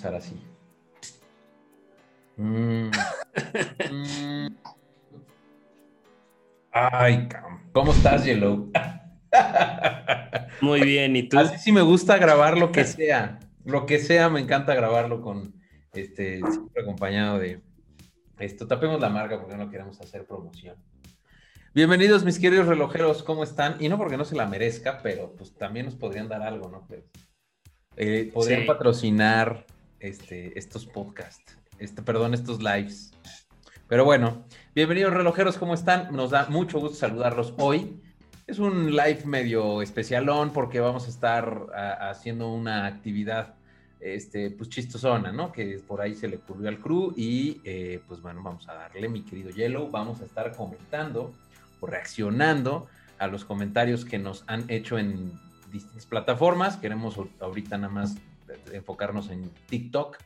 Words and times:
empezar 0.00 0.14
así. 0.14 0.40
Mm. 2.36 2.90
Mm. 3.90 4.48
Ay, 6.72 7.28
¿cómo 7.72 7.92
estás, 7.92 8.24
Yellow? 8.24 8.70
Muy 10.60 10.82
bien, 10.82 11.16
¿y 11.16 11.28
tú? 11.28 11.38
Así 11.38 11.58
sí 11.58 11.72
me 11.72 11.82
gusta 11.82 12.18
grabar 12.18 12.58
lo 12.58 12.70
que 12.72 12.84
sea. 12.84 13.38
Lo 13.64 13.86
que 13.86 13.98
sea, 13.98 14.28
me 14.28 14.40
encanta 14.40 14.74
grabarlo 14.74 15.20
con 15.20 15.54
este, 15.92 16.40
siempre 16.50 16.82
acompañado 16.82 17.38
de 17.38 17.62
esto. 18.38 18.66
Tapemos 18.66 19.00
la 19.00 19.08
marca 19.08 19.40
porque 19.40 19.56
no 19.56 19.70
queremos 19.70 20.00
hacer 20.00 20.26
promoción. 20.26 20.76
Bienvenidos, 21.74 22.24
mis 22.24 22.38
queridos 22.38 22.66
relojeros, 22.66 23.22
¿cómo 23.22 23.44
están? 23.44 23.76
Y 23.80 23.88
no 23.88 23.96
porque 23.96 24.16
no 24.16 24.24
se 24.24 24.36
la 24.36 24.46
merezca, 24.46 25.00
pero 25.02 25.34
pues 25.36 25.54
también 25.54 25.86
nos 25.86 25.94
podrían 25.94 26.28
dar 26.28 26.42
algo, 26.42 26.68
¿no? 26.68 26.86
Pues, 26.86 27.04
eh, 27.96 28.30
podrían 28.32 28.66
patrocinar 28.66 29.66
este, 30.00 30.58
estos 30.58 30.86
podcasts, 30.86 31.56
este, 31.78 32.02
perdón, 32.02 32.34
estos 32.34 32.60
lives. 32.60 33.12
Pero 33.88 34.04
bueno, 34.04 34.44
bienvenidos 34.74 35.12
relojeros, 35.12 35.58
¿cómo 35.58 35.74
están? 35.74 36.14
Nos 36.14 36.30
da 36.30 36.46
mucho 36.48 36.80
gusto 36.80 36.96
saludarlos 36.96 37.54
hoy. 37.58 38.00
Es 38.46 38.58
un 38.58 38.90
live 38.90 39.22
medio 39.26 39.82
especialón 39.82 40.52
porque 40.52 40.80
vamos 40.80 41.06
a 41.06 41.10
estar 41.10 41.66
haciendo 42.00 42.52
una 42.52 42.86
actividad 42.86 43.54
este, 44.00 44.50
pues 44.50 44.70
chistosona, 44.70 45.30
¿no? 45.30 45.52
Que 45.52 45.80
por 45.86 46.00
ahí 46.00 46.14
se 46.14 46.26
le 46.26 46.36
ocurrió 46.36 46.68
al 46.68 46.78
crew 46.78 47.12
y 47.16 47.60
eh, 47.64 48.02
pues 48.08 48.20
bueno, 48.22 48.42
vamos 48.42 48.68
a 48.68 48.74
darle, 48.74 49.08
mi 49.08 49.22
querido 49.22 49.50
Yellow, 49.50 49.90
vamos 49.90 50.20
a 50.20 50.24
estar 50.24 50.54
comentando 50.56 51.32
o 51.80 51.86
reaccionando 51.86 52.88
a 53.18 53.26
los 53.26 53.44
comentarios 53.44 54.04
que 54.04 54.18
nos 54.18 54.44
han 54.46 54.64
hecho 54.70 54.98
en 54.98 55.32
distintas 55.70 56.06
plataformas. 56.06 56.76
Queremos 56.76 57.16
ahorita 57.40 57.76
nada 57.76 57.92
más 57.92 58.16
enfocarnos 58.72 59.30
en 59.30 59.50
TikTok. 59.68 60.18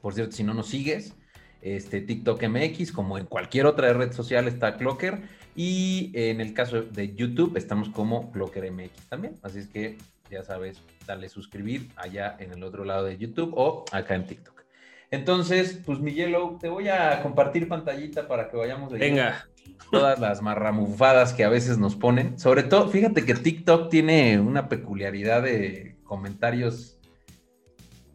Por 0.00 0.14
cierto, 0.14 0.32
si 0.32 0.44
no 0.44 0.54
nos 0.54 0.68
sigues, 0.68 1.14
este 1.60 2.00
TikTok 2.00 2.42
MX, 2.42 2.92
como 2.92 3.18
en 3.18 3.26
cualquier 3.26 3.66
otra 3.66 3.92
red 3.92 4.12
social 4.12 4.48
está 4.48 4.76
Clocker. 4.76 5.22
Y 5.54 6.10
en 6.14 6.40
el 6.40 6.54
caso 6.54 6.82
de 6.82 7.14
YouTube 7.14 7.56
estamos 7.56 7.88
como 7.90 8.32
Clocker 8.32 8.70
MX 8.70 9.08
también. 9.08 9.34
Así 9.42 9.58
es 9.58 9.68
que 9.68 9.98
ya 10.30 10.42
sabes, 10.42 10.82
dale 11.06 11.28
suscribir 11.28 11.90
allá 11.96 12.36
en 12.38 12.52
el 12.52 12.64
otro 12.64 12.84
lado 12.84 13.04
de 13.04 13.18
YouTube 13.18 13.52
o 13.54 13.84
acá 13.92 14.14
en 14.14 14.26
TikTok. 14.26 14.62
Entonces, 15.10 15.78
pues 15.84 16.00
Miguelo, 16.00 16.56
te 16.58 16.70
voy 16.70 16.88
a 16.88 17.22
compartir 17.22 17.68
pantallita 17.68 18.26
para 18.26 18.48
que 18.48 18.56
vayamos 18.56 18.90
Venga. 18.92 19.46
todas 19.90 20.18
las 20.18 20.40
marramufadas 20.40 21.34
que 21.34 21.44
a 21.44 21.50
veces 21.50 21.76
nos 21.76 21.96
ponen. 21.96 22.38
Sobre 22.38 22.62
todo, 22.62 22.88
fíjate 22.88 23.26
que 23.26 23.34
TikTok 23.34 23.90
tiene 23.90 24.40
una 24.40 24.70
peculiaridad 24.70 25.42
de 25.42 25.96
comentarios 26.04 26.98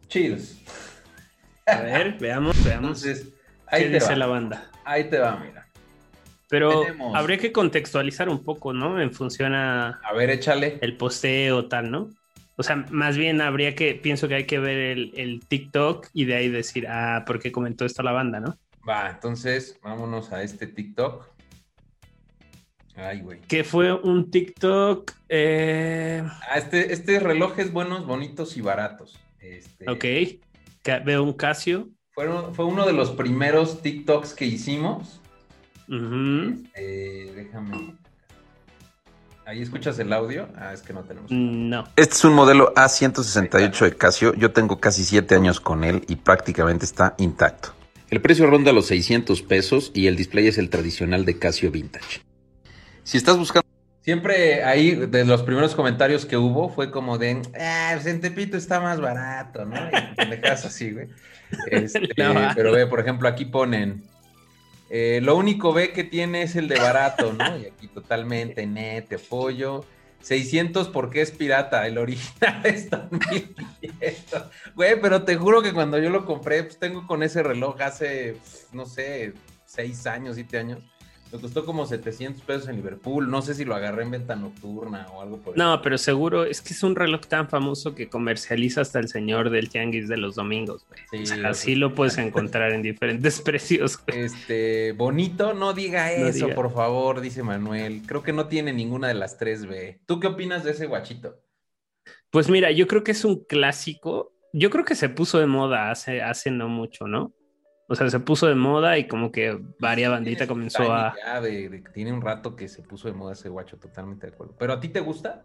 chidos. 0.08 0.58
A 1.66 1.80
ver, 1.80 2.16
veamos, 2.18 2.62
veamos. 2.64 3.04
Entonces, 3.04 3.28
ahí 3.66 3.84
¿Qué 3.84 3.88
te 3.88 3.94
dice 3.94 4.10
va. 4.10 4.16
la 4.16 4.26
banda? 4.26 4.70
Ahí 4.84 5.04
te 5.04 5.18
va, 5.18 5.36
mira. 5.36 5.66
Pero 6.48 6.86
habría 7.14 7.36
que 7.36 7.52
contextualizar 7.52 8.28
un 8.30 8.42
poco, 8.42 8.72
¿no? 8.72 9.00
En 9.00 9.12
función 9.12 9.54
a. 9.54 10.00
A 10.02 10.12
ver, 10.14 10.30
échale. 10.30 10.78
El 10.80 10.96
posteo, 10.96 11.66
tal, 11.66 11.90
¿no? 11.90 12.08
O 12.56 12.62
sea, 12.62 12.76
más 12.90 13.16
bien 13.16 13.40
habría 13.40 13.74
que, 13.76 13.94
pienso 13.94 14.26
que 14.26 14.34
hay 14.34 14.44
que 14.44 14.58
ver 14.58 14.78
el, 14.78 15.40
TikTok 15.46 16.08
y 16.12 16.24
de 16.24 16.34
ahí 16.34 16.48
decir, 16.48 16.88
ah, 16.88 17.22
¿por 17.24 17.38
qué 17.38 17.52
comentó 17.52 17.84
esto 17.84 18.02
la 18.02 18.10
banda, 18.10 18.40
no? 18.40 18.58
Va, 18.88 19.10
entonces 19.10 19.78
vámonos 19.80 20.32
a 20.32 20.42
este 20.42 20.66
TikTok. 20.66 21.28
Ay, 22.96 23.20
güey. 23.20 23.40
Que 23.42 23.62
fue 23.62 23.92
un 23.92 24.30
TikTok. 24.32 25.12
Eh... 25.28 26.24
Ah, 26.26 26.58
este, 26.58 26.92
este 26.92 27.20
relojes 27.20 27.72
buenos, 27.72 28.06
bonitos 28.06 28.56
y 28.56 28.60
baratos. 28.60 29.16
Este... 29.56 29.90
Ok. 29.90 30.04
Veo 31.04 31.22
un 31.22 31.32
Casio. 31.32 31.88
fue 32.14 32.64
uno 32.64 32.86
de 32.86 32.92
los 32.92 33.10
primeros 33.10 33.82
TikToks 33.82 34.34
que 34.34 34.46
hicimos. 34.46 35.20
Este, 35.88 37.32
déjame. 37.34 37.94
¿Ahí 39.46 39.62
escuchas 39.62 39.98
el 39.98 40.12
audio? 40.12 40.48
Ah, 40.56 40.74
es 40.74 40.82
que 40.82 40.92
no 40.92 41.02
tenemos. 41.04 41.30
No. 41.30 41.84
Este 41.96 42.14
es 42.14 42.24
un 42.24 42.34
modelo 42.34 42.74
A168 42.74 43.78
de 43.80 43.96
Casio. 43.96 44.34
Yo 44.34 44.52
tengo 44.52 44.78
casi 44.78 45.04
7 45.04 45.34
años 45.34 45.58
con 45.60 45.84
él 45.84 46.04
y 46.06 46.16
prácticamente 46.16 46.84
está 46.84 47.14
intacto. 47.16 47.70
El 48.10 48.20
precio 48.20 48.46
ronda 48.46 48.72
los 48.72 48.86
600 48.86 49.40
pesos 49.42 49.90
y 49.94 50.06
el 50.06 50.16
display 50.16 50.48
es 50.48 50.58
el 50.58 50.68
tradicional 50.68 51.24
de 51.24 51.38
Casio 51.38 51.70
Vintage. 51.70 52.20
Si 53.04 53.16
estás 53.16 53.38
buscando... 53.38 53.67
Siempre 54.08 54.64
ahí, 54.64 54.92
de 54.92 55.22
los 55.26 55.42
primeros 55.42 55.74
comentarios 55.74 56.24
que 56.24 56.38
hubo, 56.38 56.70
fue 56.70 56.90
como 56.90 57.18
de, 57.18 57.42
ah, 57.60 57.90
pues 57.92 58.06
en 58.06 58.22
Tepito 58.22 58.56
está 58.56 58.80
más 58.80 58.98
barato, 59.02 59.66
¿no? 59.66 59.76
Y 59.76 60.30
dejas 60.30 60.64
así, 60.64 60.92
güey. 60.92 61.08
Este, 61.70 62.08
pero 62.56 62.72
ve, 62.72 62.86
por 62.86 63.00
ejemplo, 63.00 63.28
aquí 63.28 63.44
ponen, 63.44 64.02
eh, 64.88 65.20
lo 65.22 65.36
único 65.36 65.74
B 65.74 65.92
que 65.92 66.04
tiene 66.04 66.40
es 66.40 66.56
el 66.56 66.68
de 66.68 66.78
barato, 66.78 67.34
¿no? 67.34 67.58
Y 67.58 67.66
aquí 67.66 67.86
totalmente 67.86 68.66
net, 68.66 69.12
apoyo. 69.12 69.84
600 70.22 70.88
porque 70.88 71.20
es 71.20 71.30
pirata, 71.30 71.86
el 71.86 71.98
original 71.98 72.60
está 72.64 73.10
1500. 73.10 74.42
Güey, 74.74 74.98
pero 75.02 75.24
te 75.24 75.36
juro 75.36 75.60
que 75.60 75.74
cuando 75.74 75.98
yo 75.98 76.08
lo 76.08 76.24
compré, 76.24 76.62
pues 76.62 76.78
tengo 76.78 77.06
con 77.06 77.22
ese 77.22 77.42
reloj 77.42 77.78
hace, 77.82 78.38
no 78.72 78.86
sé, 78.86 79.34
6 79.66 80.06
años, 80.06 80.36
7 80.36 80.56
años. 80.56 80.78
Me 81.30 81.38
costó 81.38 81.66
como 81.66 81.84
700 81.84 82.42
pesos 82.42 82.68
en 82.68 82.76
Liverpool. 82.76 83.30
No 83.30 83.42
sé 83.42 83.54
si 83.54 83.64
lo 83.64 83.74
agarré 83.74 84.02
en 84.02 84.10
venta 84.10 84.34
nocturna 84.34 85.06
o 85.12 85.20
algo 85.20 85.38
por 85.38 85.58
No, 85.58 85.82
pero 85.82 85.98
seguro 85.98 86.44
es 86.44 86.62
que 86.62 86.72
es 86.72 86.82
un 86.82 86.96
reloj 86.96 87.22
tan 87.26 87.48
famoso 87.48 87.94
que 87.94 88.08
comercializa 88.08 88.80
hasta 88.80 88.98
el 88.98 89.08
señor 89.08 89.50
del 89.50 89.68
tianguis 89.68 90.08
de 90.08 90.16
los 90.16 90.36
domingos. 90.36 90.86
así 91.44 91.74
lo 91.74 91.94
puedes 91.94 92.16
encontrar 92.16 92.72
en 92.72 92.82
diferentes 92.82 93.40
precios. 93.42 93.98
Este, 94.06 94.92
bonito, 94.92 95.52
no 95.52 95.74
diga 95.74 96.12
eso, 96.12 96.48
por 96.54 96.72
favor, 96.72 97.20
dice 97.20 97.42
Manuel. 97.42 98.02
Creo 98.06 98.22
que 98.22 98.32
no 98.32 98.46
tiene 98.46 98.72
ninguna 98.72 99.08
de 99.08 99.14
las 99.14 99.38
3B. 99.38 99.98
¿Tú 100.06 100.20
qué 100.20 100.28
opinas 100.28 100.64
de 100.64 100.70
ese 100.70 100.86
guachito? 100.86 101.42
Pues 102.30 102.48
mira, 102.48 102.70
yo 102.70 102.86
creo 102.86 103.04
que 103.04 103.12
es 103.12 103.24
un 103.24 103.44
clásico. 103.44 104.32
Yo 104.54 104.70
creo 104.70 104.84
que 104.84 104.94
se 104.94 105.10
puso 105.10 105.38
de 105.38 105.46
moda 105.46 105.90
hace, 105.90 106.22
hace 106.22 106.50
no 106.50 106.68
mucho, 106.68 107.06
¿no? 107.06 107.34
O 107.90 107.94
sea, 107.94 108.10
se 108.10 108.20
puso 108.20 108.46
de 108.46 108.54
moda 108.54 108.98
y 108.98 109.08
como 109.08 109.32
que 109.32 109.58
varia 109.80 110.10
bandita 110.10 110.46
comenzó 110.46 110.92
a. 110.92 111.14
tiene 111.94 112.12
un 112.12 112.20
rato 112.20 112.54
que 112.54 112.68
se 112.68 112.82
puso 112.82 113.08
de 113.08 113.14
moda 113.14 113.32
ese 113.32 113.48
guacho, 113.48 113.78
totalmente 113.78 114.26
de 114.26 114.34
acuerdo. 114.34 114.54
¿Pero 114.58 114.74
a 114.74 114.80
ti 114.80 114.90
te 114.90 115.00
gusta? 115.00 115.42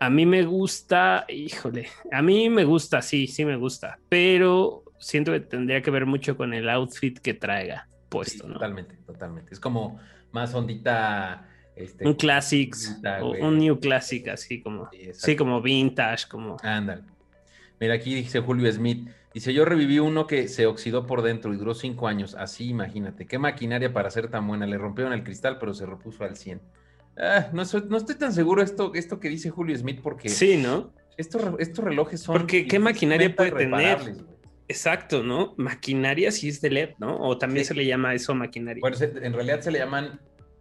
A 0.00 0.10
mí 0.10 0.26
me 0.26 0.44
gusta, 0.44 1.24
híjole, 1.28 1.88
a 2.10 2.20
mí 2.20 2.50
me 2.50 2.64
gusta, 2.64 3.00
sí, 3.00 3.28
sí 3.28 3.44
me 3.44 3.56
gusta, 3.56 4.00
pero 4.08 4.82
siento 4.98 5.30
que 5.30 5.40
tendría 5.40 5.80
que 5.80 5.92
ver 5.92 6.06
mucho 6.06 6.36
con 6.36 6.52
el 6.52 6.68
outfit 6.68 7.18
que 7.20 7.34
traiga 7.34 7.86
puesto, 8.08 8.48
¿no? 8.48 8.54
Totalmente, 8.54 8.96
totalmente. 9.06 9.54
Es 9.54 9.60
como 9.60 10.00
más 10.32 10.54
ondita. 10.54 11.48
Este, 11.76 12.06
un 12.06 12.14
classics, 12.14 13.00
o 13.20 13.30
un 13.30 13.58
new 13.58 13.80
classic, 13.80 14.28
así 14.28 14.60
como, 14.60 14.88
sí, 15.12 15.36
como 15.36 15.60
vintage, 15.60 16.28
como. 16.28 16.56
Ándale. 16.62 17.02
Mira, 17.80 17.94
aquí 17.94 18.14
dice 18.14 18.40
Julio 18.40 18.70
Smith. 18.72 19.08
Dice, 19.32 19.52
yo 19.52 19.64
reviví 19.64 19.98
uno 19.98 20.26
que 20.28 20.46
se 20.46 20.66
oxidó 20.66 21.06
por 21.06 21.22
dentro 21.22 21.52
y 21.52 21.56
duró 21.56 21.74
cinco 21.74 22.06
años. 22.06 22.36
Así, 22.36 22.68
imagínate. 22.68 23.26
Qué 23.26 23.38
maquinaria 23.38 23.92
para 23.92 24.10
ser 24.10 24.28
tan 24.28 24.46
buena. 24.46 24.64
Le 24.66 24.78
rompieron 24.78 25.12
el 25.12 25.24
cristal, 25.24 25.58
pero 25.58 25.74
se 25.74 25.86
repuso 25.86 26.22
al 26.22 26.36
100. 26.36 26.60
Ah, 27.16 27.48
no, 27.52 27.62
estoy 27.62 28.16
tan 28.16 28.32
seguro 28.32 28.62
esto, 28.62 28.92
esto 28.94 29.20
que 29.20 29.28
dice 29.28 29.50
Julio 29.50 29.76
Smith 29.76 30.00
porque... 30.02 30.28
Sí, 30.28 30.56
¿no? 30.56 30.92
Estos, 31.16 31.42
estos 31.58 31.84
relojes 31.84 32.20
son... 32.20 32.36
Porque 32.36 32.66
¿qué 32.66 32.78
maquinaria 32.78 33.34
puede 33.34 33.52
tener? 33.52 33.98
Exacto, 34.66 35.22
¿no? 35.22 35.54
Maquinaria 35.56 36.32
sí 36.32 36.48
es 36.48 36.60
de 36.60 36.70
LED, 36.70 36.90
¿no? 36.98 37.18
O 37.18 37.36
también 37.36 37.64
se 37.64 37.74
le 37.74 37.84
llama 37.84 38.14
eso 38.14 38.34
maquinaria. 38.34 38.80
Bueno, 38.80 38.96
en 39.00 39.32
realidad 39.32 39.60
se 39.60 39.70
le 39.70 39.78
llaman... 39.78 40.20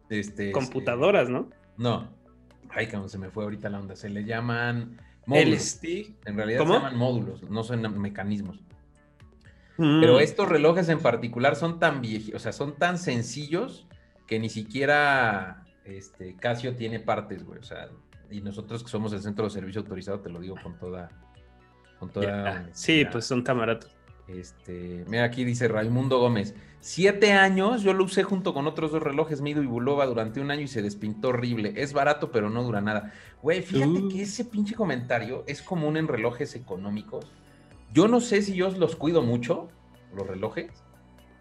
Este, 0.09 0.51
Computadoras, 0.51 1.29
¿no? 1.29 1.49
No. 1.77 2.11
Ay, 2.69 2.87
cabrón, 2.87 3.09
se 3.09 3.17
me 3.17 3.29
fue 3.29 3.43
ahorita 3.43 3.69
la 3.69 3.79
onda. 3.79 3.95
Se 3.95 4.09
le 4.09 4.25
llaman... 4.25 4.99
Módulos. 5.25 5.79
En 6.25 6.35
realidad 6.35 6.65
se 6.65 6.73
llaman 6.73 6.97
módulos, 6.97 7.43
no 7.43 7.63
son 7.63 8.01
mecanismos. 8.01 8.59
Mm. 9.77 10.01
Pero 10.01 10.19
estos 10.19 10.47
relojes 10.49 10.89
en 10.89 10.99
particular 10.99 11.55
son 11.55 11.79
tan 11.79 12.01
viejos, 12.01 12.35
o 12.35 12.39
sea, 12.39 12.51
son 12.51 12.75
tan 12.75 12.97
sencillos 12.97 13.87
que 14.27 14.39
ni 14.39 14.49
siquiera 14.49 15.63
este, 15.85 16.35
Casio 16.35 16.75
tiene 16.75 16.99
partes, 16.99 17.43
güey. 17.45 17.59
O 17.59 17.63
sea, 17.63 17.89
y 18.29 18.41
nosotros 18.41 18.83
que 18.83 18.89
somos 18.89 19.13
el 19.13 19.21
centro 19.21 19.45
de 19.45 19.51
servicio 19.51 19.81
autorizado, 19.81 20.19
te 20.19 20.29
lo 20.29 20.39
digo 20.39 20.55
con 20.61 20.77
toda. 20.77 21.09
Con 21.99 22.09
toda 22.09 22.67
sí, 22.73 23.05
pues 23.11 23.25
son 23.25 23.43
tan 23.43 23.57
baratos. 23.57 23.95
Este, 24.27 25.03
mira, 25.07 25.25
aquí 25.25 25.43
dice 25.43 25.67
Raimundo 25.67 26.19
Gómez. 26.19 26.55
Siete 26.79 27.33
años, 27.33 27.81
yo 27.83 27.93
lo 27.93 28.03
usé 28.03 28.23
junto 28.23 28.53
con 28.53 28.67
otros 28.67 28.91
dos 28.91 29.01
relojes 29.01 29.41
Mido 29.41 29.63
y 29.63 29.67
Bulova 29.67 30.05
durante 30.05 30.41
un 30.41 30.51
año 30.51 30.61
y 30.61 30.67
se 30.67 30.81
despintó 30.81 31.29
horrible. 31.29 31.73
Es 31.77 31.93
barato, 31.93 32.31
pero 32.31 32.49
no 32.49 32.63
dura 32.63 32.81
nada. 32.81 33.13
Güey, 33.41 33.61
fíjate 33.61 34.07
que 34.09 34.21
ese 34.21 34.45
pinche 34.45 34.75
comentario 34.75 35.43
es 35.47 35.61
común 35.61 35.97
en 35.97 36.07
relojes 36.07 36.55
económicos. 36.55 37.31
Yo 37.93 38.07
no 38.07 38.19
sé 38.21 38.41
si 38.41 38.53
yo 38.55 38.69
los 38.71 38.95
cuido 38.95 39.21
mucho, 39.21 39.69
los 40.15 40.25
relojes, 40.27 40.71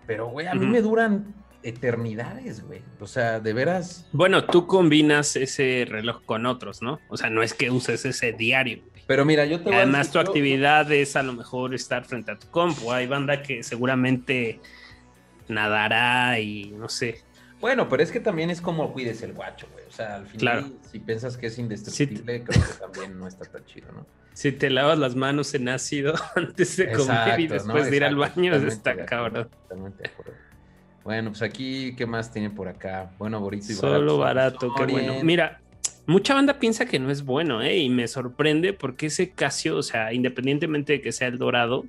pero 0.07 0.29
güey, 0.29 0.47
a 0.47 0.55
mí 0.55 0.67
me 0.67 0.83
duran 0.83 1.35
eternidades, 1.63 2.63
güey. 2.65 2.81
O 3.01 3.07
sea, 3.07 3.41
de 3.41 3.53
veras. 3.53 4.07
Bueno, 4.13 4.45
tú 4.45 4.67
combinas 4.67 5.37
ese 5.37 5.85
reloj 5.89 6.23
con 6.25 6.47
otros, 6.47 6.83
¿no? 6.83 7.01
O 7.09 7.17
sea, 7.17 7.31
no 7.31 7.43
es 7.43 7.55
que 7.55 7.71
uses 7.71 8.05
ese 8.05 8.33
diario. 8.33 8.81
Pero 9.07 9.25
mira, 9.25 9.45
yo 9.47 9.59
te 9.59 9.65
voy 9.65 9.75
Además, 9.75 10.09
a 10.09 10.13
tu 10.13 10.19
decir, 10.19 10.25
yo- 10.27 10.31
actividad 10.31 10.93
es 10.93 11.17
a 11.17 11.23
lo 11.23 11.33
mejor 11.33 11.75
estar 11.75 12.05
frente 12.05 12.31
a 12.33 12.39
tu 12.39 12.49
compu. 12.49 12.93
Hay 12.93 13.07
banda 13.07 13.43
que 13.43 13.63
seguramente 13.63 14.61
nadará 15.49 16.39
y 16.39 16.71
no 16.73 16.89
sé. 16.89 17.21
Bueno, 17.61 17.89
pero 17.89 18.03
es 18.03 18.11
que 18.11 18.21
también 18.21 18.51
es 18.51 18.61
como 18.61 18.93
cuides 18.93 19.23
el 19.23 19.33
guacho, 19.35 19.69
güey. 19.73 19.85
O 19.87 19.93
sea, 19.93 20.17
al 20.17 20.27
final, 20.27 20.61
Claro. 20.65 20.75
si 20.91 20.99
piensas 20.99 21.37
que 21.37 21.47
es 21.47 21.59
indestructible, 21.59 22.43
creo 22.43 22.63
que 22.63 22.73
también 22.81 23.19
no 23.19 23.29
está 23.29 23.45
tan 23.45 23.65
chido, 23.67 23.93
¿no? 23.93 24.07
Si 24.35 24.51
te 24.51 24.71
lavas 24.71 24.99
las 24.99 25.15
manos 25.15 25.53
en 25.55 25.69
ácido 25.69 26.15
antes 26.37 26.77
de 26.77 26.91
comer 26.93 27.39
y 27.39 27.47
después 27.49 27.85
¿no? 27.85 27.91
de 27.91 27.97
ir 27.97 28.05
al 28.05 28.17
baño, 28.17 28.55
está 28.57 29.05
cabrón. 29.05 29.49
Totalmente 29.51 30.03
de 30.05 30.09
acuerdo. 30.09 30.33
Bueno, 31.05 31.31
pues 31.31 31.43
aquí, 31.43 31.95
¿qué 31.97 32.07
más 32.07 32.33
tiene 32.33 32.51
por 32.51 32.69
acá? 32.69 33.11
Bueno, 33.19 33.41
bonito 33.41 33.67
y 33.71 33.75
Solo 33.75 34.19
barato. 34.19 34.69
barato, 34.69 34.87
qué 34.87 34.93
bueno. 34.93 35.15
Mira, 35.25 35.61
mucha 36.07 36.35
banda 36.35 36.59
piensa 36.59 36.87
que 36.87 36.99
no 36.99 37.11
es 37.11 37.25
bueno, 37.25 37.61
¿eh? 37.63 37.79
Y 37.79 37.89
me 37.89 38.07
sorprende 38.07 38.73
porque 38.73 39.07
ese 39.07 39.31
Casio, 39.31 39.77
o 39.77 39.83
sea, 39.83 40.13
independientemente 40.13 40.93
de 40.95 41.01
que 41.01 41.11
sea 41.13 41.29
el 41.29 41.39
dorado, 41.39 41.85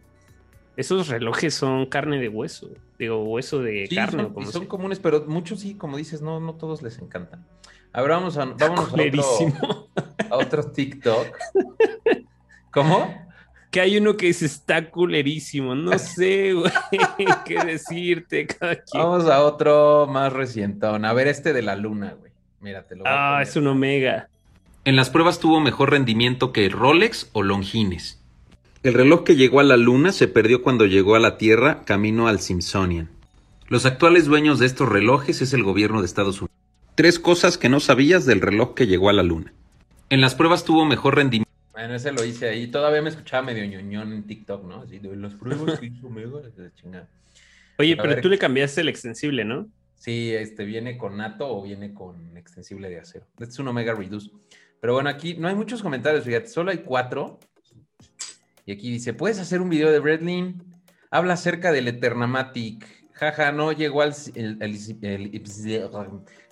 esos 0.77 1.07
relojes 1.09 1.53
son 1.53 1.85
carne 1.85 2.19
de 2.19 2.29
hueso. 2.29 2.69
Digo, 2.97 3.23
hueso 3.23 3.61
de 3.61 3.85
Sí, 3.87 3.95
carne. 3.95 4.23
son, 4.23 4.33
como 4.33 4.51
son 4.51 4.65
comunes, 4.65 4.99
pero 4.99 5.23
muchos 5.27 5.59
sí, 5.59 5.75
como 5.75 5.97
dices, 5.97 6.21
no, 6.23 6.39
no 6.39 6.55
todos 6.55 6.81
les 6.81 6.97
encantan. 6.99 7.45
A 7.91 8.01
ver, 8.01 8.09
vamos 8.09 8.37
a, 8.37 8.45
vámonos 8.45 8.91
a 8.91 8.95
otro, 8.95 9.89
a 10.31 10.37
otro 10.37 10.71
TikTok. 10.71 11.27
¿Cómo? 12.71 13.13
Que 13.73 13.81
hay 13.81 13.97
uno 13.97 14.15
que 14.15 14.27
dice 14.27 14.45
está 14.45 14.91
culerísimo. 14.91 15.73
No 15.73 15.97
sé, 15.97 16.53
güey, 16.53 16.71
qué 17.45 17.55
decirte. 17.65 18.45
Cada 18.45 18.75
quien. 18.75 19.03
Vamos 19.03 19.25
a 19.27 19.41
otro 19.43 20.05
más 20.07 20.31
recientón. 20.31 21.05
A 21.05 21.13
ver, 21.13 21.27
este 21.27 21.53
de 21.53 21.63
la 21.63 21.75
luna, 21.75 22.13
güey. 22.19 22.31
Mira, 22.61 22.83
te 22.83 22.95
lo 22.95 23.03
voy 23.03 23.11
a 23.11 23.15
Ah, 23.15 23.31
poner. 23.37 23.47
es 23.47 23.55
un 23.55 23.67
Omega. 23.67 24.29
En 24.85 24.95
las 24.95 25.09
pruebas 25.09 25.39
tuvo 25.39 25.59
mejor 25.59 25.89
rendimiento 25.89 26.53
que 26.53 26.69
Rolex 26.69 27.29
o 27.33 27.41
Longines. 27.41 28.21
El 28.83 28.93
reloj 28.93 29.23
que 29.23 29.35
llegó 29.35 29.59
a 29.59 29.63
la 29.63 29.75
Luna 29.77 30.11
se 30.11 30.27
perdió 30.27 30.61
cuando 30.61 30.85
llegó 30.85 31.15
a 31.15 31.19
la 31.19 31.37
Tierra 31.37 31.83
camino 31.85 32.27
al 32.27 32.39
Smithsonian. 32.41 33.09
Los 33.69 33.85
actuales 33.87 34.25
dueños 34.25 34.59
de 34.59 34.65
estos 34.67 34.87
relojes 34.89 35.41
es 35.41 35.53
el 35.53 35.63
gobierno 35.63 36.01
de 36.01 36.05
Estados 36.05 36.41
Unidos. 36.41 36.55
Tres 36.95 37.17
cosas 37.17 37.57
que 37.57 37.69
no 37.69 37.79
sabías 37.79 38.25
del 38.25 38.41
reloj 38.41 38.75
que 38.75 38.85
llegó 38.85 39.09
a 39.09 39.13
la 39.13 39.23
Luna. 39.23 39.51
En 40.09 40.21
las 40.21 40.35
pruebas 40.35 40.63
tuvo 40.63 40.85
mejor 40.85 41.15
rendimiento. 41.15 41.42
Bueno, 41.83 41.95
ese 41.95 42.13
lo 42.13 42.23
hice 42.23 42.47
ahí. 42.47 42.67
Todavía 42.67 43.01
me 43.01 43.09
escuchaba 43.09 43.43
medio 43.43 43.65
ñoñón 43.65 44.13
en 44.13 44.25
TikTok, 44.25 44.63
¿no? 44.63 44.83
Así 44.83 44.99
de 44.99 45.13
las 45.17 45.35
pruebas 45.35 45.81
que 45.81 45.87
hizo 45.87 46.07
Omega, 46.07 46.39
de 46.39 46.73
chingada. 46.75 47.09
Oye, 47.77 47.91
A 47.91 47.97
pero 47.97 48.09
ver. 48.11 48.21
tú 48.21 48.29
le 48.29 48.37
cambiaste 48.37 48.79
el 48.79 48.87
extensible, 48.87 49.43
¿no? 49.43 49.67
Sí, 49.93 50.33
este 50.33 50.63
viene 50.63 50.97
con 50.97 51.17
nato 51.17 51.45
o 51.45 51.61
viene 51.61 51.93
con 51.93 52.37
extensible 52.37 52.89
de 52.89 53.01
acero. 53.01 53.25
Este 53.33 53.51
es 53.51 53.59
un 53.59 53.67
Omega 53.67 53.93
Reduce. 53.93 54.31
Pero 54.79 54.93
bueno, 54.93 55.09
aquí 55.09 55.33
no 55.33 55.49
hay 55.49 55.55
muchos 55.55 55.83
comentarios, 55.83 56.23
fíjate, 56.23 56.47
solo 56.47 56.71
hay 56.71 56.77
cuatro. 56.77 57.37
Y 58.65 58.71
aquí 58.71 58.89
dice, 58.89 59.13
¿puedes 59.13 59.39
hacer 59.39 59.59
un 59.59 59.67
video 59.67 59.91
de 59.91 59.99
Bradley? 59.99 60.55
Habla 61.11 61.33
acerca 61.33 61.73
del 61.73 61.89
Eternamatic. 61.89 63.02
Jaja, 63.13 63.51
no 63.51 63.71
llegó 63.71 64.01
al... 64.01 64.13
El, 64.35 64.57
el, 64.61 64.75
el, 65.01 65.31
el- 65.33 65.43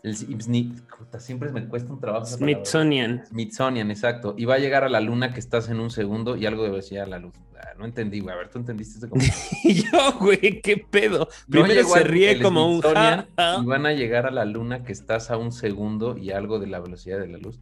el- 0.03 0.73
puta, 0.97 1.19
siempre 1.19 1.51
me 1.51 1.67
cuesta 1.67 1.91
un 1.93 1.99
trabajo. 1.99 2.25
Smithsonian. 2.25 3.25
Smithsonian, 3.27 3.91
exacto. 3.91 4.33
Y 4.37 4.45
va 4.45 4.55
a 4.55 4.59
llegar 4.59 4.83
a 4.83 4.89
la 4.89 4.99
luna 4.99 5.31
que 5.33 5.39
estás 5.39 5.69
en 5.69 5.79
un 5.79 5.91
segundo 5.91 6.35
y 6.35 6.45
algo 6.45 6.63
de 6.63 6.69
velocidad 6.69 7.03
a 7.03 7.07
la 7.07 7.19
luz. 7.19 7.33
Ah, 7.55 7.73
no 7.77 7.85
entendí, 7.85 8.19
güey. 8.19 8.33
A 8.33 8.37
ver, 8.37 8.49
¿tú 8.49 8.57
entendiste 8.59 9.07
comentario? 9.07 9.35
Y 9.63 9.73
yo, 9.83 10.13
güey, 10.19 10.61
qué 10.61 10.77
pedo. 10.77 11.27
Primero 11.49 11.83
se 11.83 12.03
ríe 12.03 12.41
como 12.41 12.67
un 12.67 12.79
y 12.79 13.65
van 13.65 13.85
a 13.85 13.93
llegar 13.93 14.25
a 14.25 14.31
la 14.31 14.45
luna 14.45 14.83
que 14.83 14.91
estás 14.91 15.29
a 15.29 15.37
un 15.37 15.51
segundo 15.51 16.17
y 16.17 16.31
algo 16.31 16.59
de 16.59 16.67
la 16.67 16.79
velocidad 16.79 17.19
de 17.19 17.27
la 17.27 17.37
luz. 17.37 17.59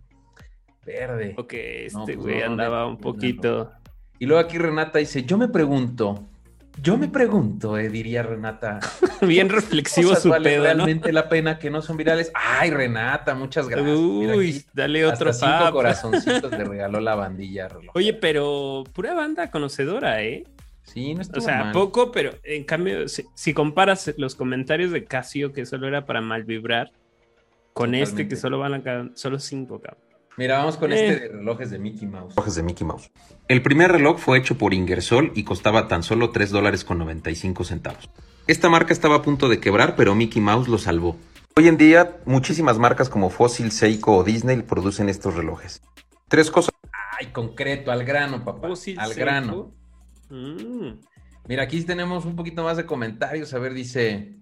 Verde. 0.86 1.36
Ok, 1.38 1.54
este 1.54 2.00
pues, 2.06 2.18
güey 2.18 2.42
andaba 2.42 2.88
un 2.88 2.98
poquito. 2.98 3.72
Y 4.18 4.26
luego 4.26 4.42
aquí 4.42 4.58
Renata 4.58 5.00
dice, 5.00 5.24
yo 5.24 5.38
me 5.38 5.48
pregunto, 5.50 6.29
yo 6.82 6.98
me 6.98 7.08
pregunto, 7.08 7.78
eh, 7.78 7.90
diría 7.90 8.24
Renata. 8.24 8.80
Bien 9.22 9.50
reflexivo 9.50 10.10
¿cosas 10.10 10.24
su 10.24 10.30
vale 10.30 10.50
pedo, 10.50 10.60
¿no? 10.60 10.64
realmente 10.64 11.12
la 11.14 11.30
pena 11.30 11.60
que 11.60 11.70
no 11.70 11.82
son 11.82 11.98
virales? 11.98 12.32
Ay, 12.34 12.70
Renata, 12.72 13.36
muchas 13.36 13.68
gracias. 13.68 13.98
Uy, 13.98 14.50
aquí 14.58 14.66
dale 14.74 15.06
otro 15.06 15.30
hasta 15.30 15.60
cinco 15.60 15.74
corazoncitos 15.74 16.52
le 16.52 16.64
regaló 16.66 17.00
la 17.00 17.16
bandilla 17.16 17.68
reloj. 17.68 17.96
Oye, 17.96 18.14
pero 18.14 18.84
pura 18.94 19.14
banda 19.14 19.52
conocedora, 19.52 20.24
¿eh? 20.24 20.46
Sí, 20.84 21.14
no 21.14 21.20
O 21.20 21.22
estuvo 21.22 21.42
sea, 21.42 21.66
mal. 21.66 21.74
poco, 21.74 22.12
pero 22.12 22.32
en 22.44 22.64
cambio, 22.64 23.08
si, 23.08 23.26
si 23.36 23.54
comparas 23.54 24.12
los 24.18 24.36
comentarios 24.36 24.92
de 24.92 25.06
Casio, 25.06 25.54
que 25.54 25.66
solo 25.66 25.88
era 25.88 26.06
para 26.06 26.22
mal 26.22 26.44
vibrar, 26.44 26.92
con 27.74 27.96
este 27.96 28.28
que 28.28 28.36
solo 28.36 28.60
van 28.60 28.74
a 28.88 29.10
solo 29.14 29.40
cinco, 29.40 29.80
cabrón. 29.80 30.09
Mira, 30.40 30.60
vamos 30.60 30.78
con 30.78 30.94
Eh. 30.94 30.96
este 31.10 31.20
de 31.20 31.34
relojes 31.34 31.70
de 31.70 31.80
Mickey 31.80 32.08
Mouse. 32.08 32.34
relojes 32.34 32.56
de 32.56 32.64
Mickey 32.64 32.88
Mouse. 32.88 33.12
El 33.50 33.62
primer 33.62 33.92
reloj 33.92 34.20
fue 34.20 34.38
hecho 34.38 34.58
por 34.58 34.74
Ingersoll 34.74 35.34
y 35.36 35.44
costaba 35.44 35.90
tan 35.90 36.02
solo 36.02 36.30
3 36.30 36.50
dólares 36.50 36.86
con 36.86 36.98
95 36.98 37.66
centavos. 37.66 38.10
Esta 38.48 38.70
marca 38.70 38.94
estaba 38.94 39.16
a 39.18 39.22
punto 39.22 39.50
de 39.50 39.60
quebrar, 39.60 39.98
pero 39.98 40.16
Mickey 40.16 40.42
Mouse 40.42 40.70
lo 40.70 40.78
salvó. 40.78 41.18
Hoy 41.58 41.68
en 41.68 41.76
día, 41.76 42.22
muchísimas 42.24 42.80
marcas 42.80 43.10
como 43.10 43.30
Fossil, 43.30 43.70
Seiko 43.74 44.16
o 44.16 44.24
Disney 44.24 44.62
producen 44.62 45.10
estos 45.10 45.36
relojes. 45.36 45.82
Tres 46.30 46.50
cosas. 46.50 46.74
Ay, 47.20 47.34
concreto, 47.34 47.92
al 47.92 48.06
grano, 48.06 48.46
papá. 48.46 48.70
Al 48.98 49.14
grano. 49.16 49.74
Mm. 50.30 51.02
Mira, 51.50 51.64
aquí 51.64 51.84
tenemos 51.84 52.24
un 52.24 52.38
poquito 52.38 52.64
más 52.64 52.78
de 52.78 52.86
comentarios. 52.86 53.54
A 53.54 53.60
ver, 53.60 53.74
dice. 53.74 54.39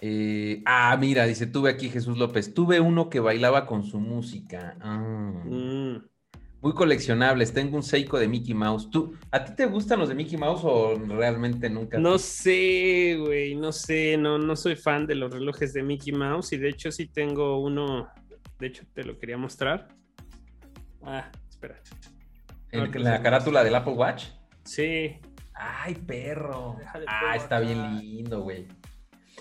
Eh, 0.00 0.62
ah, 0.66 0.96
mira, 1.00 1.24
dice, 1.26 1.46
tuve 1.46 1.70
aquí 1.70 1.88
Jesús 1.90 2.16
López. 2.18 2.54
Tuve 2.54 2.80
uno 2.80 3.08
que 3.10 3.20
bailaba 3.20 3.66
con 3.66 3.84
su 3.84 3.98
música. 4.00 4.76
Ah, 4.80 5.42
Mm. 5.44 5.96
Muy 6.60 6.72
coleccionables. 6.72 7.52
Tengo 7.52 7.76
un 7.76 7.84
Seiko 7.84 8.18
de 8.18 8.26
Mickey 8.26 8.52
Mouse. 8.52 8.90
¿Tú, 8.90 9.14
¿A 9.30 9.44
ti 9.44 9.52
te 9.54 9.66
gustan 9.66 10.00
los 10.00 10.08
de 10.08 10.16
Mickey 10.16 10.36
Mouse 10.36 10.62
o 10.64 10.96
realmente 10.96 11.70
nunca? 11.70 11.98
No 11.98 12.18
sé, 12.18 13.16
güey, 13.20 13.54
no 13.54 13.70
sé, 13.70 14.16
no, 14.18 14.38
no 14.38 14.56
soy 14.56 14.74
fan 14.74 15.06
de 15.06 15.14
los 15.14 15.32
relojes 15.32 15.72
de 15.72 15.84
Mickey 15.84 16.12
Mouse 16.12 16.52
y 16.52 16.56
de 16.58 16.70
hecho 16.70 16.90
sí 16.90 17.06
tengo 17.06 17.60
uno, 17.60 18.08
de 18.58 18.66
hecho 18.66 18.82
te 18.92 19.04
lo 19.04 19.16
quería 19.20 19.36
mostrar. 19.38 19.86
Ah, 21.04 21.30
espera. 21.48 21.80
¿En 22.72 23.04
la 23.04 23.22
carátula 23.22 23.62
del 23.62 23.76
Apple 23.76 23.94
Watch? 23.94 24.24
Sí, 24.64 25.16
Ay, 25.54 25.94
perro. 25.94 26.76
Déjale 26.78 27.04
Ah, 27.08 27.34
está 27.36 27.56
acá. 27.58 27.66
bien 27.66 27.98
lindo, 28.00 28.42
güey. 28.42 28.66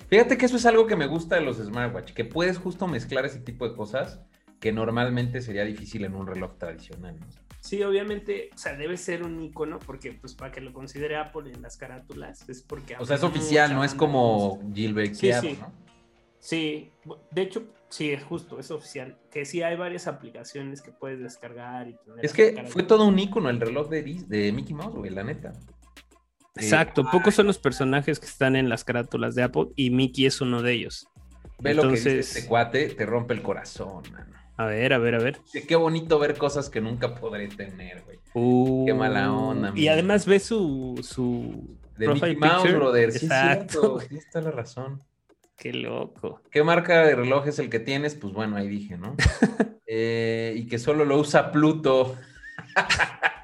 Fíjate 0.09 0.37
que 0.37 0.45
eso 0.45 0.57
es 0.57 0.65
algo 0.65 0.87
que 0.87 0.95
me 0.95 1.07
gusta 1.07 1.35
de 1.35 1.41
los 1.41 1.57
smartwatch, 1.57 2.13
que 2.13 2.25
puedes 2.25 2.57
justo 2.57 2.87
mezclar 2.87 3.25
ese 3.25 3.39
tipo 3.39 3.67
de 3.67 3.75
cosas 3.75 4.19
que 4.59 4.71
normalmente 4.71 5.41
sería 5.41 5.63
difícil 5.65 6.05
en 6.05 6.15
un 6.15 6.25
reloj 6.27 6.57
tradicional. 6.57 7.19
¿no? 7.19 7.25
sí, 7.59 7.83
obviamente, 7.83 8.49
o 8.53 8.57
sea, 8.57 8.75
debe 8.77 8.95
ser 8.97 9.23
un 9.23 9.41
icono 9.41 9.77
porque 9.79 10.13
pues 10.13 10.33
para 10.35 10.51
que 10.51 10.61
lo 10.61 10.71
considere 10.71 11.17
Apple 11.17 11.51
en 11.53 11.61
las 11.61 11.75
carátulas 11.75 12.47
es 12.47 12.61
porque... 12.61 12.95
O 12.97 13.05
sea, 13.05 13.17
es 13.17 13.23
oficial, 13.23 13.73
no 13.73 13.83
es 13.83 13.93
como. 13.93 14.61
Gilberteado, 14.73 15.41
Sí, 15.41 15.49
sí. 15.49 15.57
¿no? 15.59 15.73
Sí, 16.39 16.91
de 17.31 17.41
hecho, 17.41 17.63
sí, 17.89 18.11
es 18.11 18.23
justo, 18.23 18.59
es 18.59 18.71
oficial. 18.71 19.17
Que 19.31 19.43
sí 19.43 19.63
hay 19.63 19.75
varias 19.75 20.07
aplicaciones 20.07 20.81
que 20.81 20.91
puedes 20.91 21.19
descargar 21.19 21.89
y 21.89 21.95
tener. 22.05 22.23
Es 22.23 22.31
que 22.31 22.63
fue 22.67 22.83
todo 22.83 23.05
un 23.05 23.19
icono 23.19 23.49
el 23.49 23.59
reloj 23.59 23.89
de, 23.89 24.05
Dis- 24.05 24.27
de 24.27 24.51
Mickey 24.53 24.73
Mouse, 24.73 24.95
güey, 24.95 25.11
la 25.11 25.23
neta. 25.23 25.51
Exacto, 26.63 27.09
pocos 27.11 27.35
son 27.35 27.47
los 27.47 27.57
personajes 27.59 28.19
que 28.19 28.25
están 28.25 28.55
en 28.55 28.69
las 28.69 28.83
carátulas 28.83 29.35
de 29.35 29.43
Apple 29.43 29.67
y 29.75 29.89
Mickey 29.89 30.25
es 30.25 30.41
uno 30.41 30.61
de 30.61 30.73
ellos. 30.73 31.07
Ve 31.59 31.73
lo 31.73 31.83
que 31.83 31.89
dice 31.89 32.09
Entonces- 32.09 32.35
este 32.37 32.47
cuate, 32.49 32.89
te 32.89 33.05
rompe 33.05 33.33
el 33.33 33.41
corazón, 33.41 34.03
mano. 34.11 34.35
A 34.57 34.65
ver, 34.65 34.93
a 34.93 34.97
ver, 34.97 35.15
a 35.15 35.19
ver. 35.19 35.39
Qué 35.67 35.75
bonito 35.75 36.17
ver 36.17 36.35
cosas 36.35 36.69
que 36.69 36.81
nunca 36.81 37.13
podré 37.15 37.47
tener, 37.47 38.03
güey. 38.03 38.17
Qué 38.87 38.93
mala 38.93 39.31
onda, 39.31 39.71
Y 39.75 39.87
además 39.87 40.25
ve 40.25 40.39
su, 40.39 40.99
su 41.03 41.77
De 41.97 42.05
profile 42.05 42.33
Mickey 42.35 42.49
Mouse, 42.49 42.61
picture. 42.63 42.77
brother. 42.79 43.11
Sí, 43.11 43.17
es 43.17 43.23
Exacto. 43.23 43.99
Tienes 44.07 44.29
toda 44.31 44.45
la 44.45 44.51
razón. 44.51 45.03
Qué 45.55 45.73
loco. 45.73 46.41
¿Qué 46.51 46.63
marca 46.63 47.03
de 47.05 47.15
reloj 47.15 47.47
es 47.47 47.59
el 47.59 47.69
que 47.69 47.79
tienes? 47.79 48.15
Pues 48.15 48.33
bueno, 48.33 48.55
ahí 48.57 48.67
dije, 48.67 48.97
¿no? 48.97 49.15
Eh, 49.89 50.53
y 50.57 50.67
que 50.67 50.79
solo 50.79 51.05
lo 51.05 51.17
usa 51.17 51.49
Pluto. 51.49 52.17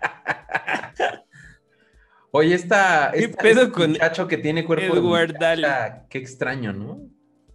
Oye, 2.36 2.56
esta, 2.56 3.12
¿Qué 3.14 3.26
esta- 3.26 3.44
pedo 3.44 3.62
este 3.62 3.72
con 3.74 3.92
muchacho 3.92 4.28
que 4.28 4.38
tiene 4.40 4.66
cuerpo 4.66 4.96
Edward 4.98 5.34
de 5.34 5.34
muchacha, 5.56 6.08
qué 6.10 6.18
extraño, 6.18 6.74
¿no? 6.74 7.00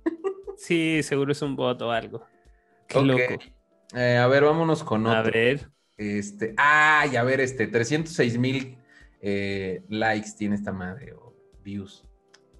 Sí, 0.56 1.02
seguro 1.02 1.32
es 1.32 1.42
un 1.42 1.56
bot 1.56 1.82
o 1.82 1.90
algo. 1.90 2.24
Qué 2.86 3.02
loco. 3.02 3.38
Eh, 3.96 4.16
a 4.16 4.26
ver, 4.28 4.44
vámonos 4.44 4.84
con 4.84 5.04
otro. 5.06 5.18
A 5.18 5.22
ver. 5.22 5.68
Este, 5.96 6.54
ay, 6.56 7.16
a 7.16 7.24
ver, 7.24 7.40
este, 7.40 7.66
306 7.66 8.38
mil 8.38 8.78
eh, 9.20 9.82
likes 9.88 10.30
tiene 10.38 10.54
esta 10.54 10.72
madre, 10.72 11.12
o 11.12 11.34
views. 11.64 12.04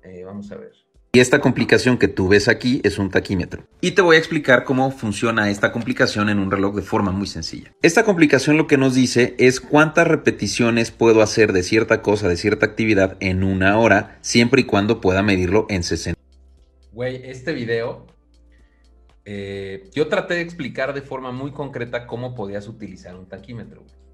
Eh, 0.02 0.24
vamos 0.24 0.50
a 0.50 0.56
ver. 0.56 0.72
Y 1.10 1.20
esta 1.20 1.40
complicación 1.40 1.96
que 1.96 2.06
tú 2.06 2.28
ves 2.28 2.48
aquí 2.48 2.82
es 2.84 2.98
un 2.98 3.10
taquímetro. 3.10 3.64
Y 3.80 3.92
te 3.92 4.02
voy 4.02 4.16
a 4.16 4.18
explicar 4.18 4.64
cómo 4.64 4.90
funciona 4.90 5.48
esta 5.48 5.72
complicación 5.72 6.28
en 6.28 6.38
un 6.38 6.50
reloj 6.50 6.76
de 6.76 6.82
forma 6.82 7.12
muy 7.12 7.26
sencilla. 7.26 7.72
Esta 7.80 8.04
complicación 8.04 8.58
lo 8.58 8.66
que 8.66 8.76
nos 8.76 8.94
dice 8.94 9.34
es 9.38 9.60
cuántas 9.60 10.06
repeticiones 10.06 10.90
puedo 10.90 11.22
hacer 11.22 11.54
de 11.54 11.62
cierta 11.62 12.02
cosa, 12.02 12.28
de 12.28 12.36
cierta 12.36 12.66
actividad 12.66 13.16
en 13.20 13.42
una 13.42 13.78
hora, 13.78 14.18
siempre 14.20 14.60
y 14.60 14.64
cuando 14.64 15.00
pueda 15.00 15.22
medirlo 15.22 15.64
en 15.70 15.82
60. 15.82 16.20
Güey, 16.92 17.22
este 17.24 17.54
video, 17.54 18.06
eh, 19.24 19.88
yo 19.94 20.08
traté 20.08 20.34
de 20.34 20.42
explicar 20.42 20.92
de 20.92 21.00
forma 21.00 21.32
muy 21.32 21.52
concreta 21.52 22.06
cómo 22.06 22.34
podías 22.34 22.68
utilizar 22.68 23.16
un 23.16 23.26
taquímetro. 23.26 23.80
güey. 23.80 24.07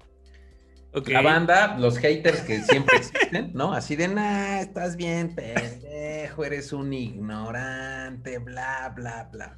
La 1.07 1.21
banda, 1.21 1.77
los 1.77 1.97
haters 1.97 2.41
que 2.41 2.61
siempre 2.61 2.97
existen, 2.97 3.51
¿no? 3.53 3.73
Así 3.73 3.95
de, 3.95 4.07
nah, 4.07 4.61
estás 4.61 4.95
bien, 4.95 5.35
pendejo, 5.35 6.45
eres 6.45 6.71
un 6.71 6.93
ignorante, 6.93 8.37
bla, 8.37 8.93
bla, 8.95 9.29
bla. 9.31 9.57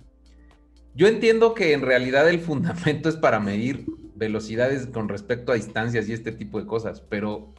Yo 0.95 1.07
entiendo 1.07 1.53
que 1.53 1.73
en 1.73 1.81
realidad 1.81 2.27
el 2.27 2.39
fundamento 2.39 3.07
es 3.07 3.15
para 3.15 3.39
medir 3.39 3.85
velocidades 4.15 4.87
con 4.87 5.09
respecto 5.09 5.51
a 5.51 5.55
distancias 5.55 6.09
y 6.09 6.13
este 6.13 6.31
tipo 6.31 6.59
de 6.59 6.65
cosas, 6.65 7.01
pero 7.01 7.53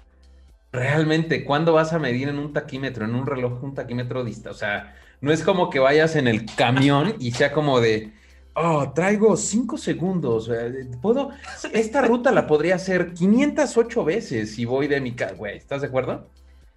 realmente, 0.73 1.45
¿cuándo 1.45 1.73
vas 1.73 1.93
a 1.93 2.01
medir 2.01 2.29
en 2.29 2.39
un 2.39 2.53
taquímetro, 2.53 3.05
en 3.05 3.15
un 3.15 3.27
reloj, 3.27 3.63
un 3.63 3.75
taquímetro 3.75 4.25
dista? 4.25 4.51
O 4.51 4.55
sea, 4.55 4.97
no 5.21 5.33
es 5.33 5.45
como 5.45 5.71
que 5.71 5.79
vayas 5.79 6.17
en 6.17 6.27
el 6.27 6.47
camión 6.57 7.15
y 7.21 7.31
sea 7.31 7.53
como 7.53 7.81
de, 7.81 8.13
oh, 8.59 8.93
traigo 8.93 9.37
cinco 9.37 9.79
segundos, 9.79 10.51
puedo, 11.01 11.31
esta 11.73 12.03
ruta 12.03 12.33
la 12.33 12.47
podría 12.47 12.75
hacer 12.77 13.13
508 13.15 14.05
veces 14.05 14.55
si 14.55 14.65
voy 14.65 14.89
de 14.89 15.01
mi 15.01 15.13
casa, 15.13 15.35
güey, 15.35 15.57
¿estás 15.57 15.83
de 15.83 15.89
acuerdo? 15.89 16.29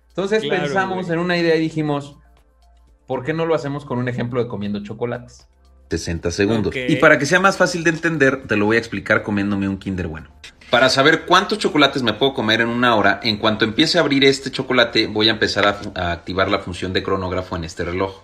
Entonces 0.10 0.44
Claro, 0.44 0.64
pensamos 0.64 1.06
güey. 1.06 1.14
en 1.14 1.20
una 1.20 1.38
idea 1.38 1.56
y 1.56 1.62
dijimos, 1.62 2.18
¿por 3.08 3.24
qué 3.24 3.34
no 3.34 3.46
lo 3.46 3.56
hacemos 3.56 3.86
con 3.86 3.98
un 3.98 4.08
ejemplo 4.08 4.44
de 4.44 4.50
comiendo 4.50 4.84
chocolates? 4.84 5.48
60 5.90 6.32
segundos. 6.32 6.74
Y 6.76 6.96
para 6.98 7.18
que 7.18 7.26
sea 7.26 7.40
más 7.40 7.58
fácil 7.58 7.84
de 7.84 7.90
entender, 7.90 8.48
te 8.48 8.56
lo 8.56 8.66
voy 8.66 8.78
a 8.78 8.80
explicar 8.80 9.24
comiéndome 9.24 9.68
un 9.68 9.78
Kinder 9.78 10.08
bueno. 10.08 10.30
Para 10.70 10.88
saber 10.88 11.26
cuántos 11.26 11.58
chocolates 11.58 12.02
me 12.02 12.14
puedo 12.14 12.34
comer 12.34 12.62
en 12.62 12.70
una 12.70 12.96
hora, 12.96 13.20
en 13.24 13.36
cuanto 13.38 13.66
empiece 13.66 13.98
a 13.98 14.02
abrir 14.02 14.24
este 14.24 14.52
chocolate, 14.52 15.08
voy 15.08 15.28
a 15.28 15.32
empezar 15.32 15.68
a 15.96 16.12
activar 16.14 16.50
la 16.50 16.60
función 16.60 16.94
de 16.94 17.04
cronógrafo 17.04 17.58
en 17.58 17.66
este 17.66 17.84
reloj. 17.84 18.22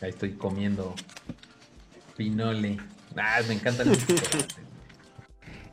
Ahí 0.00 0.10
estoy 0.10 0.32
comiendo 0.32 0.94
pinole. 2.16 2.78
Ah, 3.16 3.40
me 3.46 3.54
encantan 3.54 3.88
los 3.88 3.98
chocolates. 4.06 4.56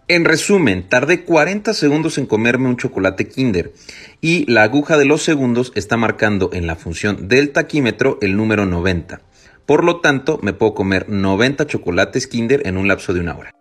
En 0.09 0.23
resumen, 0.23 0.87
tardé 0.87 1.25
40 1.25 1.73
segundos 1.73 2.17
en 2.17 2.27
comerme 2.27 2.69
un 2.69 2.77
chocolate 2.77 3.27
Kinder 3.27 3.73
y 4.21 4.49
la 4.49 4.63
aguja 4.63 4.97
de 4.97 5.03
los 5.03 5.21
segundos 5.21 5.73
está 5.75 5.97
marcando 5.97 6.49
en 6.53 6.65
la 6.65 6.77
función 6.77 7.27
del 7.27 7.51
taquímetro 7.51 8.17
el 8.21 8.37
número 8.37 8.65
90. 8.65 9.21
Por 9.65 9.83
lo 9.83 9.99
tanto, 9.99 10.39
me 10.41 10.53
puedo 10.53 10.73
comer 10.73 11.09
90 11.09 11.67
chocolates 11.67 12.25
Kinder 12.25 12.65
en 12.65 12.77
un 12.77 12.87
lapso 12.87 13.13
de 13.13 13.19
una 13.19 13.37
hora. 13.37 13.53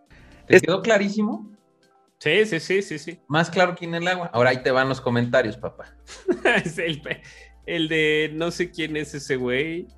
¿Te 0.46 0.60
quedó 0.60 0.82
clarísimo? 0.82 1.50
Sí, 2.18 2.46
sí, 2.46 2.60
sí, 2.60 2.80
sí, 2.80 2.98
sí. 3.00 3.18
Más 3.26 3.50
claro 3.50 3.74
que 3.74 3.84
en 3.84 3.96
el 3.96 4.06
agua. 4.06 4.30
Ahora 4.32 4.50
ahí 4.50 4.62
te 4.62 4.70
van 4.70 4.88
los 4.88 5.00
comentarios, 5.00 5.56
papá. 5.56 5.96
es 6.64 6.78
el, 6.78 7.02
el 7.66 7.88
de 7.88 8.30
no 8.34 8.52
sé 8.52 8.70
quién 8.70 8.96
es 8.96 9.14
ese 9.14 9.34
güey. 9.34 9.88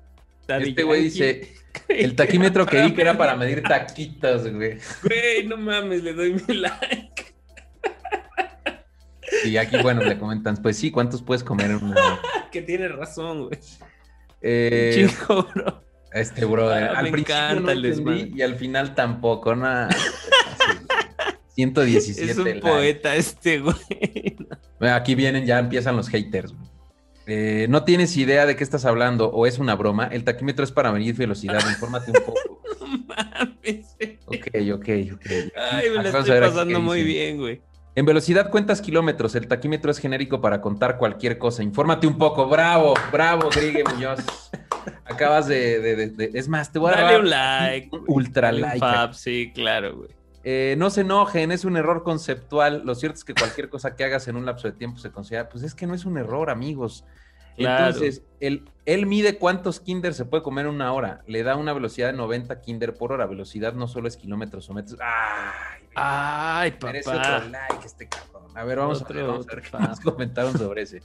Este 0.57 0.83
güey 0.83 1.03
dice, 1.03 1.53
el 1.87 2.15
taquímetro 2.15 2.65
que 2.65 2.81
vi 2.81 2.93
que 2.93 3.01
era 3.01 3.17
para 3.17 3.35
medir 3.35 3.61
taquitos, 3.63 4.43
güey. 4.51 4.77
Güey, 5.03 5.47
no 5.47 5.57
mames, 5.57 6.03
le 6.03 6.13
doy 6.13 6.33
mi 6.47 6.53
like. 6.55 7.25
Y 9.45 9.57
aquí, 9.57 9.77
bueno, 9.81 10.03
le 10.03 10.17
comentan, 10.17 10.57
pues 10.57 10.77
sí, 10.77 10.91
¿cuántos 10.91 11.21
puedes 11.21 11.43
comer 11.43 11.71
en 11.71 11.83
una 11.83 11.91
hora? 12.05 12.19
Que 12.51 12.61
tiene 12.61 12.87
razón, 12.87 13.47
güey. 13.47 13.59
Eh, 14.41 14.91
Chingo, 14.95 15.43
bro. 15.53 15.83
este 16.13 16.45
brother, 16.45 16.83
Ah, 16.85 16.99
al 16.99 17.05
me 17.05 17.11
principio 17.11 17.35
encanta 17.35 17.61
no 17.61 17.71
el 17.71 17.85
entendí 17.85 18.33
y 18.37 18.41
al 18.41 18.55
final 18.55 18.95
tampoco, 18.95 19.55
nada. 19.55 19.89
117 21.55 22.31
Es 22.31 22.37
un 22.37 22.45
likes. 22.45 22.61
poeta 22.61 23.15
este 23.15 23.59
güey. 23.59 23.75
Aquí 24.79 25.13
vienen, 25.15 25.45
ya 25.45 25.59
empiezan 25.59 25.95
los 25.97 26.07
haters. 26.09 26.53
güey. 26.53 26.68
Eh, 27.31 27.67
no 27.69 27.83
tienes 27.83 28.17
idea 28.17 28.45
de 28.47 28.55
qué 28.55 28.63
estás 28.63 28.85
hablando 28.85 29.29
o 29.29 29.45
es 29.45 29.59
una 29.59 29.75
broma. 29.75 30.05
El 30.11 30.23
taquímetro 30.23 30.63
es 30.63 30.71
para 30.71 30.91
medir 30.91 31.15
velocidad. 31.15 31.59
Infórmate 31.69 32.11
un 32.11 32.23
poco. 32.25 32.39
No 32.89 32.97
mames. 33.05 33.95
Ok, 34.25 34.47
ok, 34.73 34.89
ok. 35.13 35.25
Ay, 35.71 35.89
me 35.89 35.95
la 36.03 36.11
Vamos 36.11 36.27
estoy 36.27 36.39
pasando 36.39 36.79
muy 36.79 37.03
bien, 37.03 37.37
güey. 37.37 37.61
En 37.93 38.05
velocidad 38.05 38.49
cuentas 38.49 38.81
kilómetros. 38.81 39.35
El 39.35 39.47
taquímetro 39.47 39.91
es 39.91 39.99
genérico 39.99 40.41
para 40.41 40.59
contar 40.59 40.97
cualquier 40.97 41.37
cosa. 41.37 41.61
Infórmate 41.61 42.07
un 42.07 42.17
poco. 42.17 42.47
Bravo, 42.47 42.95
bravo, 43.11 43.49
Grigue 43.55 43.83
Muñoz. 43.83 44.19
Acabas 45.05 45.47
de, 45.47 45.79
de- 45.81 45.95
de- 45.95 46.07
de- 46.09 46.31
Es 46.33 46.47
más, 46.47 46.71
te 46.71 46.79
voy 46.79 46.91
a 46.91 46.95
Dale 46.95 47.11
dar 47.11 47.21
un 47.21 47.29
like. 47.29 47.89
un 47.91 48.03
ultra 48.07 48.47
Dale 48.47 48.61
like. 48.61 48.79
fab, 48.79 49.13
sí, 49.13 49.51
claro, 49.53 49.97
güey. 49.97 50.09
Eh, 50.43 50.75
no 50.77 50.89
se 50.89 51.01
enojen, 51.01 51.51
es 51.51 51.65
un 51.65 51.77
error 51.77 52.03
conceptual. 52.03 52.83
Lo 52.85 52.95
cierto 52.95 53.17
es 53.17 53.23
que 53.23 53.33
cualquier 53.33 53.69
cosa 53.69 53.95
que 53.95 54.03
hagas 54.03 54.27
en 54.27 54.35
un 54.35 54.45
lapso 54.45 54.67
de 54.67 54.73
tiempo 54.73 54.99
se 54.99 55.11
considera, 55.11 55.49
pues 55.49 55.63
es 55.63 55.75
que 55.75 55.87
no 55.87 55.93
es 55.93 56.05
un 56.05 56.17
error, 56.17 56.49
amigos. 56.49 57.03
Claro. 57.57 57.87
Entonces, 57.87 58.23
él, 58.39 58.69
él 58.85 59.05
mide 59.05 59.37
cuántos 59.37 59.81
kinder 59.81 60.13
se 60.13 60.23
puede 60.23 60.43
comer 60.43 60.65
en 60.65 60.75
una 60.75 60.93
hora. 60.93 61.23
Le 61.27 61.43
da 61.43 61.57
una 61.57 61.73
velocidad 61.73 62.07
de 62.07 62.13
90 62.13 62.61
kinder 62.61 62.93
por 62.93 63.11
hora. 63.11 63.25
Velocidad 63.25 63.73
no 63.73 63.87
solo 63.87 64.07
es 64.07 64.15
kilómetros 64.15 64.69
o 64.69 64.73
metros. 64.73 64.97
¡Ay! 65.01 65.79
Ay, 65.95 66.77
merece 66.81 67.09
papá. 67.09 67.37
otro 67.37 67.49
like 67.49 67.85
este 67.85 68.07
cabrón. 68.07 68.57
A 68.57 68.63
ver, 68.63 68.77
vamos 68.77 69.01
a 69.01 69.05
ver, 69.05 69.25
vamos 69.25 69.47
a 69.49 69.55
ver 69.55 69.63
qué 69.63 69.77
más 69.77 69.99
comentaron 69.99 70.57
sobre 70.57 70.83
ese. 70.83 71.01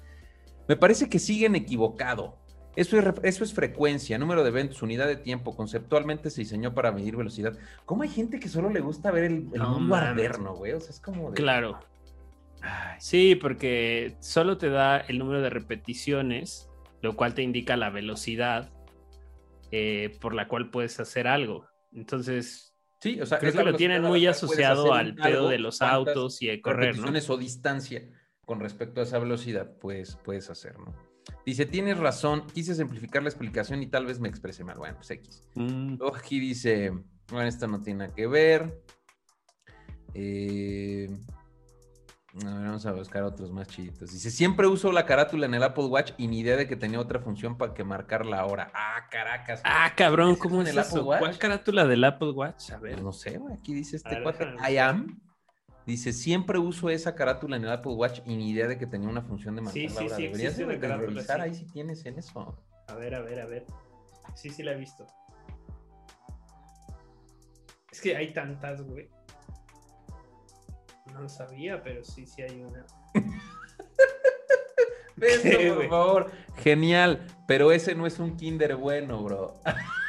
Me 0.69 0.77
parece 0.77 1.09
que 1.09 1.19
siguen 1.19 1.57
equivocado. 1.57 2.39
Eso 2.77 2.99
es, 2.99 3.05
eso 3.23 3.45
es 3.45 3.55
frecuencia, 3.55 4.19
número 4.19 4.43
de 4.43 4.49
eventos, 4.49 4.83
unidad 4.83 5.07
de 5.07 5.17
tiempo. 5.17 5.57
Conceptualmente 5.57 6.31
se 6.31 6.41
diseñó 6.43 6.75
para 6.75 6.93
medir 6.93 7.17
velocidad. 7.17 7.57
¿Cómo 7.85 8.03
hay 8.03 8.09
gente 8.09 8.41
que 8.41 8.49
solo 8.49 8.71
le 8.71 8.81
gusta 8.81 9.11
ver 9.11 9.25
el, 9.25 9.49
el 9.53 9.59
No 9.59 9.79
mundo 9.79 9.95
alterno, 9.95 10.55
güey? 10.55 10.73
O 10.73 10.81
sea, 10.81 10.91
es 10.91 11.01
como 11.01 11.31
de. 11.31 11.37
Claro. 11.37 11.79
Ay, 12.63 12.97
Sí, 12.99 13.35
porque 13.35 14.17
solo 14.21 14.59
te 14.59 14.71
da 14.71 14.99
el 14.99 15.19
número 15.19 15.41
de 15.41 15.51
repeticiones, 15.51 16.69
lo 17.03 17.17
cual 17.17 17.35
te 17.35 17.43
indica 17.43 17.77
la 17.77 17.91
velocidad 17.91 18.71
eh, 19.71 20.17
por 20.21 20.35
la 20.35 20.49
cual 20.49 20.71
puedes 20.71 20.99
hacer 21.01 21.27
algo. 21.27 21.67
Entonces, 21.93 22.75
Sí, 23.05 23.21
o 23.21 23.27
sea, 23.27 23.39
creo 23.39 23.51
es 23.51 23.57
que 23.57 23.65
lo 23.65 23.75
tienen 23.77 24.01
muy 24.01 24.27
asociado 24.27 24.95
al 24.95 25.15
pedo 25.15 25.51
de 25.51 25.59
los 25.59 25.83
autos 25.83 26.41
y 26.41 26.47
de 26.47 26.63
correr, 26.63 26.97
¿no? 26.97 27.11
o 27.29 27.37
distancia 27.37 28.03
con 28.47 28.61
respecto 28.61 29.01
a 29.01 29.05
esa 29.05 29.19
velocidad, 29.19 29.77
pues 29.79 30.17
puedes 30.25 30.49
hacer, 30.49 30.79
¿no? 30.79 30.95
Dice, 31.47 31.67
tienes 31.67 31.99
razón, 31.99 32.47
quise 32.53 32.75
simplificar 32.75 33.23
la 33.23 33.29
explicación 33.29 33.83
y 33.83 33.87
tal 33.87 34.07
vez 34.07 34.19
me 34.21 34.29
expresé 34.29 34.65
mal. 34.65 34.79
Bueno, 34.79 34.97
pues 34.97 35.11
X. 35.11 35.43
Mm, 35.55 35.97
Luego 35.99 36.17
aquí 36.17 36.41
dice, 36.41 36.91
bueno, 37.31 37.47
esto 37.49 37.67
no 37.67 37.81
tiene 37.81 38.01
nada 38.05 38.15
que 38.15 38.27
ver. 38.27 38.83
Eh, 40.15 41.09
a 42.43 42.45
ver, 42.47 42.67
vamos 42.67 42.85
a 42.87 42.93
buscar 42.93 43.23
otros 43.23 43.53
más 43.53 43.69
chiditos. 43.69 44.11
Dice, 44.11 44.31
siempre 44.31 44.67
uso 44.67 44.91
la 44.91 45.07
carátula 45.07 45.47
en 45.47 45.55
el 45.55 45.63
Apple 45.63 45.85
Watch 45.85 46.13
y 46.19 46.27
ni 46.29 46.41
idea 46.41 46.57
de 46.57 46.67
que 46.67 46.77
tenía 46.77 46.99
otra 46.99 47.21
función 47.21 47.57
para 47.59 47.75
que 47.75 47.85
marcar 47.85 48.27
la 48.27 48.45
hora. 48.47 48.71
Ah, 48.75 49.07
caracas. 49.11 49.61
Ah, 49.65 49.93
cabrón, 49.97 50.31
¿Ese 50.33 50.41
¿cómo 50.41 50.61
en 50.61 50.67
es 50.67 50.73
el 50.73 50.79
Apple? 50.81 51.01
Watch? 51.03 51.19
¿Cuál 51.21 51.39
carátula 51.39 51.87
del 51.87 52.03
Apple 52.05 52.31
Watch? 52.31 52.71
A 52.71 52.79
ver. 52.79 52.93
Pues 52.95 53.05
no 53.05 53.13
sé, 53.13 53.39
güey, 53.39 53.55
aquí 53.55 53.73
dice 53.75 53.97
este 53.97 54.09
ver, 54.15 54.23
cuate, 54.23 54.47
I 54.69 54.79
am. 54.79 55.21
Dice, 55.87 56.13
siempre 56.13 56.59
uso 56.59 56.89
esa 56.89 57.15
carátula 57.15 57.57
en 57.57 57.65
el 57.65 57.71
Apple 57.71 57.93
Watch 57.93 58.21
y 58.25 58.37
ni 58.37 58.51
idea 58.51 58.67
de 58.67 58.79
que 58.79 58.87
tenía 58.87 59.09
una 59.09 59.23
función 59.23 59.55
de 59.55 59.63
marcar 59.63 59.75
Sí, 59.75 59.89
sí, 59.89 60.09
sí, 60.09 60.23
Deberías 60.23 60.57
de, 60.57 60.65
carátula, 60.79 61.09
revisar 61.09 61.41
ahí 61.43 61.55
si 61.55 61.67
tienes 61.67 62.07
en 62.07 62.19
eso. 62.19 62.57
A 62.89 62.95
ver, 62.95 63.15
a 63.15 63.21
ver, 63.21 63.41
a 63.41 63.47
ver. 63.47 63.67
Sí, 64.35 64.49
sí 64.49 64.63
la 64.63 64.73
he 64.73 64.77
visto. 64.77 65.07
Es 67.93 68.01
que 68.01 68.17
hay 68.17 68.33
tantas, 68.33 68.83
güey. 68.83 69.09
No 71.13 71.29
sabía, 71.29 71.83
pero 71.83 72.03
sí, 72.03 72.27
sí 72.27 72.43
hay 72.43 72.63
una. 72.63 72.85
Esto, 75.21 75.49
¿Qué, 75.49 75.73
por 75.77 75.89
favor. 75.89 76.31
Genial, 76.57 77.27
pero 77.47 77.73
ese 77.73 77.95
no 77.95 78.07
es 78.07 78.19
un 78.19 78.37
Kinder 78.37 78.77
bueno, 78.77 79.23
bro. 79.23 79.61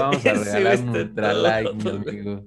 vamos 0.00 0.26
a 0.26 0.32
regalar 0.44 0.78
ultra 0.80 1.32
todo, 1.32 1.42
like, 1.42 1.72
mi 1.74 1.90
amigo. 1.90 2.44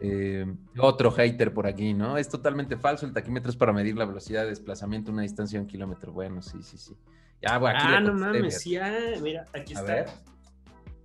Eh, 0.00 0.44
otro 0.78 1.10
hater 1.12 1.54
por 1.54 1.66
aquí, 1.66 1.94
¿no? 1.94 2.18
Es 2.18 2.28
totalmente 2.28 2.76
falso. 2.76 3.06
El 3.06 3.12
taquímetro 3.12 3.50
es 3.50 3.56
para 3.56 3.72
medir 3.72 3.96
la 3.96 4.04
velocidad 4.04 4.42
de 4.42 4.48
desplazamiento 4.50 5.10
a 5.10 5.14
una 5.14 5.22
distancia 5.22 5.58
de 5.58 5.64
un 5.64 5.68
kilómetro. 5.70 6.12
Bueno, 6.12 6.42
sí, 6.42 6.62
sí, 6.62 6.76
sí. 6.76 6.94
Ya, 7.40 7.58
bueno, 7.58 7.78
aquí 7.78 7.88
ah, 7.90 8.00
no 8.00 8.14
mames, 8.14 8.60
sí, 8.60 8.76
ah, 8.76 8.92
mira, 9.20 9.44
aquí 9.52 9.74
A 9.74 9.80
está. 9.80 9.92
ver, 9.94 10.06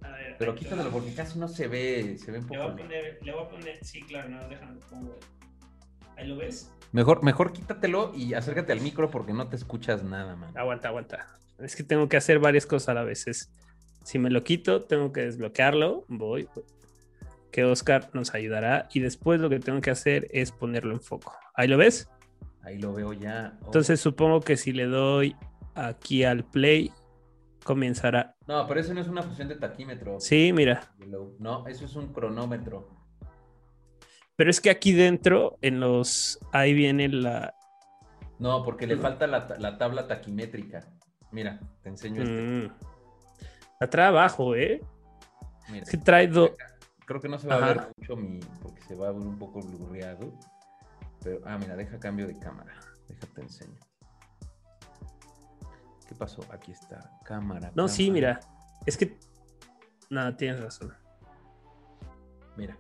A 0.01 0.09
ver, 0.11 0.35
pero 0.37 0.51
aquí 0.51 0.65
va. 0.65 0.89
porque 0.91 1.13
casi 1.13 1.39
no 1.39 1.47
se 1.47 1.67
ve, 1.67 2.17
se 2.19 2.31
ve 2.31 2.39
un 2.39 2.47
Le 2.47 2.57
voy 2.57 2.67
a 2.67 2.69
poco. 2.71 2.77
poner, 2.83 3.19
le 3.23 3.31
voy 3.33 3.43
a 3.43 3.49
poner, 3.49 3.83
sí, 3.83 4.01
claro, 4.03 4.29
no, 4.29 4.47
déjame 4.47 4.79
pongo. 4.89 5.15
Ahí 6.15 6.27
lo 6.27 6.35
ves. 6.37 6.71
Mejor, 6.91 7.23
mejor 7.23 7.53
quítatelo 7.53 8.11
y 8.15 8.33
acércate 8.33 8.71
al 8.71 8.81
micro 8.81 9.09
porque 9.09 9.33
no 9.33 9.47
te 9.49 9.55
escuchas 9.55 10.03
nada, 10.03 10.35
man. 10.35 10.55
Aguanta, 10.55 10.87
aguanta. 10.89 11.27
Es 11.59 11.75
que 11.75 11.83
tengo 11.83 12.07
que 12.07 12.17
hacer 12.17 12.39
varias 12.39 12.65
cosas 12.65 12.89
a 12.89 12.93
la 12.93 13.03
vez. 13.03 13.27
Es- 13.27 13.51
si 14.07 14.19
me 14.19 14.29
lo 14.29 14.41
quito, 14.41 14.83
tengo 14.83 15.11
que 15.11 15.19
desbloquearlo. 15.19 16.05
Voy. 16.07 16.47
Que 17.51 17.65
Oscar 17.65 18.09
nos 18.13 18.33
ayudará. 18.33 18.87
Y 18.93 19.01
después 19.01 19.41
lo 19.41 19.49
que 19.49 19.59
tengo 19.59 19.81
que 19.81 19.91
hacer 19.91 20.29
es 20.31 20.53
ponerlo 20.53 20.93
en 20.93 21.01
foco. 21.01 21.33
¿Ahí 21.53 21.67
lo 21.67 21.75
ves? 21.75 22.09
Ahí 22.61 22.79
lo 22.79 22.93
veo 22.93 23.11
ya. 23.11 23.57
Oh. 23.61 23.65
Entonces 23.65 23.99
supongo 23.99 24.39
que 24.39 24.55
si 24.55 24.71
le 24.71 24.85
doy 24.85 25.35
aquí 25.75 26.23
al 26.23 26.45
play, 26.45 26.89
comenzará. 27.65 28.33
No, 28.47 28.65
pero 28.65 28.79
eso 28.79 28.93
no 28.93 29.01
es 29.01 29.09
una 29.09 29.23
función 29.23 29.49
de 29.49 29.55
taquímetro. 29.55 30.21
Sí, 30.21 30.53
mira. 30.53 30.89
No, 31.37 31.67
eso 31.67 31.83
es 31.83 31.93
un 31.97 32.13
cronómetro. 32.13 32.87
Pero 34.37 34.49
es 34.49 34.61
que 34.61 34.69
aquí 34.69 34.93
dentro, 34.93 35.57
en 35.61 35.81
los. 35.81 36.39
Ahí 36.53 36.73
viene 36.73 37.09
la. 37.09 37.53
No, 38.39 38.63
porque 38.63 38.87
le 38.87 38.95
falta 38.95 39.27
la, 39.27 39.53
la 39.59 39.77
tabla 39.77 40.07
taquimétrica. 40.07 40.87
Mira, 41.33 41.59
te 41.83 41.89
enseño 41.89 42.21
este. 42.21 42.41
Mm. 42.41 42.71
La 42.71 42.86
trae 43.85 44.07
abajo, 44.07 44.55
¿eh? 44.55 44.81
Mira. 45.69 45.83
Es 45.83 45.89
que 45.91 45.97
trae 45.97 46.27
dos. 46.27 46.51
Creo 47.05 47.21
que 47.21 47.29
no 47.29 47.37
se 47.37 47.47
va 47.47 47.57
Ajá. 47.57 47.65
a 47.65 47.73
ver 47.73 47.87
mucho 47.97 48.15
mi. 48.15 48.39
porque 48.61 48.81
se 48.81 48.95
va 48.95 49.09
a 49.09 49.11
ver 49.11 49.21
un 49.21 49.37
poco 49.37 49.61
blurreado. 49.61 50.33
Pero, 51.23 51.41
ah, 51.45 51.57
mira, 51.57 51.75
deja 51.75 51.99
cambio 51.99 52.27
de 52.27 52.37
cámara. 52.39 52.73
Déjate 53.07 53.41
enseño. 53.41 53.79
¿Qué 56.07 56.15
pasó? 56.15 56.43
Aquí 56.51 56.71
está. 56.71 57.11
Cámara. 57.23 57.71
No, 57.75 57.87
sí, 57.87 58.09
mira. 58.09 58.39
Es 58.85 58.97
que. 58.97 59.17
No, 60.09 60.35
tienes 60.35 60.59
razón. 60.59 60.93
Mira. 62.55 62.77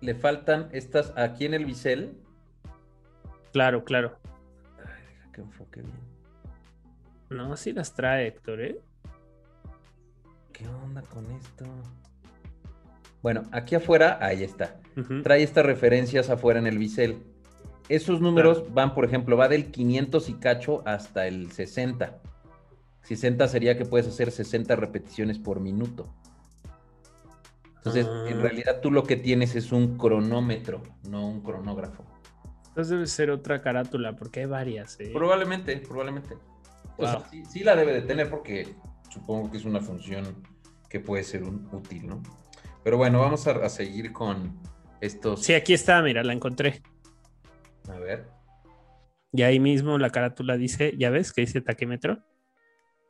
Le 0.00 0.14
faltan 0.14 0.68
estas 0.72 1.12
aquí 1.16 1.44
en 1.44 1.54
el 1.54 1.64
bisel. 1.64 2.16
Claro, 3.52 3.84
claro. 3.84 4.18
Ay, 4.78 5.04
deja 5.14 5.32
que 5.32 5.40
enfoque 5.42 5.82
bien. 5.82 5.98
No, 7.28 7.56
sí 7.56 7.72
las 7.72 7.94
trae, 7.94 8.28
Héctor, 8.28 8.60
¿eh? 8.60 8.80
¿Qué 10.60 10.68
onda 10.68 11.00
con 11.02 11.24
esto? 11.30 11.64
Bueno, 13.22 13.44
aquí 13.50 13.74
afuera, 13.74 14.18
ahí 14.20 14.42
está. 14.44 14.78
Trae 15.22 15.42
estas 15.42 15.64
referencias 15.64 16.28
afuera 16.28 16.58
en 16.58 16.66
el 16.66 16.76
bisel. 16.76 17.22
Esos 17.88 18.20
números 18.20 18.64
van, 18.74 18.94
por 18.94 19.06
ejemplo, 19.06 19.36
va 19.38 19.48
del 19.48 19.70
500 19.70 20.28
y 20.28 20.34
cacho 20.34 20.82
hasta 20.86 21.26
el 21.26 21.50
60. 21.50 22.18
60 23.02 23.48
sería 23.48 23.78
que 23.78 23.86
puedes 23.86 24.06
hacer 24.06 24.30
60 24.30 24.76
repeticiones 24.76 25.38
por 25.38 25.60
minuto. 25.60 26.12
Entonces, 27.78 28.06
Ah. 28.06 28.26
en 28.28 28.42
realidad 28.42 28.80
tú 28.82 28.90
lo 28.90 29.04
que 29.04 29.16
tienes 29.16 29.56
es 29.56 29.72
un 29.72 29.96
cronómetro, 29.96 30.82
no 31.08 31.26
un 31.26 31.40
cronógrafo. 31.40 32.04
Entonces 32.68 32.90
debe 32.90 33.06
ser 33.06 33.30
otra 33.30 33.62
carátula, 33.62 34.14
porque 34.16 34.40
hay 34.40 34.46
varias, 34.46 35.00
¿eh? 35.00 35.10
Probablemente, 35.14 35.76
probablemente. 35.78 36.36
O 36.98 37.04
sea, 37.06 37.16
Wow. 37.16 37.24
sí, 37.30 37.44
sí 37.46 37.60
la 37.64 37.74
debe 37.76 37.94
de 37.94 38.02
tener 38.02 38.28
porque 38.28 38.74
supongo 39.10 39.50
que 39.50 39.58
es 39.58 39.64
una 39.64 39.80
función 39.80 40.42
que 40.88 41.00
puede 41.00 41.22
ser 41.24 41.42
un- 41.44 41.68
útil, 41.72 42.06
¿no? 42.06 42.22
Pero 42.82 42.96
bueno, 42.96 43.20
vamos 43.20 43.46
a, 43.46 43.50
a 43.52 43.68
seguir 43.68 44.12
con 44.12 44.58
estos. 45.00 45.44
Sí, 45.44 45.52
aquí 45.54 45.74
está, 45.74 46.00
mira, 46.02 46.22
la 46.24 46.32
encontré. 46.32 46.80
A 47.88 47.98
ver, 47.98 48.26
Y 49.32 49.42
ahí 49.42 49.60
mismo 49.60 49.98
la 49.98 50.10
carátula 50.10 50.56
dice, 50.56 50.94
¿ya 50.98 51.10
ves 51.10 51.32
que 51.32 51.42
dice 51.42 51.60
taquímetro? 51.60 52.18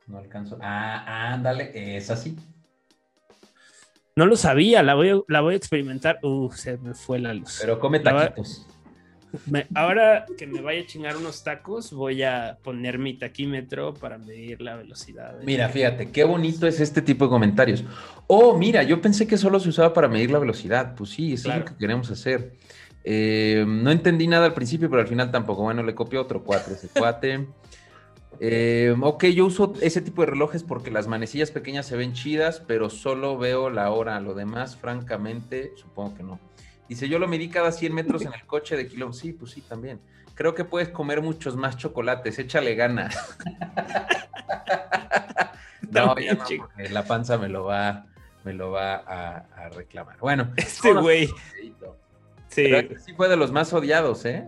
no 0.07 0.17
alcanzo. 0.17 0.57
Ah, 0.61 1.31
ándale, 1.33 1.95
es 1.97 2.09
así. 2.09 2.35
No 4.15 4.25
lo 4.25 4.35
sabía, 4.35 4.83
la 4.83 4.93
voy 4.95 5.09
a, 5.09 5.19
la 5.29 5.39
voy 5.41 5.53
a 5.53 5.57
experimentar. 5.57 6.19
Uh, 6.21 6.51
se 6.51 6.77
me 6.77 6.93
fue 6.93 7.17
la 7.19 7.33
luz. 7.33 7.59
Pero 7.61 7.79
come 7.79 7.99
taquitos. 8.01 8.67
Me- 9.47 9.67
ahora 9.75 10.25
que 10.37 10.45
me 10.47 10.61
vaya 10.61 10.81
a 10.81 10.85
chingar 10.85 11.17
unos 11.17 11.43
tacos, 11.43 11.91
voy 11.93 12.23
a 12.23 12.57
poner 12.63 12.99
mi 12.99 13.13
taquímetro 13.13 13.93
para 13.93 14.17
medir 14.17 14.61
la 14.61 14.75
velocidad. 14.75 15.37
de- 15.39 15.45
Mira, 15.45 15.69
fíjate, 15.69 16.11
qué 16.11 16.23
bonito 16.23 16.67
es 16.67 16.79
este 16.79 17.01
tipo 17.01 17.25
de 17.25 17.29
comentarios. 17.31 17.83
Oh, 18.27 18.57
mira, 18.57 18.83
yo 18.83 19.01
pensé 19.01 19.27
que 19.27 19.37
solo 19.37 19.59
se 19.59 19.69
usaba 19.69 19.93
para 19.93 20.07
medir 20.07 20.31
la 20.31 20.39
velocidad. 20.39 20.95
Pues 20.95 21.11
sí, 21.11 21.33
eso 21.33 21.49
es 21.49 21.59
lo 21.59 21.65
que 21.65 21.75
queremos 21.75 22.09
hacer. 22.11 22.53
Eh, 23.03 23.65
no 23.67 23.89
entendí 23.91 24.27
nada 24.27 24.45
al 24.45 24.53
principio, 24.53 24.89
pero 24.89 25.01
al 25.01 25.07
final 25.07 25.31
tampoco. 25.31 25.63
Bueno, 25.63 25.81
le 25.83 25.95
copié 25.95 26.19
otro 26.19 26.43
cuate, 26.43 26.73
ese 26.73 26.87
cuate. 26.89 27.47
Eh, 28.43 28.95
ok, 28.99 29.25
yo 29.25 29.45
uso 29.45 29.73
ese 29.81 30.01
tipo 30.01 30.21
de 30.23 30.27
relojes 30.31 30.63
porque 30.63 30.89
las 30.89 31.05
manecillas 31.07 31.51
pequeñas 31.51 31.85
se 31.85 31.95
ven 31.95 32.13
chidas, 32.13 32.59
pero 32.65 32.89
solo 32.89 33.37
veo 33.37 33.69
la 33.69 33.91
hora. 33.91 34.19
Lo 34.19 34.33
demás, 34.33 34.75
francamente, 34.77 35.73
supongo 35.75 36.15
que 36.15 36.23
no. 36.23 36.39
Dice, 36.91 37.07
yo 37.07 37.19
lo 37.19 37.27
medí 37.29 37.47
cada 37.47 37.71
100 37.71 37.93
metros 37.93 38.21
en 38.25 38.33
el 38.33 38.45
coche 38.45 38.75
de 38.75 38.85
kilómetros. 38.85 39.21
Sí, 39.21 39.31
pues 39.31 39.51
sí, 39.51 39.61
también. 39.61 40.01
Creo 40.35 40.53
que 40.53 40.65
puedes 40.65 40.89
comer 40.89 41.21
muchos 41.21 41.55
más 41.55 41.77
chocolates. 41.77 42.37
Échale 42.37 42.75
ganas. 42.75 43.15
No, 45.89 46.17
ya 46.17 46.35
no, 46.35 46.45
porque 46.45 46.87
la 46.89 47.03
panza 47.03 47.37
me 47.37 47.49
lo 47.49 47.65
va, 47.65 48.05
me 48.45 48.53
lo 48.53 48.71
va 48.71 48.95
a, 48.95 49.45
a 49.57 49.69
reclamar. 49.71 50.17
Bueno, 50.19 50.53
Este 50.55 50.93
güey. 50.93 51.27
Sí, 52.47 52.73
este 52.73 52.97
sí 52.97 53.13
fue 53.13 53.27
de 53.27 53.35
los 53.35 53.51
más 53.51 53.73
odiados, 53.73 54.23
¿eh? 54.23 54.47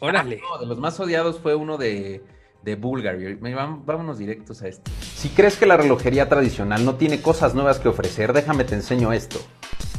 órale. 0.00 0.42
Ah, 0.44 0.56
no, 0.56 0.60
de 0.60 0.66
los 0.66 0.78
más 0.78 1.00
odiados 1.00 1.40
fue 1.40 1.54
uno 1.54 1.78
de, 1.78 2.22
de 2.62 2.76
Bulgari. 2.76 3.36
Vámonos 3.36 4.18
directos 4.18 4.60
a 4.60 4.68
este. 4.68 4.90
Si 5.00 5.30
crees 5.30 5.56
que 5.56 5.64
la 5.64 5.78
relojería 5.78 6.28
tradicional 6.28 6.84
no 6.84 6.96
tiene 6.96 7.22
cosas 7.22 7.54
nuevas 7.54 7.78
que 7.78 7.88
ofrecer, 7.88 8.34
déjame 8.34 8.64
te 8.64 8.74
enseño 8.74 9.10
esto. 9.10 9.38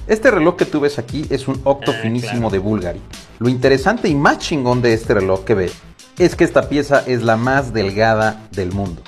Este 0.08 0.30
reloj 0.30 0.56
que 0.56 0.66
tú 0.66 0.80
ves 0.80 1.00
aquí 1.00 1.26
es 1.30 1.48
un 1.48 1.60
octo 1.64 1.92
Ah, 1.92 2.00
finísimo 2.02 2.34
claro. 2.34 2.50
de 2.52 2.60
Bulgari. 2.60 3.02
Lo 3.40 3.50
interesante 3.50 4.08
y 4.08 4.16
más 4.16 4.38
chingón 4.40 4.82
de 4.82 4.94
este 4.94 5.16
reloj 5.16 5.44
que 5.46 5.56
ves 5.56 5.82
es 6.20 6.36
que 6.36 6.44
esta 6.44 6.70
pieza 6.70 7.04
es 7.08 7.24
la 7.24 7.38
más 7.38 7.74
delgada 7.74 8.48
del 8.52 8.72
mundo. 8.72 9.02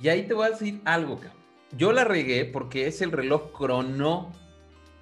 Y 0.00 0.08
ahí 0.08 0.26
te 0.26 0.34
voy 0.34 0.46
a 0.46 0.50
decir 0.50 0.80
algo, 0.84 1.16
cabrón. 1.16 1.38
Yo 1.76 1.92
la 1.92 2.02
regué 2.04 2.44
porque 2.44 2.88
es 2.88 3.00
el 3.00 3.12
reloj 3.12 3.52
crono 3.56 4.32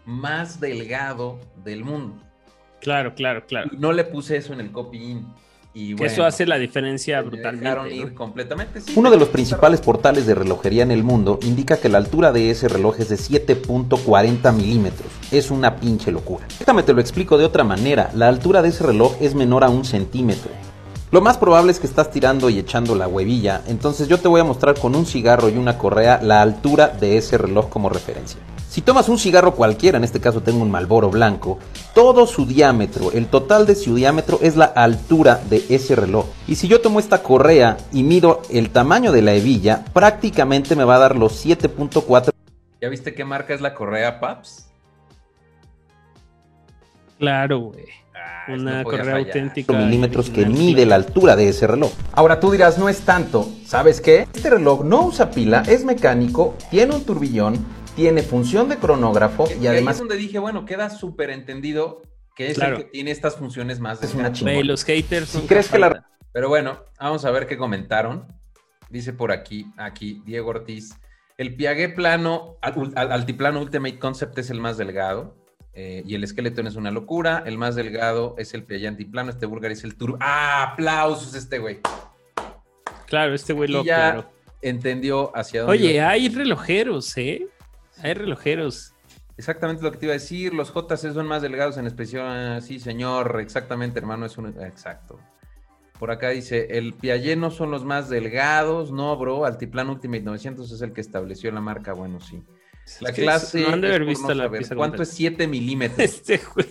más 0.04 0.61
delgado 0.61 1.38
del 1.64 1.82
mundo. 1.82 2.16
Claro, 2.82 3.14
claro, 3.14 3.46
claro. 3.46 3.70
Y 3.72 3.78
no 3.78 3.92
le 3.92 4.04
puse 4.04 4.37
eso 4.37 4.52
en 4.52 4.61
el 4.61 4.70
copy-in. 4.70 5.26
Y 5.78 5.90
Que 5.90 5.94
bueno, 5.94 6.12
eso 6.12 6.24
hace 6.24 6.44
la 6.44 6.58
diferencia 6.58 7.22
brutalmente. 7.22 7.94
ir 7.94 8.08
¿no? 8.08 8.14
completamente. 8.16 8.80
sí, 8.80 8.94
Uno 8.96 9.12
de 9.12 9.16
los 9.16 9.28
principales 9.28 9.80
portales 9.80 10.26
de 10.26 10.34
relojería 10.34 10.82
en 10.82 10.90
el 10.90 11.04
mundo 11.04 11.38
indica 11.42 11.76
que 11.76 11.88
la 11.88 11.98
altura 11.98 12.32
de 12.32 12.50
ese 12.50 12.66
reloj 12.66 12.98
es 12.98 13.08
de 13.10 13.14
7.40 13.14 14.52
milímetros. 14.52 15.06
Es 15.30 15.52
una 15.52 15.76
pinche 15.76 16.10
locura. 16.10 16.44
Déjame 16.58 16.82
te 16.82 16.92
lo 16.92 17.00
explico 17.00 17.38
de 17.38 17.44
otra 17.44 17.62
manera. 17.62 18.10
La 18.14 18.26
altura 18.26 18.60
de 18.60 18.70
ese 18.70 18.82
reloj 18.82 19.14
es 19.20 19.36
menor 19.36 19.62
a 19.62 19.68
un 19.68 19.84
centímetro. 19.84 20.50
Lo 21.12 21.20
más 21.20 21.38
probable 21.38 21.70
es 21.70 21.78
que 21.78 21.86
estás 21.86 22.10
tirando 22.10 22.50
y 22.50 22.58
echando 22.58 22.96
la 22.96 23.06
huevilla, 23.06 23.62
entonces 23.68 24.08
yo 24.08 24.18
te 24.18 24.26
voy 24.26 24.40
a 24.40 24.44
mostrar 24.44 24.78
con 24.78 24.96
un 24.96 25.06
cigarro 25.06 25.48
y 25.48 25.56
una 25.56 25.78
correa 25.78 26.20
la 26.20 26.42
altura 26.42 26.88
de 26.88 27.16
ese 27.16 27.38
reloj 27.38 27.68
como 27.68 27.88
referencia. 27.88 28.40
Si 28.78 28.82
tomas 28.82 29.08
un 29.08 29.18
cigarro 29.18 29.56
cualquiera, 29.56 29.98
en 29.98 30.04
este 30.04 30.20
caso 30.20 30.40
tengo 30.40 30.62
un 30.62 30.70
Malboro 30.70 31.10
blanco, 31.10 31.58
todo 31.96 32.28
su 32.28 32.46
diámetro, 32.46 33.10
el 33.10 33.26
total 33.26 33.66
de 33.66 33.74
su 33.74 33.96
diámetro 33.96 34.38
es 34.40 34.54
la 34.54 34.66
altura 34.66 35.40
de 35.50 35.64
ese 35.68 35.96
reloj. 35.96 36.26
Y 36.46 36.54
si 36.54 36.68
yo 36.68 36.80
tomo 36.80 37.00
esta 37.00 37.20
correa 37.20 37.76
y 37.92 38.04
mido 38.04 38.40
el 38.50 38.70
tamaño 38.70 39.10
de 39.10 39.22
la 39.22 39.34
hebilla, 39.34 39.84
prácticamente 39.92 40.76
me 40.76 40.84
va 40.84 40.94
a 40.94 40.98
dar 41.00 41.16
los 41.16 41.44
7.4 41.44 42.30
¿Ya 42.80 42.88
viste 42.88 43.16
qué 43.16 43.24
marca 43.24 43.52
es 43.52 43.60
la 43.60 43.74
correa, 43.74 44.20
Paps? 44.20 44.70
Claro, 47.18 47.58
güey. 47.58 47.86
Ah, 48.14 48.52
Una 48.52 48.78
no 48.78 48.84
correa 48.84 49.04
fallar. 49.04 49.26
auténtica. 49.26 49.72
milímetros 49.72 50.30
que 50.30 50.46
mide 50.46 50.86
la 50.86 50.94
altura 50.94 51.34
de 51.34 51.48
ese 51.48 51.66
reloj. 51.66 51.90
Ahora 52.12 52.38
tú 52.38 52.52
dirás, 52.52 52.78
no 52.78 52.88
es 52.88 53.00
tanto. 53.00 53.48
¿Sabes 53.66 54.00
qué? 54.00 54.28
Este 54.32 54.50
reloj 54.50 54.84
no 54.84 55.02
usa 55.06 55.32
pila, 55.32 55.64
es 55.66 55.84
mecánico, 55.84 56.54
tiene 56.70 56.94
un 56.94 57.02
turbillón, 57.02 57.77
tiene 57.98 58.22
función 58.22 58.68
de 58.68 58.76
cronógrafo 58.76 59.48
Y 59.48 59.54
y 59.54 59.54
ahí 59.54 59.62
es 59.64 59.68
además 59.70 59.98
donde 59.98 60.16
dije, 60.16 60.38
bueno, 60.38 60.64
queda 60.64 60.88
súper 60.88 61.30
entendido 61.30 62.00
que 62.37 62.50
es 62.50 62.54
Claro. 62.56 62.76
el 62.76 62.84
que 62.84 62.90
tiene 62.90 63.11
estas 63.11 63.34
funciones 63.37 63.80
más. 63.80 64.00
es 64.02 64.14
una 64.14 64.30
chingona. 64.32 64.62
los 64.62 64.84
haters. 64.84 65.34
Nunca 65.34 65.48
crees 65.48 65.68
que 65.68 65.78
la-. 65.80 66.08
Pero 66.32 66.48
bueno, 66.48 66.84
vamos 67.00 67.24
a 67.24 67.32
ver 67.32 67.48
qué 67.48 67.56
comentaron. 67.58 68.26
Dice 68.88 69.12
por 69.12 69.32
aquí, 69.32 69.66
aquí, 69.76 70.22
Diego 70.24 70.50
Ortiz. 70.50 70.94
El 71.37 71.56
Piaget 71.56 71.96
plano, 71.96 72.56
al- 72.62 72.92
al- 72.94 73.11
altiplano 73.12 73.61
Ultimate 73.61 73.98
Concept 73.98 74.38
es 74.38 74.50
el 74.50 74.61
más 74.61 74.76
delgado. 74.78 75.37
eh, 75.74 76.02
y 76.06 76.14
el 76.16 76.26
Skeleton 76.26 76.66
es 76.68 76.74
una 76.76 76.90
locura. 76.90 77.42
El 77.46 77.56
más 77.58 77.74
delgado 77.76 78.34
es 78.38 78.52
el 78.54 78.62
Piaget 78.64 78.88
antiplano. 78.88 79.30
Este 79.30 79.46
Bulgari 79.46 79.74
es 79.74 79.82
el 79.84 79.96
Turbo. 79.96 80.18
¡Ah! 80.20 80.72
¡Aplausos 80.72 81.34
este 81.34 81.58
güey! 81.58 81.80
Claro, 83.06 83.34
este 83.34 83.52
güey 83.52 83.68
Y 83.70 83.72
lo 83.72 83.84
ya 83.84 84.08
aclaró. 84.08 84.30
entendió 84.62 85.37
hacia 85.37 85.62
dónde. 85.62 85.76
Oye, 85.76 85.94
iba. 85.94 86.08
hay 86.08 86.28
relojeros, 86.28 87.16
¿eh? 87.16 87.46
Hay 88.02 88.14
relojeros. 88.14 88.94
Exactamente 89.37 89.82
lo 89.82 89.92
que 89.92 89.98
te 89.98 90.06
iba 90.06 90.12
a 90.12 90.18
decir. 90.18 90.52
Los 90.52 90.72
JC 90.74 91.12
son 91.12 91.26
más 91.26 91.42
delgados 91.42 91.76
en 91.78 91.87
especial. 91.87 92.61
Sí, 92.62 92.80
señor. 92.80 93.38
Exactamente, 93.40 93.98
hermano. 93.98 94.26
Es 94.26 94.37
un. 94.37 94.48
Exacto. 94.62 95.20
Por 95.98 96.11
acá 96.11 96.30
dice: 96.30 96.66
el 96.78 96.94
Piaget 96.94 97.38
no 97.38 97.50
son 97.50 97.70
los 97.70 97.84
más 97.84 98.08
delgados. 98.08 98.90
No, 98.90 99.16
bro. 99.16 99.44
Altiplano 99.44 99.92
Ultimate 99.92 100.22
900 100.22 100.70
es 100.72 100.82
el 100.82 100.92
que 100.92 101.00
estableció 101.00 101.50
la 101.52 101.61
marca. 101.61 101.92
Bueno, 101.92 102.20
sí. 102.20 102.42
La 103.00 103.12
clase. 103.12 103.61
no 103.62 103.74
han 103.74 103.80
de 103.80 103.88
haber 103.88 104.04
visto 104.06 104.28
no 104.28 104.34
la 104.34 104.50
pieza 104.50 104.74
¿Cuánto 104.74 105.02
es 105.02 105.11
7 105.11 105.46
milímetros? 105.46 105.98
Este 106.00 106.40
güey. 106.54 106.66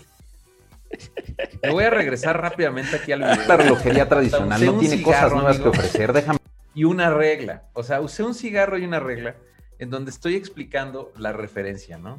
Te 1.61 1.69
voy 1.69 1.83
a 1.83 1.89
regresar 1.89 2.41
rápidamente 2.41 2.95
aquí 2.95 3.11
al 3.11 3.19
La 3.19 3.35
video. 3.35 3.57
relojería 3.57 4.09
tradicional 4.09 4.65
no 4.65 4.79
tiene 4.79 4.97
cigarro, 4.97 5.11
cosas 5.13 5.33
nuevas 5.33 5.55
amigo. 5.57 5.71
que 5.71 5.77
ofrecer. 5.79 6.13
Déjame 6.13 6.39
Y 6.73 6.83
una 6.85 7.11
regla. 7.11 7.63
O 7.73 7.83
sea, 7.83 8.01
usé 8.01 8.23
un 8.23 8.33
cigarro 8.33 8.77
y 8.77 8.85
una 8.85 8.99
regla 8.99 9.35
en 9.79 9.89
donde 9.89 10.11
estoy 10.11 10.35
explicando 10.35 11.11
la 11.17 11.33
referencia, 11.33 11.97
¿no? 11.97 12.17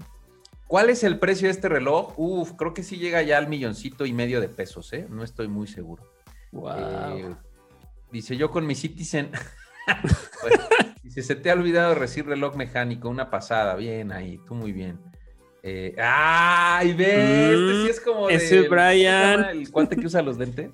¿Cuál 0.66 0.90
es 0.90 1.02
el 1.02 1.18
precio 1.18 1.48
de 1.48 1.52
este 1.52 1.68
reloj? 1.68 2.12
Uf, 2.18 2.52
creo 2.52 2.74
que 2.74 2.82
sí 2.82 2.98
llega 2.98 3.22
ya 3.22 3.38
al 3.38 3.48
milloncito 3.48 4.04
y 4.04 4.12
medio 4.12 4.40
de 4.40 4.48
pesos, 4.48 4.92
¿eh? 4.92 5.06
No 5.08 5.24
estoy 5.24 5.48
muy 5.48 5.66
seguro. 5.66 6.04
Wow. 6.52 7.18
Eh, 7.18 7.34
dice 8.12 8.36
yo 8.36 8.50
con 8.50 8.66
mi 8.66 8.74
Citizen. 8.74 9.30
Pues, 10.42 10.52
dice, 11.02 11.22
se 11.22 11.34
te 11.34 11.50
ha 11.50 11.54
olvidado 11.54 11.94
recibir 11.94 12.28
reloj 12.28 12.54
mecánico, 12.56 13.08
una 13.08 13.30
pasada. 13.30 13.74
Bien 13.74 14.12
ahí, 14.12 14.38
tú 14.46 14.54
muy 14.54 14.70
bien. 14.70 15.00
Eh, 15.62 15.96
¡Ay, 15.98 16.92
ve! 16.92 17.52
este 17.54 17.82
sí 17.82 17.90
es 17.90 18.00
como 18.00 18.28
de... 18.28 18.34
ese 18.34 18.56
¿cómo 18.56 18.62
se 18.62 18.68
Brian. 18.68 19.44
El 19.46 19.70
cuate 19.72 19.96
que 19.96 20.06
usa 20.06 20.20
los 20.20 20.36
lentes. 20.36 20.70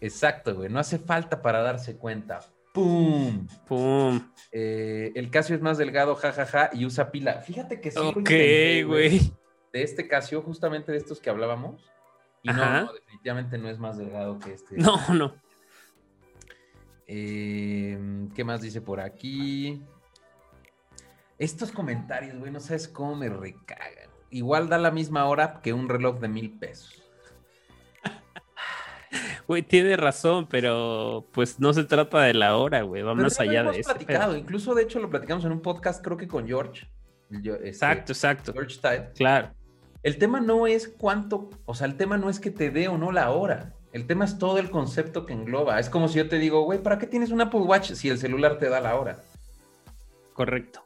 Exacto, 0.00 0.54
güey. 0.54 0.70
No 0.70 0.78
hace 0.78 0.98
falta 0.98 1.42
para 1.42 1.62
darse 1.62 1.96
cuenta. 1.96 2.40
¡Pum! 2.74 3.46
Pum. 3.68 4.20
Eh, 4.50 5.12
el 5.14 5.30
Casio 5.30 5.54
es 5.54 5.62
más 5.62 5.78
delgado, 5.78 6.16
jajaja, 6.16 6.70
y 6.72 6.84
usa 6.84 7.12
pila. 7.12 7.40
Fíjate 7.40 7.80
que 7.80 7.92
sí 7.92 7.98
Ok, 8.00 8.88
güey. 8.88 9.32
De 9.72 9.82
este 9.84 10.08
Casio, 10.08 10.42
justamente 10.42 10.90
de 10.90 10.98
estos 10.98 11.20
que 11.20 11.30
hablábamos. 11.30 11.88
Y 12.42 12.48
no, 12.48 12.92
definitivamente 12.92 13.58
no 13.58 13.70
es 13.70 13.78
más 13.78 13.96
delgado 13.96 14.40
que 14.40 14.54
este. 14.54 14.76
No, 14.76 14.98
no. 15.14 15.36
Eh, 17.06 17.96
¿Qué 18.34 18.42
más 18.42 18.60
dice 18.60 18.80
por 18.80 18.98
aquí? 18.98 19.80
Estos 21.38 21.70
comentarios, 21.70 22.36
güey, 22.36 22.50
no 22.50 22.58
sabes 22.58 22.88
cómo 22.88 23.14
me 23.14 23.28
recagan. 23.28 24.10
Igual 24.30 24.68
da 24.68 24.78
la 24.78 24.90
misma 24.90 25.26
hora 25.26 25.60
que 25.62 25.72
un 25.72 25.88
reloj 25.88 26.18
de 26.18 26.26
mil 26.26 26.58
pesos. 26.58 27.03
Güey, 29.48 29.62
tiene 29.62 29.96
razón, 29.96 30.46
pero 30.48 31.26
pues 31.32 31.60
no 31.60 31.72
se 31.72 31.84
trata 31.84 32.22
de 32.22 32.34
la 32.34 32.56
hora, 32.56 32.82
güey. 32.82 33.02
Va 33.02 33.14
más 33.14 33.38
lo 33.38 33.42
allá 33.42 33.60
hemos 33.60 33.74
de 33.74 33.80
eso. 33.80 33.90
platicado. 33.90 34.36
Incluso, 34.36 34.74
de 34.74 34.82
hecho, 34.84 34.98
lo 35.00 35.10
platicamos 35.10 35.44
en 35.44 35.52
un 35.52 35.60
podcast, 35.60 36.02
creo 36.04 36.16
que 36.16 36.26
con 36.28 36.46
George. 36.46 36.88
Yo- 37.30 37.54
este, 37.54 37.68
Exacto, 37.68 38.12
exacto. 38.12 38.52
George 38.52 38.78
Tide. 38.80 39.10
Claro. 39.14 39.50
El 40.02 40.18
tema 40.18 40.40
no 40.40 40.66
es 40.66 40.88
cuánto, 40.88 41.50
o 41.64 41.74
sea, 41.74 41.86
el 41.86 41.96
tema 41.96 42.18
no 42.18 42.28
es 42.30 42.38
que 42.40 42.50
te 42.50 42.70
dé 42.70 42.88
o 42.88 42.98
no 42.98 43.10
la 43.12 43.30
hora. 43.30 43.72
El 43.92 44.06
tema 44.06 44.24
es 44.24 44.38
todo 44.38 44.58
el 44.58 44.70
concepto 44.70 45.24
que 45.24 45.32
engloba. 45.32 45.78
Es 45.78 45.88
como 45.88 46.08
si 46.08 46.18
yo 46.18 46.28
te 46.28 46.38
digo, 46.38 46.62
güey, 46.62 46.82
¿para 46.82 46.98
qué 46.98 47.06
tienes 47.06 47.30
un 47.30 47.40
Apple 47.40 47.60
Watch 47.60 47.92
si 47.92 48.08
el 48.10 48.18
celular 48.18 48.58
te 48.58 48.68
da 48.68 48.80
la 48.80 48.96
hora? 48.96 49.18
Correcto. 50.32 50.84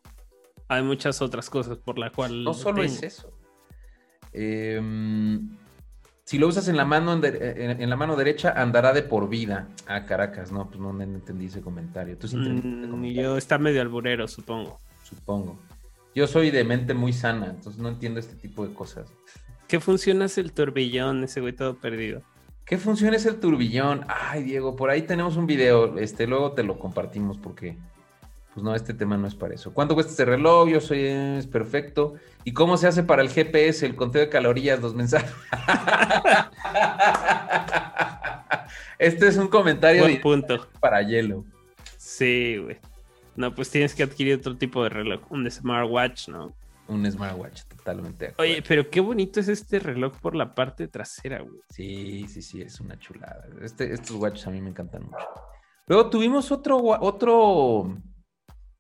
Hay 0.69 0.83
muchas 0.83 1.23
otras 1.23 1.49
cosas 1.49 1.79
por 1.79 1.99
la 1.99 2.11
cual. 2.13 2.45
No 2.45 2.51
lo 2.51 2.55
solo 2.55 2.83
es 2.83 3.03
eso. 3.03 3.33
Em, 4.33 5.49
si 6.29 6.37
lo 6.39 6.47
usas 6.47 6.69
en 6.69 6.77
la 6.77 6.85
mano 6.85 7.15
en, 7.15 7.23
de- 7.23 7.55
en- 7.57 7.81
en 7.81 7.89
la 7.89 7.97
mano 7.97 8.15
derecha, 8.15 8.53
andará 8.55 8.93
de 8.93 9.01
por 9.03 9.31
vida. 9.31 9.69
Ah, 9.87 10.05
Caracas, 10.05 10.53
no, 10.53 10.69
pues 10.69 10.79
no, 10.79 10.93
no 10.93 11.03
entendí 11.03 11.47
ese 11.47 11.63
comentario. 11.63 12.19
Tú 12.19 12.29
sí 12.29 12.37
Mm, 12.37 12.91
comentario, 12.91 13.23
yo 13.23 13.37
está 13.39 13.57
medio 13.57 13.81
alburero, 13.81 14.29
supongo. 14.29 14.79
supongo. 15.05 15.59
Yo 16.15 16.27
soy 16.27 16.51
de 16.51 16.65
mente 16.65 16.93
muy 16.93 17.15
sana, 17.15 17.47
entonces 17.47 17.81
no 17.81 17.89
entiendo 17.89 18.21
este 18.21 18.37
tipo 18.37 18.67
de 18.67 18.75
cosas. 18.75 19.11
¿Qué 19.69 19.81
funciona 19.81 20.27
es 20.27 20.37
el 20.37 20.53
turbillón? 20.53 21.25
Ese 21.25 21.41
güey 21.41 21.55
todo 21.55 21.79
perdido. 21.79 22.21
¿Qué 22.67 22.77
función 22.77 23.15
es 23.15 23.25
el 23.25 23.41
turbillón? 23.41 24.05
Ay, 24.09 24.43
Diego, 24.43 24.77
por 24.77 24.91
ahí 24.91 25.01
tenemos 25.03 25.37
un 25.39 25.47
video. 25.47 25.97
Este, 25.99 26.27
luego 26.27 26.53
te 26.53 26.63
lo 26.63 26.79
compartimos 26.79 27.39
porque, 27.39 27.79
pues 28.59 28.65
no, 28.65 28.75
este 28.75 28.93
tema 28.93 29.17
no 29.17 29.29
es 29.29 29.37
para 29.37 29.55
eso. 29.55 29.73
¿Cuánto 29.73 29.95
cuesta 29.95 30.11
este 30.11 30.25
reloj? 30.25 30.69
Yo 30.69 30.81
soy 30.81 31.05
es 31.05 31.47
perfecto. 31.47 32.15
¿Y 32.43 32.53
cómo 32.53 32.77
se 32.77 32.89
hace 32.89 33.05
para 33.05 33.23
el 33.23 33.29
GPS, 33.29 33.87
el 33.87 33.95
conteo 33.95 34.21
de 34.21 34.29
calorías, 34.29 34.81
los 34.81 34.97
mensajes? 34.97 35.33
este 38.99 39.29
es 39.29 39.37
un 39.37 39.47
comentario 39.47 40.03
Buen 40.03 40.21
punto. 40.21 40.67
para 40.81 41.03
hielo. 41.03 41.45
Sí, 41.99 42.57
güey. 42.57 42.79
No, 43.37 43.55
pues 43.55 43.71
tienes 43.71 43.95
que 43.95 44.03
adquirir 44.03 44.39
otro 44.39 44.57
tipo 44.57 44.83
de 44.83 44.89
reloj, 44.89 45.21
un 45.31 45.49
smartwatch, 45.49 46.31
¿no? 46.31 46.53
Un 46.89 47.09
smartwatch, 47.09 47.63
totalmente. 47.63 48.35
Oye, 48.39 48.61
pero 48.67 48.91
qué 48.91 48.99
bonito 48.99 49.39
es 49.39 49.47
este 49.47 49.79
reloj 49.79 50.15
por 50.21 50.35
la 50.35 50.57
parte 50.57 50.89
trasera, 50.89 51.43
güey. 51.43 51.61
Sí, 51.71 52.27
sí, 52.27 52.43
sí, 52.43 52.61
es 52.61 52.81
una 52.81 52.99
chulada. 52.99 53.47
Este, 53.63 53.93
estos 53.93 54.17
watches 54.17 54.49
a 54.49 54.51
mí 54.51 54.61
me 54.61 54.71
encantan 54.71 55.05
mucho. 55.05 55.29
Luego 55.87 56.11
tuvimos 56.11 56.51
otro, 56.51 56.83
otro, 56.83 57.97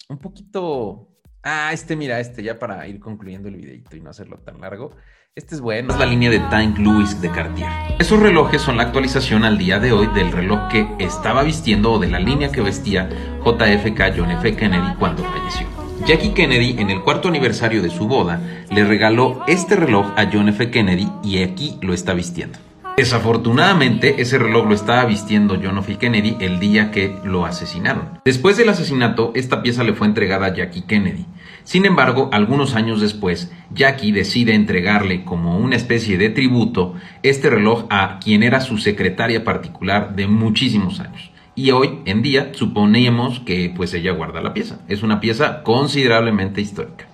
un 0.08 0.18
poquito. 0.18 1.08
Ah, 1.42 1.70
este, 1.72 1.96
mira, 1.96 2.18
este, 2.18 2.42
ya 2.42 2.58
para 2.58 2.86
ir 2.88 2.98
concluyendo 2.98 3.48
el 3.48 3.56
videito 3.56 3.96
y 3.96 4.00
no 4.00 4.10
hacerlo 4.10 4.38
tan 4.38 4.60
largo. 4.60 4.90
Este 5.34 5.54
es 5.54 5.60
bueno. 5.60 5.92
Es 5.92 6.00
la 6.00 6.06
línea 6.06 6.30
de 6.30 6.40
Tank 6.40 6.78
Lewis 6.78 7.20
de 7.20 7.30
Cartier. 7.30 7.68
Esos 7.98 8.18
relojes 8.18 8.60
son 8.60 8.76
la 8.76 8.82
actualización 8.82 9.44
al 9.44 9.56
día 9.56 9.78
de 9.78 9.92
hoy 9.92 10.08
del 10.08 10.32
reloj 10.32 10.68
que 10.68 10.88
estaba 10.98 11.44
vistiendo 11.44 11.92
o 11.92 11.98
de 11.98 12.08
la 12.08 12.18
línea 12.18 12.50
que 12.50 12.60
vestía 12.60 13.08
JFK 13.44 14.16
John 14.16 14.32
F. 14.32 14.56
Kennedy 14.56 14.94
cuando 14.98 15.22
falleció. 15.22 15.68
Jackie 16.06 16.32
Kennedy, 16.32 16.80
en 16.80 16.90
el 16.90 17.02
cuarto 17.02 17.28
aniversario 17.28 17.82
de 17.82 17.90
su 17.90 18.08
boda, 18.08 18.40
le 18.70 18.84
regaló 18.84 19.44
este 19.46 19.76
reloj 19.76 20.06
a 20.16 20.28
John 20.32 20.48
F. 20.48 20.70
Kennedy 20.70 21.08
y 21.22 21.42
aquí 21.42 21.78
lo 21.82 21.92
está 21.92 22.14
vistiendo. 22.14 22.58
Desafortunadamente, 22.98 24.20
ese 24.20 24.38
reloj 24.38 24.66
lo 24.66 24.74
estaba 24.74 25.04
vistiendo 25.04 25.56
John 25.62 25.78
F. 25.78 25.98
Kennedy 25.98 26.36
el 26.40 26.58
día 26.58 26.90
que 26.90 27.16
lo 27.22 27.46
asesinaron. 27.46 28.18
Después 28.24 28.56
del 28.56 28.70
asesinato, 28.70 29.30
esta 29.36 29.62
pieza 29.62 29.84
le 29.84 29.92
fue 29.92 30.08
entregada 30.08 30.46
a 30.46 30.52
Jackie 30.52 30.82
Kennedy. 30.82 31.24
Sin 31.62 31.86
embargo, 31.86 32.28
algunos 32.32 32.74
años 32.74 33.00
después, 33.00 33.52
Jackie 33.72 34.10
decide 34.10 34.52
entregarle 34.52 35.24
como 35.24 35.58
una 35.58 35.76
especie 35.76 36.18
de 36.18 36.30
tributo 36.30 36.96
este 37.22 37.50
reloj 37.50 37.84
a 37.88 38.18
quien 38.18 38.42
era 38.42 38.60
su 38.60 38.78
secretaria 38.78 39.44
particular 39.44 40.16
de 40.16 40.26
muchísimos 40.26 40.98
años. 40.98 41.30
Y 41.54 41.70
hoy 41.70 42.00
en 42.04 42.22
día 42.22 42.50
suponemos 42.52 43.38
que 43.38 43.72
pues 43.76 43.94
ella 43.94 44.10
guarda 44.10 44.40
la 44.40 44.54
pieza. 44.54 44.80
Es 44.88 45.04
una 45.04 45.20
pieza 45.20 45.62
considerablemente 45.62 46.60
histórica. 46.60 47.06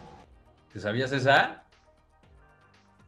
¿Te 0.73 0.81
sabías 0.81 1.13
esa? 1.13 1.63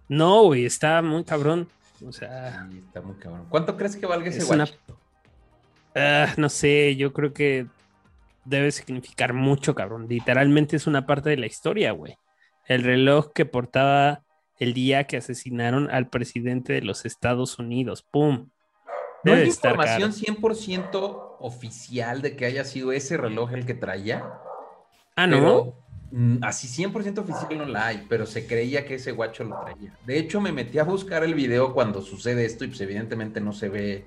No, 0.08 0.42
güey, 0.42 0.66
está 0.66 1.00
muy 1.00 1.24
cabrón. 1.24 1.68
O 2.04 2.12
sea, 2.12 2.66
Sí, 2.70 2.78
está 2.78 3.00
muy 3.00 3.16
cabrón. 3.16 3.46
¿Cuánto 3.48 3.76
crees 3.76 3.96
que 3.96 4.06
valga 4.06 4.28
ese 4.28 4.38
Es 4.38 4.50
una- 4.50 4.68
ah, 5.94 6.34
no 6.36 6.48
sé, 6.48 6.96
yo 6.96 7.12
creo 7.12 7.32
que 7.32 7.66
debe 8.44 8.70
significar 8.70 9.32
mucho, 9.32 9.74
cabrón. 9.74 10.06
Literalmente 10.08 10.76
es 10.76 10.86
una 10.86 11.06
parte 11.06 11.30
de 11.30 11.36
la 11.36 11.46
historia, 11.46 11.92
güey. 11.92 12.16
El 12.66 12.82
reloj 12.82 13.32
que 13.32 13.46
portaba 13.46 14.22
el 14.58 14.72
día 14.74 15.04
que 15.04 15.16
asesinaron 15.18 15.90
al 15.90 16.08
presidente 16.08 16.72
de 16.72 16.82
los 16.82 17.04
Estados 17.04 17.58
Unidos. 17.58 18.02
¡Pum! 18.10 18.48
¿No 19.24 19.32
hay 19.32 19.46
información 19.46 20.12
caro. 20.12 20.12
100% 20.12 21.36
oficial 21.40 22.22
de 22.22 22.36
que 22.36 22.46
haya 22.46 22.64
sido 22.64 22.92
ese 22.92 23.16
reloj 23.16 23.52
el 23.52 23.66
que 23.66 23.74
traía? 23.74 24.24
Ah, 25.16 25.26
¿no? 25.26 25.36
Pero, 25.36 25.85
así 26.42 26.68
100% 26.84 27.18
oficial 27.18 27.58
no 27.58 27.64
la 27.66 27.88
hay, 27.88 28.06
pero 28.08 28.26
se 28.26 28.46
creía 28.46 28.84
que 28.86 28.94
ese 28.94 29.12
guacho 29.12 29.44
lo 29.44 29.60
traía. 29.60 29.92
De 30.06 30.18
hecho, 30.18 30.40
me 30.40 30.52
metí 30.52 30.78
a 30.78 30.84
buscar 30.84 31.24
el 31.24 31.34
video 31.34 31.74
cuando 31.74 32.02
sucede 32.02 32.44
esto 32.44 32.64
y 32.64 32.68
pues 32.68 32.80
evidentemente 32.80 33.40
no 33.40 33.52
se 33.52 33.68
ve 33.68 34.04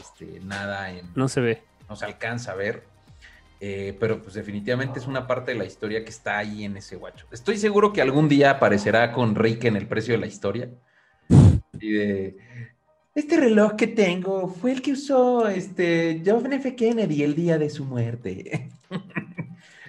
este, 0.00 0.40
nada 0.40 0.90
en... 0.90 1.10
No 1.14 1.28
se 1.28 1.40
ve. 1.40 1.62
no 1.88 1.96
se 1.96 2.04
alcanza 2.04 2.52
a 2.52 2.54
ver. 2.54 2.84
eh, 3.60 3.96
pero 3.98 4.22
pues 4.22 4.34
definitivamente 4.34 4.98
es 4.98 5.06
una 5.06 5.26
parte 5.26 5.52
de 5.52 5.58
la 5.58 5.64
historia 5.64 6.04
que 6.04 6.10
está 6.10 6.38
ahí 6.38 6.64
en 6.64 6.76
ese 6.76 6.96
guacho. 6.96 7.26
Estoy 7.32 7.56
seguro 7.56 7.92
que 7.92 8.02
algún 8.02 8.28
día 8.28 8.50
aparecerá 8.50 9.12
con 9.12 9.34
Rick 9.34 9.64
en 9.64 9.76
el 9.76 9.86
precio 9.86 10.14
de 10.14 10.20
la 10.20 10.26
historia. 10.26 10.70
Y 11.80 11.92
de... 11.92 12.36
Este 13.14 13.36
reloj 13.36 13.76
que 13.76 13.86
tengo 13.86 14.48
fue 14.48 14.72
el 14.72 14.82
que 14.82 14.92
usó 14.92 15.48
este 15.48 16.20
John 16.26 16.52
F. 16.52 16.74
Kennedy 16.74 17.22
el 17.22 17.34
día 17.34 17.58
de 17.58 17.70
su 17.70 17.84
muerte. 17.84 18.68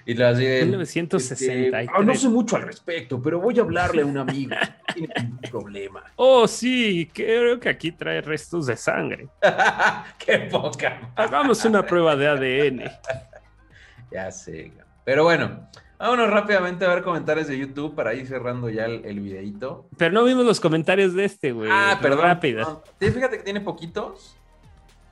y 0.06 0.22
así 0.22 0.44
de... 0.44 0.60
1963. 0.66 1.66
este, 1.74 1.92
"Ah, 1.92 2.02
no 2.02 2.14
sé 2.14 2.28
mucho 2.28 2.56
al 2.56 2.62
respecto, 2.62 3.20
pero 3.20 3.40
voy 3.40 3.58
a 3.58 3.62
hablarle 3.62 4.02
a 4.02 4.06
un 4.06 4.16
amigo. 4.18 4.54
No 4.88 4.94
tiene 4.94 5.14
ningún 5.24 5.38
problema. 5.50 6.04
Oh, 6.16 6.48
sí, 6.48 7.10
creo 7.12 7.60
que 7.60 7.68
aquí 7.68 7.92
trae 7.92 8.22
restos 8.22 8.64
de 8.66 8.76
sangre. 8.76 9.28
¡Qué 10.18 10.38
poca! 10.50 11.10
Hagamos 11.16 11.62
una 11.66 11.84
prueba 11.84 12.16
de 12.16 12.28
ADN. 12.28 12.90
Ya 14.10 14.30
sé. 14.30 14.72
Pero 15.04 15.24
bueno, 15.24 15.68
vámonos 15.98 16.30
rápidamente 16.30 16.84
a 16.86 16.88
ver 16.94 17.02
comentarios 17.02 17.48
de 17.48 17.58
YouTube 17.58 17.94
para 17.94 18.14
ir 18.14 18.26
cerrando 18.26 18.70
ya 18.70 18.86
el, 18.86 19.04
el 19.04 19.20
videito. 19.20 19.88
Pero 19.98 20.12
no 20.14 20.24
vimos 20.24 20.46
los 20.46 20.60
comentarios 20.60 21.12
de 21.12 21.24
este, 21.24 21.52
güey. 21.52 21.68
ah, 21.70 21.98
perdón. 22.00 22.38
Perdón. 22.40 22.78
Sí, 23.00 23.10
Fíjate 23.10 23.38
que 23.38 23.42
tiene 23.42 23.60
poquitos. 23.60 24.36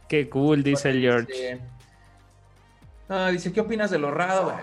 Qué 0.09 0.29
cool, 0.31 0.63
dice 0.63 0.91
el 0.91 1.01
George. 1.03 1.33
Dice, 1.33 1.61
ah, 3.09 3.29
dice, 3.31 3.53
¿qué 3.53 3.61
opinas 3.61 3.91
de 3.91 3.99
lo 3.99 4.11
raro? 4.11 4.55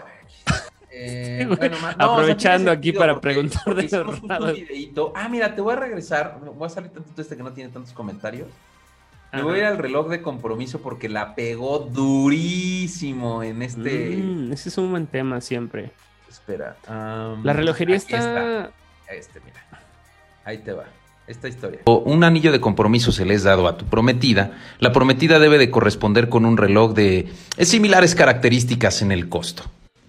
Eh, 0.93 1.37
Sí, 1.39 1.45
bueno, 1.55 1.77
ma- 1.81 1.81
no, 1.81 1.87
o 1.87 1.87
sea, 1.87 1.95
tiene 1.95 2.03
Aprovechando 2.13 2.71
aquí 2.71 2.91
para 2.91 3.13
porque- 3.13 3.29
preguntar 3.29 3.61
porque 3.65 3.79
de 3.81 3.85
hicimos 3.87 4.05
lo 4.05 4.11
justo 4.11 4.27
raro. 4.27 4.45
un 4.45 4.53
videíto. 4.53 5.13
Ah, 5.15 5.29
mira, 5.29 5.55
te 5.55 5.61
voy 5.61 5.73
a 5.73 5.77
regresar. 5.77 6.39
Voy 6.57 6.65
a 6.65 6.69
salir 6.69 6.91
tantito 6.91 7.21
este 7.21 7.37
que 7.37 7.43
no 7.43 7.51
tiene 7.53 7.69
tantos 7.71 7.93
comentarios. 7.93 8.47
Me 9.33 9.41
voy 9.43 9.55
a 9.55 9.57
ir 9.59 9.65
al 9.65 9.77
reloj 9.77 10.09
de 10.09 10.21
compromiso 10.21 10.81
porque 10.81 11.07
la 11.07 11.33
pegó 11.35 11.79
durísimo 11.79 13.43
en 13.43 13.61
este. 13.61 14.17
Mm, 14.17 14.51
ese 14.51 14.69
es 14.69 14.77
un 14.77 14.91
buen 14.91 15.07
tema 15.07 15.39
siempre. 15.41 15.91
Espera. 16.29 16.75
am, 16.87 17.43
La 17.43 17.53
relojería 17.53 17.95
aquí 17.95 18.13
está... 18.13 18.71
Este, 19.09 19.39
mira. 19.41 19.63
Ahí 20.45 20.57
te 20.59 20.73
va. 20.73 20.85
Esta 21.27 21.47
historia. 21.47 21.79
O 21.85 21.99
un 21.99 22.23
anillo 22.25 22.51
de 22.51 22.59
compromiso 22.59 23.11
se 23.13 23.25
le 23.25 23.33
es 23.35 23.43
dado 23.43 23.67
a 23.67 23.77
tu 23.77 23.85
prometida, 23.85 24.57
la 24.79 24.91
prometida 24.91 25.39
debe 25.39 25.57
de 25.57 25.69
corresponder 25.71 26.27
con 26.29 26.45
un 26.45 26.57
reloj 26.57 26.93
de 26.93 27.31
similares 27.59 28.15
características 28.15 29.01
en 29.01 29.11
el 29.13 29.29
costo. 29.29 29.63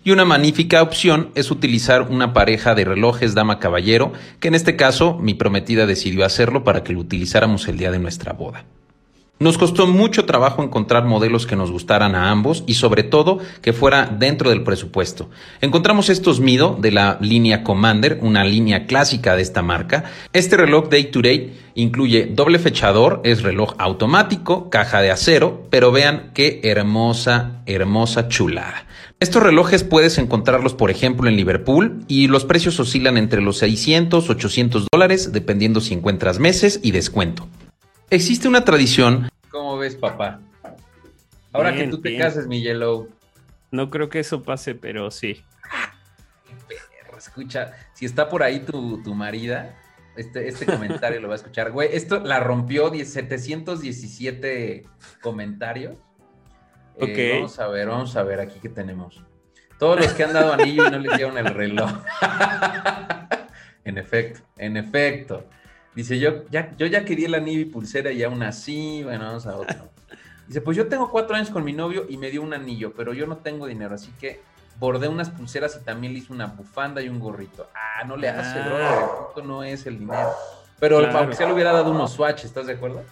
Y 0.05 0.11
una 0.11 0.25
magnífica 0.25 0.83
opción 0.83 1.31
es 1.37 1.53
utilizar 1.53 2.03
una 2.03 2.33
pareja 2.33 2.75
de 2.75 2.85
relojes 2.85 3.35
dama-caballero, 3.35 4.13
que 4.41 4.49
en 4.49 4.57
este 4.57 4.75
caso 4.75 5.17
mi 5.21 5.35
prometida 5.35 5.87
decidió 5.87 6.25
hacerlo 6.25 6.65
para 6.65 6.83
que 6.83 6.93
lo 6.93 6.99
utilizáramos 6.99 7.69
el 7.69 7.79
día 7.79 7.93
de 7.93 8.01
nuestra 8.01 8.33
boda. 8.33 8.65
Nos 9.39 9.59
costó 9.59 9.87
mucho 9.87 10.25
trabajo 10.25 10.63
encontrar 10.63 11.05
modelos 11.05 11.47
que 11.47 11.57
nos 11.57 11.71
gustaran 11.71 12.15
a 12.15 12.31
ambos 12.31 12.63
y 12.67 12.75
sobre 12.75 13.03
todo 13.03 13.39
que 13.61 13.73
fuera 13.73 14.07
dentro 14.07 14.51
del 14.51 14.63
presupuesto. 14.63 15.31
Encontramos 15.61 16.11
estos 16.11 16.39
Mido 16.39 16.77
de 16.81 16.93
la 16.93 17.19
línea 17.21 17.65
Commander, 17.65 18.19
una 18.23 18.45
línea 18.45 18.87
clásica 18.87 19.35
de 19.35 19.43
esta 19.43 19.63
marca. 19.63 20.05
Este 20.33 20.57
reloj 20.57 20.89
Day 20.89 21.11
to 21.11 21.23
Day 21.23 21.59
incluye 21.75 22.27
doble 22.27 22.61
fechador, 22.61 23.21
es 23.25 23.43
reloj 23.43 23.75
automático, 23.79 24.71
caja 24.71 25.01
de 25.01 25.11
acero, 25.11 25.67
pero 25.71 25.91
vean 25.91 26.31
qué 26.35 26.61
hermosa, 26.63 27.63
hermosa 27.67 28.29
chulada. 28.29 28.87
Estos 29.23 29.41
relojes 29.41 29.85
puedes 29.85 30.19
encontrarlos, 30.19 30.75
por 30.75 30.91
ejemplo, 30.91 31.29
en 31.29 31.37
Liverpool 31.37 32.05
y 32.09 32.27
los 32.27 32.45
precios 32.45 32.81
oscilan 32.81 33.17
entre 33.17 33.41
los 33.41 33.57
600, 33.59 34.29
800 34.29 34.89
dólares, 34.91 35.31
dependiendo 35.31 35.81
si 35.81 35.95
encuentras 35.95 36.41
meses 36.41 36.81
y 36.83 36.91
descuento. 36.91 37.47
Existe 38.11 38.49
una 38.49 38.65
tradición 38.65 39.29
¿Cómo 39.49 39.79
ves, 39.79 39.95
papá? 39.95 40.41
Ahora 41.53 41.73
que 41.73 41.87
tú 41.87 42.01
te 42.01 42.19
cases, 42.19 42.49
mi 42.49 42.63
Yellow. 42.63 43.11
No 43.71 43.91
creo 43.91 44.09
que 44.09 44.19
eso 44.19 44.43
pase, 44.43 44.75
pero 44.75 45.13
sí. 45.13 45.41
escucha, 47.17 47.75
si 47.95 48.07
está 48.07 48.29
por 48.29 48.43
ahí 48.43 48.59
tu, 48.59 49.05
tu 49.05 49.15
marida, 49.15 49.79
este, 50.17 50.49
este 50.49 50.67
comentario 50.67 51.21
lo 51.21 51.29
va 51.29 51.35
a 51.35 51.37
escuchar. 51.37 51.71
Güey, 51.71 51.91
esto 51.93 52.19
la 52.19 52.41
rompió 52.41 52.93
717 52.93 54.83
comentarios. 55.21 55.95
Eh, 56.99 57.33
vamos 57.37 57.59
a 57.59 57.67
ver, 57.69 57.89
vamos 57.89 58.17
a 58.17 58.23
ver 58.23 58.41
aquí 58.41 58.59
qué 58.61 58.69
tenemos. 58.69 59.23
Todos 59.79 59.99
los 60.01 60.13
que 60.13 60.25
han 60.25 60.33
dado 60.33 60.53
anillo 60.53 60.87
y 60.87 60.91
no 60.91 60.99
les 60.99 61.17
dieron 61.17 61.37
el 61.39 61.47
reloj. 61.47 61.91
en 63.85 63.99
efecto, 63.99 64.41
en 64.59 64.77
efecto. 64.77 65.45
Dice, 65.95 66.19
yo 66.19 66.45
ya, 66.51 66.71
yo 66.77 66.87
ya 66.87 67.05
quería 67.05 67.27
el 67.27 67.35
anillo 67.35 67.61
y 67.61 67.65
pulsera 67.67 68.13
y 68.13 68.23
aún 68.23 68.43
así, 68.43 69.03
bueno, 69.03 69.27
vamos 69.27 69.47
a 69.47 69.57
otro. 69.57 69.91
Dice, 70.47 70.61
pues 70.61 70.77
yo 70.77 70.87
tengo 70.89 71.11
cuatro 71.11 71.37
años 71.37 71.51
con 71.51 71.65
mi 71.65 71.73
novio 71.73 72.07
y 72.09 72.17
me 72.17 72.31
dio 72.31 72.43
un 72.43 72.55
anillo, 72.55 72.93
pero 72.97 73.13
yo 73.13 73.27
no 73.27 73.39
tengo 73.39 73.67
dinero, 73.67 73.95
así 73.95 74.11
que 74.21 74.41
bordé 74.79 75.09
unas 75.09 75.31
pulseras 75.31 75.79
y 75.81 75.85
también 75.85 76.13
le 76.13 76.21
hice 76.21 76.33
una 76.33 76.47
bufanda 76.47 77.03
y 77.03 77.09
un 77.09 77.19
gorrito. 77.21 77.69
Ah, 77.75 78.05
no 78.05 78.17
le 78.17 78.29
hace, 78.29 78.59
Ah. 78.59 78.67
bro, 78.67 79.29
esto 79.29 79.43
no 79.43 79.63
es 79.65 79.87
el 79.87 79.99
dinero. 79.99 80.31
Pero 80.81 80.99
Claro. 81.01 81.19
aunque 81.19 81.37
sea 81.37 81.47
le 81.47 81.53
hubiera 81.53 81.73
dado 81.73 81.91
unos 81.91 82.13
swatch, 82.13 82.45
¿estás 82.45 82.67
de 82.67 82.73
acuerdo? 82.75 83.03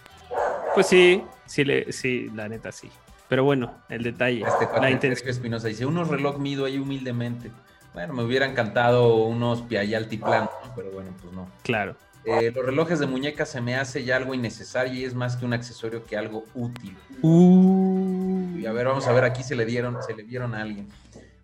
Pues 0.73 0.87
sí, 0.87 1.23
sí, 1.45 1.63
le, 1.63 1.91
sí, 1.91 2.29
la 2.33 2.49
neta 2.49 2.71
sí. 2.71 2.89
Pero 3.31 3.45
bueno, 3.45 3.73
el 3.87 4.03
detalle, 4.03 4.43
Este 4.45 4.67
la 4.81 4.91
intención. 4.91 5.29
Espinosa 5.29 5.69
dice, 5.69 5.85
unos 5.85 6.09
reloj 6.09 6.37
mido 6.37 6.65
ahí 6.65 6.77
humildemente. 6.77 7.49
Bueno, 7.93 8.11
me 8.11 8.23
hubiera 8.23 8.45
encantado 8.45 9.23
unos 9.23 9.63
Altiplan, 9.71 10.43
¿no? 10.43 10.75
pero 10.75 10.91
bueno, 10.91 11.11
pues 11.21 11.33
no. 11.33 11.47
Claro. 11.63 11.95
Eh, 12.25 12.51
los 12.53 12.65
relojes 12.65 12.99
de 12.99 13.07
muñeca 13.07 13.45
se 13.45 13.61
me 13.61 13.77
hace 13.77 14.03
ya 14.03 14.17
algo 14.17 14.33
innecesario 14.33 14.93
y 14.95 15.05
es 15.05 15.15
más 15.15 15.37
que 15.37 15.45
un 15.45 15.53
accesorio 15.53 16.03
que 16.03 16.17
algo 16.17 16.43
útil. 16.55 16.97
Uh. 17.21 18.57
Y 18.57 18.65
a 18.65 18.73
ver, 18.73 18.87
vamos 18.87 19.07
a 19.07 19.13
ver, 19.13 19.23
aquí 19.23 19.43
se 19.43 19.55
le 19.55 19.63
dieron, 19.63 20.03
se 20.03 20.13
le 20.13 20.23
dieron 20.23 20.53
a 20.53 20.61
alguien. 20.61 20.89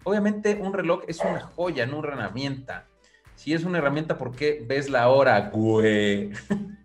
Obviamente 0.04 0.60
un 0.62 0.73
reloj 0.73 1.04
es 1.08 1.21
una 1.21 1.39
joya, 1.39 1.86
no 1.86 2.00
una 2.00 2.10
herramienta. 2.10 2.86
Si 3.36 3.54
es 3.54 3.63
una 3.63 3.78
herramienta, 3.78 4.17
¿por 4.17 4.36
qué 4.36 4.62
ves 4.67 4.89
la 4.89 5.08
hora, 5.08 5.39
güey? 5.52 6.32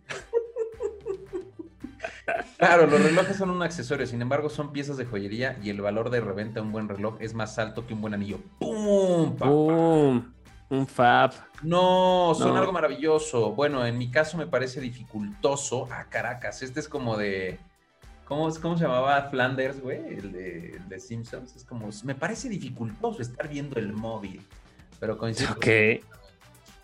Claro, 2.63 2.87
los 2.87 3.03
relojes 3.03 3.37
son 3.37 3.51
un 3.51 3.61
accesorio, 3.63 4.07
sin 4.07 4.23
embargo 4.23 4.49
son 4.49 4.73
piezas 4.73 4.97
de 4.97 5.05
joyería 5.05 5.59
y 5.65 5.71
el 5.71 5.81
valor 5.81 6.11
de 6.11 6.21
reventa 6.21 6.61
de 6.61 6.67
un 6.67 6.71
buen 6.71 6.89
reloj 6.89 7.17
es 7.19 7.35
más 7.35 7.59
alto 7.59 7.87
que 7.89 7.95
un 7.95 8.01
buen 8.01 8.15
anillo. 8.15 8.39
¡Pum! 8.61 9.33
papá! 9.35 9.51
Boom. 9.51 10.33
Un 10.71 10.87
fab. 10.87 11.33
No, 11.63 12.35
son 12.39 12.55
No. 12.55 12.61
algo 12.61 12.73
maravilloso. 12.73 13.51
Bueno, 13.51 13.85
en 13.85 13.99
mi 13.99 14.13
caso 14.13 14.39
me 14.39 14.47
parece 14.47 14.81
dificultoso. 14.81 15.89
Ah, 15.91 16.07
Caracas, 16.09 16.63
este 16.63 16.79
es 16.79 16.89
como 16.89 17.17
de. 17.17 17.59
¿Cómo, 18.27 18.49
es- 18.49 18.59
cómo 18.61 18.79
se 18.79 18.85
llamaba 18.85 19.21
Flanders, 19.25 19.81
güey? 19.83 19.99
El 20.17 20.31
de, 20.33 20.71
el 20.77 20.89
de 20.89 21.01
Simpsons. 21.01 21.57
Es 21.57 21.65
como. 21.65 21.89
Me 22.05 22.15
parece 22.15 22.49
dificultoso 22.49 23.21
estar 23.21 23.49
viendo 23.49 23.79
el 23.81 23.93
móvil. 23.93 24.41
Pero 25.01 25.19
coincido. 25.19 25.51
Ok. 25.53 25.67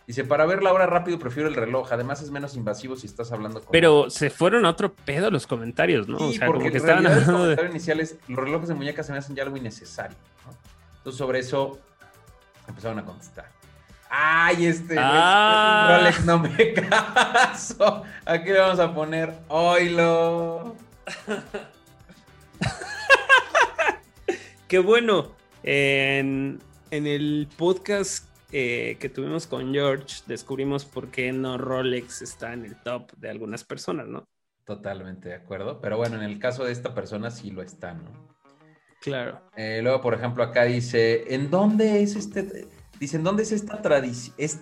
Dice: 0.09 0.25
Para 0.25 0.47
ver 0.47 0.63
la 0.63 0.73
hora 0.73 0.87
rápido 0.87 1.19
prefiero 1.19 1.51
el 1.51 1.55
reloj. 1.55 1.93
Además 1.93 2.23
es 2.23 2.31
menos 2.31 2.57
invasivo 2.57 2.97
si 2.97 3.07
estás 3.07 3.31
hablando 3.31 3.61
con. 3.61 3.71
Pero 3.71 4.09
se 4.09 4.31
fueron 4.31 4.65
a 4.65 4.71
otro 4.71 4.95
pedo 4.95 5.31
los 5.31 5.47
comentarios, 5.47 6.09
¿no? 6.09 6.19
Sí, 6.19 6.25
o 6.25 6.33
sea, 6.33 6.47
porque 6.47 6.61
como 6.61 6.71
que 6.73 6.79
estaban 6.79 7.07
hablando 7.07 7.33
de... 7.33 7.39
comentario 7.57 7.71
inicial 7.71 8.01
es: 8.01 8.17
los 8.27 8.39
relojes 8.39 8.69
de 8.71 8.75
muñeca 8.75 9.03
se 9.03 9.13
me 9.13 9.19
hacen 9.19 9.37
ya 9.37 9.43
algo 9.43 9.59
innecesario. 9.59 10.17
¿no? 10.47 10.53
Entonces, 10.97 11.19
sobre 11.19 11.41
eso 11.41 11.79
empezaron 12.67 12.99
a 12.99 13.05
contestar. 13.05 13.51
Ay, 14.11 14.65
este 14.65 14.97
Ah. 14.99 15.99
Rolex 15.99 16.25
no 16.25 16.39
me 16.39 16.73
caso. 16.73 18.03
Aquí 18.25 18.49
le 18.51 18.61
vamos 18.61 18.81
a 18.81 18.95
poner 18.95 19.35
oilo. 19.49 20.75
Qué 24.69 24.79
bueno. 24.79 25.33
En, 25.63 26.63
en 26.91 27.07
el 27.07 27.47
podcast 27.59 28.25
eh, 28.51 28.97
que 28.99 29.09
tuvimos 29.09 29.47
con 29.47 29.73
George, 29.73 30.23
descubrimos 30.27 30.85
por 30.85 31.11
qué 31.11 31.33
no 31.33 31.59
Rolex 31.59 32.23
está 32.23 32.53
en 32.53 32.65
el 32.65 32.77
top 32.83 33.13
de 33.17 33.29
algunas 33.29 33.65
personas, 33.65 34.07
¿no? 34.07 34.25
Totalmente 34.65 35.31
de 35.31 35.35
acuerdo. 35.35 35.81
Pero 35.81 35.97
bueno, 35.97 36.17
en 36.17 36.23
el 36.23 36.39
caso 36.39 36.65
de 36.65 36.73
esta 36.73 36.95
persona 36.95 37.31
sí 37.31 37.51
lo 37.51 37.63
está, 37.63 37.95
¿no? 37.95 38.37
Claro. 39.01 39.41
Eh, 39.57 39.81
luego, 39.83 40.01
por 40.01 40.15
ejemplo, 40.15 40.43
acá 40.43 40.65
dice: 40.65 41.35
¿En 41.35 41.51
dónde 41.51 42.03
es 42.03 42.17
este? 42.17 42.67
Dice: 42.99 43.17
¿en 43.17 43.25
dónde 43.25 43.43
es 43.45 43.53
esta 43.53 43.81
tradición? 43.83 44.35
Es... 44.39 44.61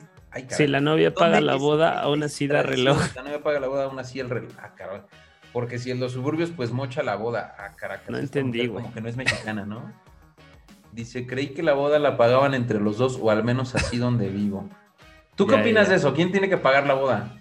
Si 0.51 0.67
la 0.67 0.81
novia 0.81 1.11
¿Dónde 1.11 1.21
paga 1.21 1.41
la 1.41 1.55
boda, 1.55 1.99
aún 1.99 2.23
así 2.23 2.47
da 2.47 2.63
reloj. 2.63 2.99
La 3.15 3.23
novia 3.23 3.43
paga 3.43 3.59
la 3.59 3.69
boda, 3.69 3.85
aún 3.85 3.99
así 3.99 4.21
el 4.21 4.29
reloj. 4.29 4.53
Ah, 4.59 4.75
caray. 4.75 5.01
Porque 5.53 5.79
si 5.79 5.91
en 5.91 5.99
los 5.99 6.13
suburbios, 6.13 6.51
pues 6.51 6.73
mocha 6.73 7.03
la 7.03 7.17
boda. 7.17 7.57
Ah, 7.59 7.75
Caracas. 7.75 8.11
No 8.11 8.19
esta 8.19 8.39
entendí, 8.41 8.67
güey. 8.67 8.83
Como 8.83 8.93
que 8.93 9.01
no 9.01 9.09
es 9.09 9.17
mexicana, 9.17 9.65
¿no? 9.65 9.91
Dice, 10.97 11.27
creí 11.27 11.49
que 11.49 11.63
la 11.63 11.75
boda 11.75 11.99
la 11.99 12.17
pagaban 12.17 12.55
entre 12.55 12.81
los 12.81 12.97
dos, 12.97 13.19
o 13.21 13.31
al 13.31 13.45
menos 13.45 13.75
así 13.75 13.99
donde 13.99 14.31
vivo. 14.31 14.67
¿Tú 15.35 15.47
qué 15.47 15.55
Ya, 15.57 15.61
opinas 15.61 15.85
ya. 15.87 15.91
de 15.91 15.97
eso? 15.99 16.15
¿Quién 16.15 16.33
tiene 16.33 16.49
que 16.49 16.57
pagar 16.57 16.87
la 16.87 16.95
boda? 16.95 17.35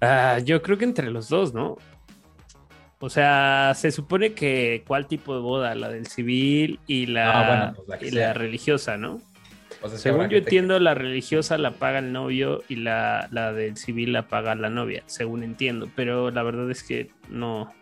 Ah, 0.00 0.38
yo 0.38 0.62
creo 0.62 0.78
que 0.78 0.84
entre 0.84 1.10
los 1.10 1.28
dos, 1.28 1.52
¿no? 1.54 1.76
O 3.00 3.10
sea, 3.10 3.72
se 3.74 3.90
supone 3.90 4.32
que 4.32 4.84
cuál 4.86 5.08
tipo 5.08 5.34
de 5.34 5.40
boda, 5.40 5.74
la 5.74 5.88
del 5.88 6.06
civil 6.06 6.78
y 6.86 7.06
la, 7.06 7.40
Ah, 7.40 7.46
bueno, 7.48 7.84
pues 7.86 8.00
la 8.02 8.06
y 8.06 8.10
la 8.12 8.32
religiosa, 8.32 8.96
¿no? 8.96 9.20
O 9.82 9.88
sea, 9.88 9.98
si 9.98 10.04
Según 10.04 10.28
yo 10.28 10.38
entiendo, 10.38 10.78
la 10.78 10.94
religiosa 10.94 11.58
la 11.58 11.72
paga 11.72 11.98
el 11.98 12.12
novio 12.12 12.62
y 12.68 12.76
la, 12.76 13.28
la 13.32 13.52
del 13.52 13.76
civil 13.76 14.12
la 14.12 14.28
paga 14.28 14.54
la 14.54 14.70
novia, 14.70 15.02
según 15.06 15.42
entiendo. 15.42 15.88
Pero 15.96 16.30
la 16.30 16.42
verdad 16.44 16.70
es 16.70 16.84
que 16.84 17.10
no. 17.28 17.72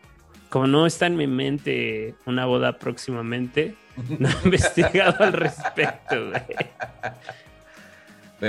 Como 0.49 0.67
no 0.69 0.87
está 0.87 1.07
en 1.07 1.17
mi 1.17 1.27
mente 1.27 2.15
una 2.27 2.47
boda 2.47 2.79
próximamente, 2.79 3.75
no 4.19 4.29
he 4.29 4.45
investigado 4.45 5.25
al 5.25 5.33
respecto, 5.33 6.31
güey. 6.31 6.43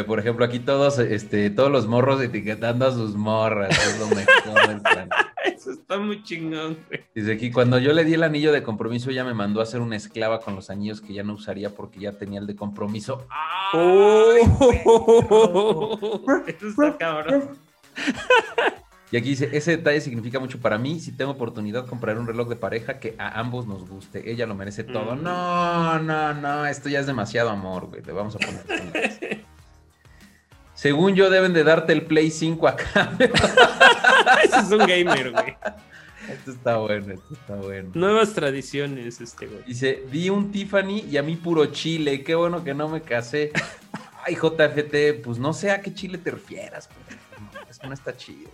Por 0.03 0.19
ejemplo, 0.19 0.43
aquí 0.43 0.59
todos, 0.59 0.99
este, 0.99 1.49
todos 1.49 1.71
los 1.71 1.87
morros 1.87 2.21
etiquetando 2.21 2.85
a 2.85 2.91
sus 2.91 3.15
morras. 3.15 3.69
Es 3.69 3.99
lo 3.99 4.07
mejor 4.07 4.67
del 4.67 4.81
plan. 4.81 5.09
Eso 5.45 5.71
está 5.71 5.97
muy 5.97 6.21
chingón, 6.23 6.77
güey. 6.87 7.05
Dice 7.13 7.31
aquí, 7.31 7.51
cuando 7.51 7.79
yo 7.79 7.93
le 7.93 8.03
di 8.03 8.15
el 8.15 8.23
anillo 8.23 8.51
de 8.51 8.61
compromiso, 8.61 9.09
ella 9.09 9.23
me 9.23 9.33
mandó 9.33 9.61
a 9.61 9.63
hacer 9.63 9.79
una 9.79 9.95
esclava 9.95 10.41
con 10.41 10.55
los 10.55 10.69
anillos 10.69 10.99
que 10.99 11.13
ya 11.13 11.23
no 11.23 11.35
usaría 11.35 11.69
porque 11.69 12.01
ya 12.01 12.11
tenía 12.11 12.39
el 12.39 12.47
de 12.47 12.55
compromiso. 12.55 13.25
Oh, 13.73 14.33
eso 16.47 16.67
está 16.67 16.97
cabrón. 16.97 17.57
Y 19.11 19.17
aquí 19.17 19.29
dice, 19.29 19.49
ese 19.53 19.77
detalle 19.77 20.01
significa 20.01 20.39
mucho 20.39 20.59
para 20.59 20.77
mí. 20.77 20.99
Si 20.99 21.11
tengo 21.11 21.31
oportunidad, 21.31 21.85
compraré 21.85 22.19
un 22.19 22.27
reloj 22.27 22.49
de 22.49 22.55
pareja 22.55 22.99
que 22.99 23.15
a 23.17 23.39
ambos 23.39 23.67
nos 23.67 23.87
guste. 23.87 24.29
Ella 24.29 24.47
lo 24.47 24.55
merece 24.55 24.83
todo. 24.83 25.15
Mm. 25.15 25.23
No, 25.23 25.99
no, 25.99 26.33
no, 26.33 26.65
esto 26.65 26.89
ya 26.89 26.99
es 26.99 27.05
demasiado 27.05 27.49
amor, 27.49 27.87
güey. 27.87 28.01
Le 28.03 28.11
vamos 28.11 28.35
a 28.35 28.39
poner. 28.39 29.45
Según 30.73 31.15
yo, 31.15 31.29
deben 31.29 31.53
de 31.53 31.63
darte 31.63 31.93
el 31.93 32.03
Play 32.03 32.31
5 32.31 32.67
acá. 32.67 33.13
Ese 34.43 34.59
es 34.59 34.71
un 34.71 34.79
gamer, 34.79 35.31
güey. 35.31 35.55
esto 36.29 36.51
está 36.51 36.77
bueno, 36.77 37.13
esto 37.13 37.33
está 37.33 37.55
bueno. 37.55 37.91
Nuevas 37.93 38.33
tradiciones, 38.33 39.21
este, 39.21 39.47
güey. 39.47 39.63
Dice, 39.63 40.03
di 40.11 40.29
un 40.29 40.51
Tiffany 40.51 41.05
y 41.09 41.17
a 41.17 41.23
mí 41.23 41.37
puro 41.37 41.67
chile. 41.67 42.23
Qué 42.23 42.35
bueno 42.35 42.63
que 42.63 42.73
no 42.73 42.89
me 42.89 43.01
casé. 43.01 43.51
Ay, 44.25 44.35
JFT, 44.35 45.23
pues 45.23 45.37
no 45.37 45.53
sé 45.53 45.71
a 45.71 45.81
qué 45.81 45.93
chile 45.93 46.17
te 46.17 46.31
refieras. 46.31 46.89
pero 47.07 47.65
Eso 47.69 47.87
no 47.87 47.93
está 47.93 48.17
chido. 48.17 48.49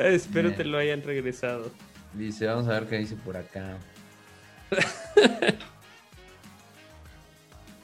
Eh, 0.00 0.14
Espero 0.14 0.52
te 0.54 0.64
lo 0.64 0.78
hayan 0.78 1.02
regresado. 1.02 1.70
Dice, 2.14 2.46
vamos 2.46 2.66
a 2.68 2.72
ver 2.72 2.86
qué 2.88 2.98
dice 2.98 3.16
por 3.16 3.36
acá. 3.36 3.76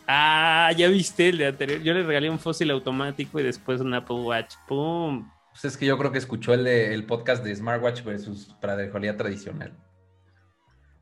Ah, 0.09 0.71
ya 0.77 0.89
viste 0.89 1.29
el 1.29 1.39
de 1.39 1.47
anterior. 1.49 1.81
Yo 1.83 1.93
le 1.93 2.05
regalé 2.05 2.31
un 2.31 2.39
fósil 2.39 2.71
automático 2.71 3.41
y 3.41 3.43
después 3.43 3.81
un 3.81 3.93
Apple 3.95 4.17
Watch. 4.17 4.55
¡Pum! 4.69 5.29
Pues 5.51 5.65
es 5.65 5.77
que 5.77 5.87
yo 5.87 5.99
creo 5.99 6.13
que 6.13 6.19
escuchó 6.19 6.55
el, 6.55 6.65
de- 6.65 6.95
el 6.95 7.05
podcast 7.07 7.43
de 7.43 7.55
Smartwatch 7.57 8.05
versus 8.05 8.55
paradejolería 8.61 9.17
tradicional. 9.17 9.73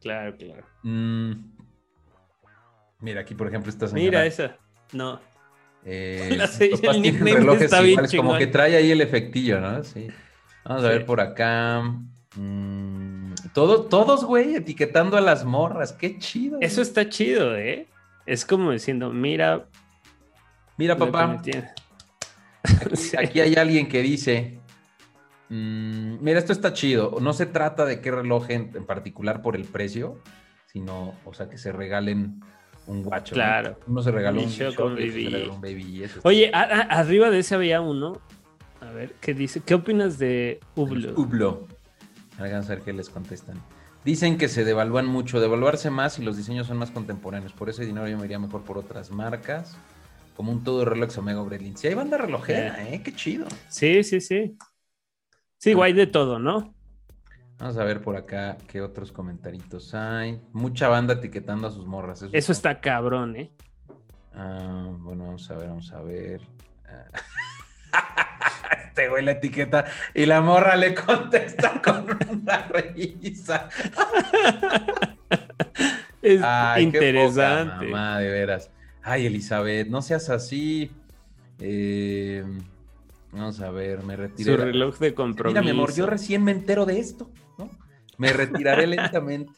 Claro, 0.01 0.37
claro. 0.37 0.65
Mm. 0.85 1.33
Mira, 3.01 3.21
aquí 3.21 3.35
por 3.35 3.49
ejemplo 3.49 3.69
esta 3.71 3.89
señora. 3.89 4.05
Mira 4.05 4.27
esa. 4.27 4.57
No. 4.93 5.21
eh, 5.85 6.31
La 6.39 6.47
sus 6.47 6.57
se- 6.57 6.69
papás 6.71 6.97
el 6.97 7.03
nickname 7.03 7.57
está 7.63 7.81
bien 7.81 7.91
iguales, 7.93 8.15
como 8.17 8.39
que 8.39 8.47
trae 8.47 8.77
ahí 8.77 8.91
el 8.91 9.03
efectillo, 9.03 9.61
¿no? 9.61 9.83
Sí. 9.85 10.09
Vamos 10.65 10.85
a 10.85 10.89
ver 10.89 11.05
por 11.05 11.21
acá. 11.21 11.83
Mm, 12.37 13.35
todo, 13.53 13.83
todos, 13.83 14.25
güey, 14.25 14.55
etiquetando 14.55 15.17
a 15.17 15.21
las 15.21 15.45
morras. 15.45 15.93
Qué 15.93 16.19
chido. 16.19 16.59
Eso 16.61 16.83
está 16.83 17.09
chido, 17.09 17.57
¿eh? 17.57 17.87
Es 18.27 18.47
como 18.47 18.73
diciendo, 18.73 19.11
mira. 19.11 19.67
Mira, 20.77 20.97
papá. 20.97 21.43
Aquí, 23.19 23.41
hay 23.41 23.55
alguien 23.55 23.89
que 23.89 24.03
dice. 24.03 24.59
Mm, 25.51 26.17
mira, 26.23 26.39
esto 26.39 26.53
está 26.53 26.73
chido. 26.73 27.19
No 27.21 27.35
se 27.35 27.47
trata 27.47 27.85
de 27.85 28.01
qué 28.01 28.11
reloj 28.11 28.47
en, 28.49 28.71
particular 28.87 29.43
por 29.43 29.57
el 29.57 29.65
precio, 29.65 30.23
sino, 30.67 31.15
o 31.25 31.35
sea, 31.35 31.51
que 31.51 31.59
se 31.59 31.73
regalen 31.73 32.41
un 32.87 33.03
guacho. 33.03 33.35
Claro. 33.35 33.79
Uno 33.87 34.03
se 34.03 34.11
regaló 34.11 34.41
un, 34.41 34.95
baby. 35.61 36.07
Oye, 36.23 36.51
arriba 36.55 37.29
de 37.29 37.41
ese 37.41 37.55
había 37.55 37.83
uno. 37.83 38.21
A 38.85 38.91
ver, 38.93 39.15
¿qué 39.21 39.35
dice? 39.35 39.61
¿Qué 39.61 39.75
opinas 39.75 40.19
de 40.19 40.61
Ublo? 40.77 41.15
Ublo. 41.17 41.67
A 42.39 42.43
ver 42.43 42.83
qué 42.83 42.93
les 42.93 43.09
contestan. 43.09 43.57
Dicen 44.05 44.37
que 44.37 44.49
se 44.49 44.65
devalúan 44.65 45.07
mucho, 45.07 45.41
devaluarse 45.41 45.89
más 45.89 46.19
y 46.19 46.23
los 46.23 46.37
diseños 46.37 46.67
son 46.67 46.77
más 46.77 46.91
contemporáneos. 46.91 47.53
Por 47.53 47.71
ese 47.71 47.87
dinero 47.87 48.07
yo 48.09 48.19
me 48.19 48.27
iría 48.27 48.39
mejor 48.39 48.63
por 48.63 48.77
otras 48.77 49.11
marcas, 49.11 49.77
como 50.37 50.53
un 50.53 50.63
todo 50.63 50.85
reloj 50.85 51.17
Omega 51.17 51.41
Brelin. 51.43 51.77
Sí, 51.77 51.87
hay 51.87 51.95
banda 51.95 52.19
relojera, 52.19 52.87
¿eh? 52.87 53.03
Qué 53.03 53.15
chido. 53.15 53.47
Sí, 53.69 54.05
sí, 54.05 54.21
sí. 54.21 54.59
Sí, 55.57 55.73
guay 55.73 55.95
de 55.95 56.07
todo, 56.07 56.39
¿no? 56.39 56.75
Vamos 57.59 57.79
a 57.79 57.85
ver 57.85 58.03
por 58.03 58.17
acá 58.17 58.59
qué 58.69 58.83
otros 58.83 59.13
comentaritos 59.13 59.95
hay. 59.95 60.43
Mucha 60.53 60.89
banda 60.89 61.15
etiquetando 61.15 61.69
a 61.69 61.71
sus 61.71 61.87
morras. 61.87 62.27
Eso, 62.33 62.53
está 62.53 62.81
cabrón, 62.81 63.37
¿eh? 63.37 63.51
Ah, 64.35 64.91
bueno, 64.99 65.25
vamos 65.25 65.51
a 65.51 65.57
ver, 65.57 65.69
vamos 65.69 65.91
a 65.93 66.03
ver. 66.03 66.43
este 68.95 69.09
güey 69.09 69.25
la 69.25 69.33
etiqueta 69.33 69.87
y 70.15 70.25
la 70.25 70.41
morra 70.41 70.77
le 70.77 70.95
contesta 70.95 71.83
con 71.85 72.17
una 72.31 72.69
risa. 72.69 73.69
es 76.23 76.41
interesante. 76.79 77.87
mamá, 77.87 78.21
de 78.21 78.31
veras. 78.31 78.71
Ay, 79.03 79.27
Elizabeth, 79.27 79.89
no 79.89 80.01
seas 80.01 80.31
así. 80.31 80.93
Eh, 81.59 82.45
vamos 83.33 83.61
a 83.61 83.73
ver, 83.73 84.05
me 84.05 84.15
retiré. 84.15 84.53
Su 84.53 84.63
reloj 84.63 84.97
de 84.99 85.13
compromiso. 85.13 85.61
Mira, 85.61 85.65
mi 85.65 85.77
amor, 85.77 85.93
yo 85.93 86.07
recién 86.07 86.45
me 86.45 86.53
entero 86.53 86.87
de 86.87 87.01
esto, 87.01 87.29
¿no? 87.59 87.69
Me 88.17 88.33
retiraré 88.33 88.87
lentamente. 88.87 89.53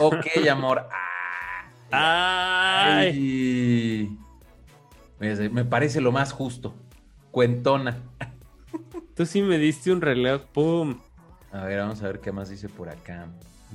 Ok, 0.00 0.26
amor. 0.50 0.88
Ay. 1.92 2.98
Me 5.20 5.64
parece 5.64 6.00
lo 6.00 6.10
más 6.10 6.32
justo. 6.32 6.74
Cuentona. 7.36 7.98
Tú 9.14 9.26
sí 9.26 9.42
me 9.42 9.58
diste 9.58 9.92
un 9.92 10.00
reloj, 10.00 10.44
pum. 10.54 10.98
A 11.52 11.64
ver, 11.64 11.80
vamos 11.80 12.02
a 12.02 12.06
ver 12.06 12.20
qué 12.20 12.32
más 12.32 12.48
dice 12.48 12.70
por 12.70 12.88
acá. 12.88 13.26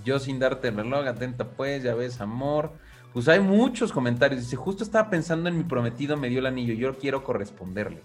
Yo 0.04 0.18
sin 0.18 0.40
darte 0.40 0.70
el 0.70 0.78
reloj, 0.78 1.06
atenta 1.06 1.48
pues, 1.48 1.84
ya 1.84 1.94
ves, 1.94 2.22
amor. 2.22 2.72
Pues 3.14 3.28
hay 3.28 3.40
muchos 3.40 3.92
comentarios. 3.92 4.42
Dice, 4.42 4.56
justo 4.56 4.84
estaba 4.84 5.12
pensando 5.12 5.48
en 5.48 5.60
mi 5.60 5.64
prometido, 5.64 6.18
me 6.18 6.30
dio 6.30 6.40
el 6.40 6.48
anillo, 6.48 6.74
yo 6.74 6.98
quiero 6.98 7.24
corresponderle. 7.24 8.02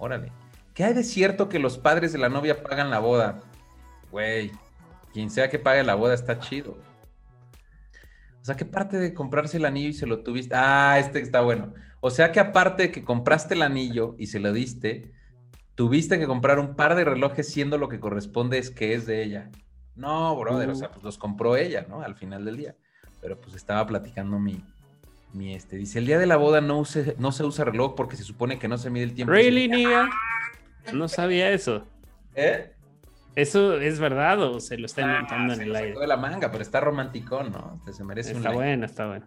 Órale. 0.00 0.32
¿Qué 0.74 0.82
hay 0.82 0.94
de 0.94 1.04
cierto 1.04 1.48
que 1.48 1.60
los 1.60 1.78
padres 1.78 2.12
de 2.12 2.18
la 2.18 2.28
novia 2.28 2.60
pagan 2.64 2.90
la 2.90 2.98
boda? 2.98 3.38
Güey, 4.10 4.50
quien 5.12 5.30
sea 5.30 5.48
que 5.48 5.60
pague 5.60 5.84
la 5.84 5.94
boda 5.94 6.14
está 6.14 6.40
chido. 6.40 6.76
O 8.42 8.44
sea, 8.44 8.56
¿qué 8.56 8.64
parte 8.64 8.96
de 8.96 9.14
comprarse 9.14 9.58
el 9.58 9.64
anillo 9.64 9.90
y 9.90 9.94
se 9.94 10.08
lo 10.08 10.24
tuviste? 10.24 10.56
Ah, 10.56 10.98
este 10.98 11.20
está 11.20 11.40
bueno. 11.40 11.72
O 12.00 12.10
sea 12.10 12.32
que 12.32 12.40
aparte 12.40 12.84
de 12.84 12.92
que 12.92 13.04
compraste 13.04 13.54
el 13.54 13.62
anillo 13.62 14.14
y 14.18 14.26
se 14.26 14.40
lo 14.40 14.52
diste, 14.52 15.12
tuviste 15.74 16.18
que 16.18 16.26
comprar 16.26 16.58
un 16.58 16.76
par 16.76 16.94
de 16.94 17.04
relojes 17.04 17.48
siendo 17.48 17.78
lo 17.78 17.88
que 17.88 18.00
corresponde 18.00 18.58
es 18.58 18.70
que 18.70 18.94
es 18.94 19.06
de 19.06 19.22
ella. 19.22 19.50
No, 19.96 20.36
brother, 20.36 20.70
o 20.70 20.74
sea, 20.74 20.90
pues 20.90 21.02
los 21.02 21.18
compró 21.18 21.56
ella, 21.56 21.86
¿no? 21.88 22.02
Al 22.02 22.14
final 22.14 22.44
del 22.44 22.56
día. 22.56 22.76
Pero 23.20 23.40
pues 23.40 23.56
estaba 23.56 23.84
platicando 23.86 24.38
mi, 24.38 24.62
mi 25.32 25.54
este. 25.54 25.76
Dice, 25.76 25.98
el 25.98 26.06
día 26.06 26.18
de 26.18 26.26
la 26.26 26.36
boda 26.36 26.60
no, 26.60 26.84
no 27.18 27.32
se 27.32 27.44
usa 27.44 27.64
reloj 27.64 27.96
porque 27.96 28.16
se 28.16 28.22
supone 28.22 28.58
que 28.60 28.68
no 28.68 28.78
se 28.78 28.90
mide 28.90 29.04
el 29.04 29.14
tiempo. 29.14 29.32
¿Really, 29.32 29.68
No 30.92 31.08
sabía 31.08 31.50
eso. 31.50 31.84
¿Eh? 32.36 32.72
¿Eso 33.34 33.74
es 33.74 34.00
verdad 34.00 34.40
o 34.42 34.60
se 34.60 34.78
lo 34.78 34.86
está 34.86 35.02
ah, 35.02 35.10
inventando 35.10 35.54
en 35.54 35.60
el 35.60 35.76
aire? 35.76 35.98
de 35.98 36.06
la 36.06 36.16
manga, 36.16 36.50
pero 36.50 36.62
está 36.62 36.80
romántico, 36.80 37.42
¿no? 37.44 37.80
Se 37.92 38.02
merece 38.04 38.32
está 38.32 38.50
bueno, 38.50 38.86
está 38.86 39.06
bueno. 39.06 39.26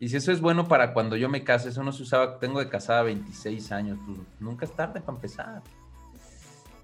Y 0.00 0.08
si 0.08 0.16
eso 0.16 0.32
es 0.32 0.40
bueno 0.40 0.66
para 0.66 0.94
cuando 0.94 1.14
yo 1.14 1.28
me 1.28 1.44
case, 1.44 1.68
eso 1.68 1.84
no 1.84 1.92
se 1.92 2.02
usaba, 2.02 2.38
tengo 2.38 2.58
de 2.58 2.70
casada 2.70 3.02
26 3.02 3.70
años, 3.70 3.98
pues 4.06 4.18
nunca 4.40 4.64
es 4.64 4.72
tarde 4.72 5.02
para 5.02 5.16
empezar. 5.16 5.62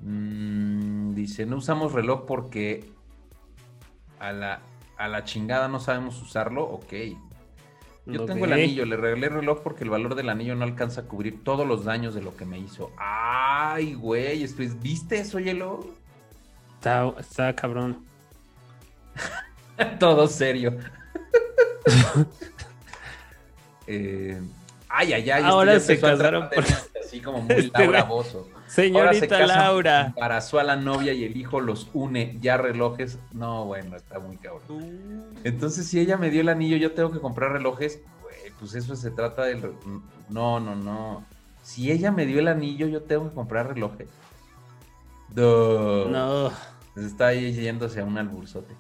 Mm, 0.01 1.15
dice, 1.15 1.47
no 1.47 1.57
usamos 1.57 1.93
reloj 1.93 2.27
porque 2.27 2.93
a 4.19 4.33
la, 4.33 4.61
a 4.99 5.09
la 5.09 5.25
chingada 5.25 5.67
no 5.67 5.81
sabemos 5.81 6.21
usarlo, 6.21 6.65
ok. 6.65 6.93
Yo 8.05 8.27
tengo 8.27 8.45
el 8.45 8.53
anillo, 8.53 8.85
le 8.85 8.99
regalé 8.99 9.29
el 9.29 9.33
reloj 9.33 9.63
porque 9.63 9.83
el 9.83 9.91
valor 9.91 10.15
del 10.15 10.29
anillo 10.29 10.55
no 10.55 10.65
alcanza 10.65 11.01
a 11.01 11.05
cubrir 11.05 11.43
todos 11.43 11.67
los 11.67 11.87
daños 11.87 12.15
de 12.15 12.21
lo 12.21 12.37
que 12.37 12.45
me 12.45 12.59
hizo. 12.59 12.93
Ay, 12.99 13.95
güey, 13.95 14.47
¿viste 14.81 15.21
eso, 15.21 15.41
Hielo? 15.41 15.87
Está, 16.75 17.11
está 17.19 17.57
cabrón. 17.57 18.05
Todo 19.99 20.29
serio. 20.29 20.77
Eh, 23.87 24.40
ay, 24.88 25.12
ay, 25.12 25.31
ay. 25.31 25.42
Ahora 25.44 25.79
se 25.81 25.99
casaron 25.99 26.49
por... 26.51 26.64
Así 27.05 27.20
como 27.20 27.42
muy 27.42 27.55
este 27.57 27.79
Laura 27.79 28.05
Bozo. 28.05 28.49
Señorita 28.66 29.46
Laura. 29.46 30.07
Embarazó 30.07 30.59
a 30.59 30.64
la 30.64 30.77
novia 30.77 31.12
y 31.12 31.25
el 31.25 31.37
hijo 31.37 31.61
los 31.61 31.88
une. 31.94 32.37
Ya 32.40 32.57
relojes. 32.57 33.18
No, 33.33 33.64
bueno, 33.64 33.96
está 33.96 34.18
muy 34.18 34.37
cabrón. 34.37 34.62
Uh. 34.68 35.38
Entonces, 35.44 35.87
si 35.87 36.01
ella 36.01 36.16
me 36.16 36.31
dio 36.31 36.40
el 36.40 36.49
anillo, 36.49 36.77
yo 36.77 36.92
tengo 36.92 37.12
que 37.12 37.20
comprar 37.20 37.53
relojes. 37.53 38.01
pues 38.59 38.75
eso 38.75 38.96
se 38.96 39.11
trata 39.11 39.44
del. 39.44 39.72
No, 40.29 40.59
no, 40.59 40.75
no. 40.75 41.25
Si 41.62 41.90
ella 41.90 42.11
me 42.11 42.27
dio 42.27 42.40
el 42.40 42.49
anillo, 42.49 42.87
yo 42.87 43.03
tengo 43.03 43.29
que 43.29 43.35
comprar 43.35 43.68
relojes. 43.68 44.09
No. 45.35 46.51
está 46.96 47.29
ahí 47.29 47.53
yéndose 47.53 48.01
a 48.01 48.05
un 48.05 48.18
alburzote. 48.18 48.75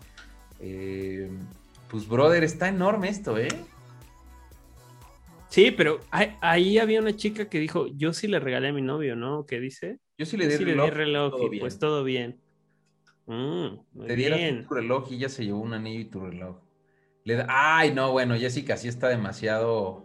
Eh, 0.60 1.30
pues, 1.90 2.08
brother, 2.08 2.44
está 2.44 2.68
enorme 2.68 3.08
esto, 3.08 3.38
¿eh? 3.38 3.48
Sí, 5.56 5.70
pero 5.70 6.00
ahí 6.10 6.76
había 6.76 7.00
una 7.00 7.16
chica 7.16 7.48
que 7.48 7.58
dijo, 7.58 7.86
yo 7.86 8.12
sí 8.12 8.28
le 8.28 8.38
regalé 8.40 8.68
a 8.68 8.72
mi 8.74 8.82
novio, 8.82 9.16
¿no? 9.16 9.46
¿Qué 9.46 9.58
dice? 9.58 10.00
Yo 10.18 10.26
sí 10.26 10.36
le 10.36 10.48
di, 10.48 10.56
reloj, 10.58 11.32
y 11.50 11.60
pues 11.60 11.78
todo 11.78 12.04
bien. 12.04 12.38
Mm, 13.24 14.04
Te 14.06 14.16
dieras 14.16 14.68
tu 14.68 14.74
reloj 14.74 15.10
y 15.10 15.14
ella 15.14 15.30
se 15.30 15.46
llevó 15.46 15.60
un 15.60 15.72
anillo 15.72 16.00
y 16.00 16.04
tu 16.04 16.20
reloj. 16.20 16.58
Le 17.24 17.42
Ay, 17.48 17.94
no, 17.94 18.12
bueno, 18.12 18.36
Jessica 18.36 18.76
sí 18.76 18.88
está 18.88 19.08
demasiado, 19.08 20.04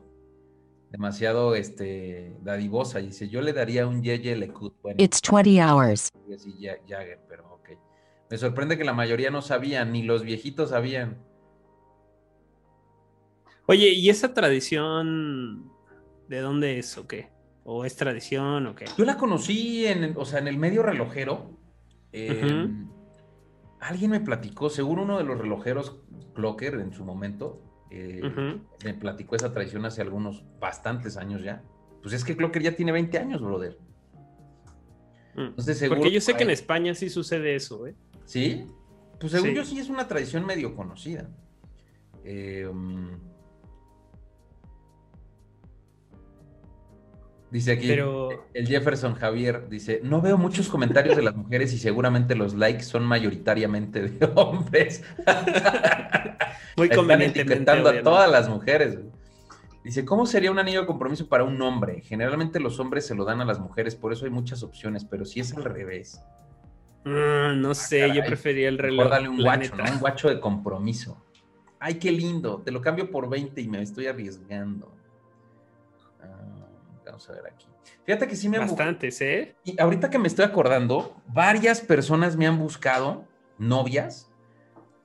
demasiado, 0.89 1.55
este, 1.55 2.33
dadivosa. 2.43 2.99
Dice, 2.99 3.27
yo 3.27 3.41
le 3.41 3.51
daría 3.51 3.87
un 3.87 4.01
Yeye 4.01 4.37
Lecut. 4.37 4.73
Bueno, 4.81 5.03
It's 5.03 5.19
20 5.21 5.61
hours. 5.61 6.13
Jagger, 6.87 7.19
pero 7.27 7.55
ok. 7.55 7.71
Me 8.29 8.37
sorprende 8.37 8.77
que 8.77 8.85
la 8.85 8.93
mayoría 8.93 9.31
no 9.31 9.41
sabían, 9.41 9.91
ni 9.91 10.03
los 10.03 10.23
viejitos 10.23 10.69
sabían. 10.69 11.17
Oye, 13.67 13.89
¿y 13.89 14.09
esa 14.09 14.33
tradición 14.33 15.71
de 16.27 16.39
dónde 16.39 16.79
es 16.79 16.97
o 16.97 17.07
qué? 17.07 17.29
¿O 17.63 17.85
es 17.85 17.95
tradición 17.95 18.67
o 18.67 18.75
qué? 18.75 18.85
Yo 18.97 19.05
la 19.05 19.17
conocí 19.17 19.85
en, 19.85 20.13
o 20.17 20.25
sea, 20.25 20.39
en 20.39 20.47
el 20.47 20.57
medio 20.57 20.83
relojero. 20.83 21.57
Alguien 23.79 24.11
me 24.11 24.19
platicó, 24.19 24.69
seguro 24.69 25.03
uno 25.03 25.17
de 25.17 25.23
los 25.23 25.37
relojeros 25.37 25.97
Clocker 26.33 26.75
en 26.75 26.93
su 26.93 27.03
momento, 27.03 27.61
eh, 27.89 28.21
me 28.85 28.93
platicó 28.93 29.35
esa 29.35 29.51
tradición 29.51 29.85
hace 29.85 30.01
algunos 30.01 30.43
bastantes 30.59 31.17
años 31.17 31.43
ya. 31.43 31.61
Pues 32.01 32.13
es 32.13 32.23
que 32.23 32.37
Clocker 32.37 32.61
ya 32.61 32.75
tiene 32.75 32.91
20 32.91 33.17
años, 33.17 33.41
brother. 33.41 33.77
Mm. 35.35 35.41
Entonces, 35.41 35.77
seguro, 35.77 35.99
Porque 35.99 36.13
yo 36.13 36.21
sé 36.21 36.35
que 36.35 36.43
en 36.43 36.51
España 36.51 36.93
sí 36.95 37.09
sucede 37.09 37.55
eso, 37.55 37.85
¿eh? 37.87 37.95
¿Sí? 38.25 38.65
Pues 39.19 39.33
según 39.33 39.51
yo 39.51 39.65
sí 39.65 39.77
es 39.79 39.89
una 39.89 40.07
tradición 40.07 40.45
medio 40.45 40.75
conocida. 40.75 41.29
Eh, 42.23 42.69
Dice 47.51 47.73
aquí 47.73 47.91
el 47.91 48.65
Jefferson 48.65 49.13
Javier, 49.13 49.67
dice, 49.67 49.99
no 50.03 50.21
veo 50.21 50.37
muchos 50.37 50.69
comentarios 50.69 51.17
de 51.17 51.21
las 51.21 51.35
mujeres 51.35 51.73
y 51.73 51.77
seguramente 51.77 52.33
los 52.33 52.53
likes 52.53 52.83
son 52.83 53.03
mayoritariamente 53.03 54.03
de 54.03 54.31
hombres. 54.35 55.03
Muy 56.77 56.87
conveniente. 56.87 57.41
etiquetando 57.41 57.89
a 57.89 58.01
todas 58.01 58.31
las 58.31 58.47
mujeres. 58.47 58.99
Dice, 59.83 60.05
¿cómo 60.05 60.25
sería 60.25 60.49
un 60.49 60.59
anillo 60.59 60.81
de 60.81 60.87
compromiso 60.87 61.27
para 61.27 61.43
un 61.43 61.61
hombre? 61.61 62.01
Generalmente 62.01 62.61
los 62.61 62.79
hombres 62.79 63.05
se 63.05 63.15
lo 63.15 63.25
dan 63.25 63.41
a 63.41 63.45
las 63.45 63.59
mujeres, 63.59 63.95
por 63.95 64.13
eso 64.13 64.23
hay 64.23 64.31
muchas 64.31 64.63
opciones, 64.63 65.03
pero 65.03 65.25
si 65.25 65.41
es 65.41 65.53
al 65.53 65.65
revés. 65.65 66.21
Ah, 67.03 67.53
no 67.57 67.75
sé, 67.75 68.13
yo 68.13 68.23
prefería 68.23 68.69
el 68.69 68.77
reloj. 68.77 69.09
Dale 69.09 69.27
un 69.27 69.41
guacho, 69.41 69.75
¿no? 69.75 69.83
Un 69.91 69.99
guacho 69.99 70.29
de 70.29 70.39
compromiso. 70.39 71.21
Ay, 71.79 71.95
qué 71.95 72.13
lindo, 72.13 72.61
te 72.61 72.71
lo 72.71 72.79
cambio 72.79 73.11
por 73.11 73.27
20 73.27 73.59
y 73.59 73.67
me 73.67 73.81
estoy 73.81 74.07
arriesgando. 74.07 74.95
Vamos 77.05 77.29
a 77.29 77.33
ver 77.33 77.47
aquí. 77.47 77.65
Fíjate 78.05 78.27
que 78.27 78.35
sí 78.35 78.49
me 78.49 78.57
han 78.57 78.67
Bastantes, 78.67 79.21
¿eh? 79.21 79.55
Y 79.63 79.79
ahorita 79.79 80.09
que 80.09 80.19
me 80.19 80.27
estoy 80.27 80.45
acordando, 80.45 81.15
varias 81.27 81.81
personas 81.81 82.37
me 82.37 82.47
han 82.47 82.59
buscado 82.59 83.25
novias 83.57 84.31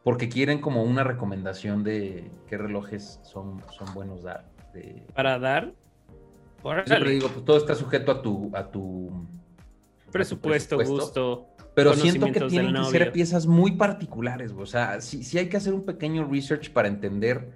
porque 0.03 0.28
quieren 0.28 0.61
como 0.61 0.84
una 0.84 1.03
recomendación 1.03 1.82
de 1.82 2.30
qué 2.47 2.57
relojes 2.57 3.18
son, 3.24 3.62
son 3.76 3.92
buenos 3.92 4.22
dar. 4.22 4.44
Para 5.14 5.38
dar. 5.38 5.72
Siempre 6.86 7.11
digo, 7.11 7.28
pues 7.28 7.44
todo 7.44 7.57
está 7.57 7.74
sujeto 7.74 8.12
a 8.12 8.22
tu, 8.22 8.51
a 8.55 8.70
tu 8.70 9.26
presupuesto, 10.11 10.78
gusto. 10.78 11.49
Pero 11.74 11.92
siento 11.94 12.26
que 12.32 12.40
tienen 12.42 12.74
que 12.74 12.84
ser 12.84 13.12
piezas 13.12 13.47
muy 13.47 13.72
particulares, 13.72 14.53
o 14.57 14.64
sea, 14.64 15.01
sí, 15.01 15.36
hay 15.36 15.49
que 15.49 15.59
hacer 15.59 15.74
un 15.74 15.84
pequeño 15.84 16.26
research 16.26 16.70
para 16.72 16.88
entender 16.88 17.51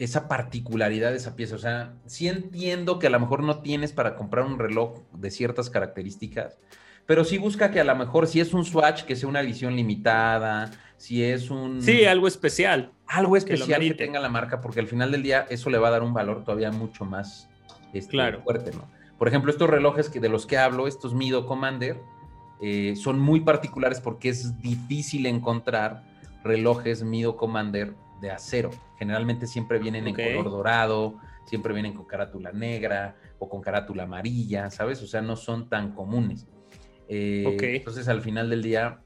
esa 0.00 0.28
particularidad 0.28 1.10
de 1.10 1.18
esa 1.18 1.36
pieza. 1.36 1.54
O 1.54 1.58
sea, 1.58 1.92
sí 2.06 2.26
entiendo 2.26 2.98
que 2.98 3.06
a 3.06 3.10
lo 3.10 3.20
mejor 3.20 3.42
no 3.42 3.60
tienes 3.60 3.92
para 3.92 4.16
comprar 4.16 4.46
un 4.46 4.58
reloj 4.58 4.98
de 5.12 5.30
ciertas 5.30 5.68
características, 5.68 6.58
pero 7.04 7.22
sí 7.22 7.36
busca 7.36 7.70
que 7.70 7.80
a 7.80 7.84
lo 7.84 7.94
mejor 7.94 8.26
si 8.26 8.40
es 8.40 8.54
un 8.54 8.64
Swatch, 8.64 9.02
que 9.02 9.14
sea 9.14 9.28
una 9.28 9.42
edición 9.42 9.76
limitada, 9.76 10.70
si 10.96 11.22
es 11.22 11.50
un... 11.50 11.82
Sí, 11.82 12.06
algo 12.06 12.26
especial. 12.26 12.92
Algo 13.06 13.36
especial 13.36 13.80
que, 13.82 13.94
tenga 13.94 14.20
la 14.20 14.30
marca, 14.30 14.62
porque 14.62 14.80
al 14.80 14.86
final 14.86 15.12
del 15.12 15.22
día 15.22 15.46
eso 15.50 15.68
le 15.68 15.76
va 15.76 15.88
a 15.88 15.90
dar 15.90 16.02
un 16.02 16.14
valor 16.14 16.44
todavía 16.44 16.72
mucho 16.72 17.04
más 17.04 17.50
este, 17.92 18.16
fuerte, 18.38 18.72
¿no? 18.72 18.88
Por 19.18 19.28
ejemplo, 19.28 19.50
estos 19.50 19.68
relojes 19.68 20.08
que, 20.08 20.18
de 20.18 20.30
los 20.30 20.46
que 20.46 20.56
hablo, 20.56 20.88
estos 20.88 21.12
Mido 21.12 21.44
Commander, 21.46 22.00
eh, 22.62 22.94
son 22.96 23.18
muy 23.18 23.40
particulares 23.40 24.00
porque 24.00 24.30
es 24.30 24.62
difícil 24.62 25.26
encontrar 25.26 26.04
relojes 26.42 27.02
Mido 27.02 27.36
Commander 27.36 27.94
de 28.20 28.30
acero. 28.30 28.70
Generalmente 28.98 29.46
siempre 29.46 29.78
vienen 29.78 30.06
en 30.06 30.14
color 30.14 30.50
dorado, 30.50 31.18
siempre 31.46 31.72
vienen 31.72 31.94
con 31.94 32.06
carátula 32.06 32.52
negra 32.52 33.16
o 33.38 33.48
con 33.48 33.60
carátula 33.60 34.04
amarilla, 34.04 34.70
¿sabes? 34.70 35.02
O 35.02 35.06
sea, 35.06 35.22
no 35.22 35.36
son 35.36 35.68
tan 35.68 35.92
comunes. 35.92 36.46
Eh, 37.08 37.58
entonces, 37.76 38.08
al 38.08 38.20
final 38.20 38.50
del 38.50 38.62
día, 38.62 39.00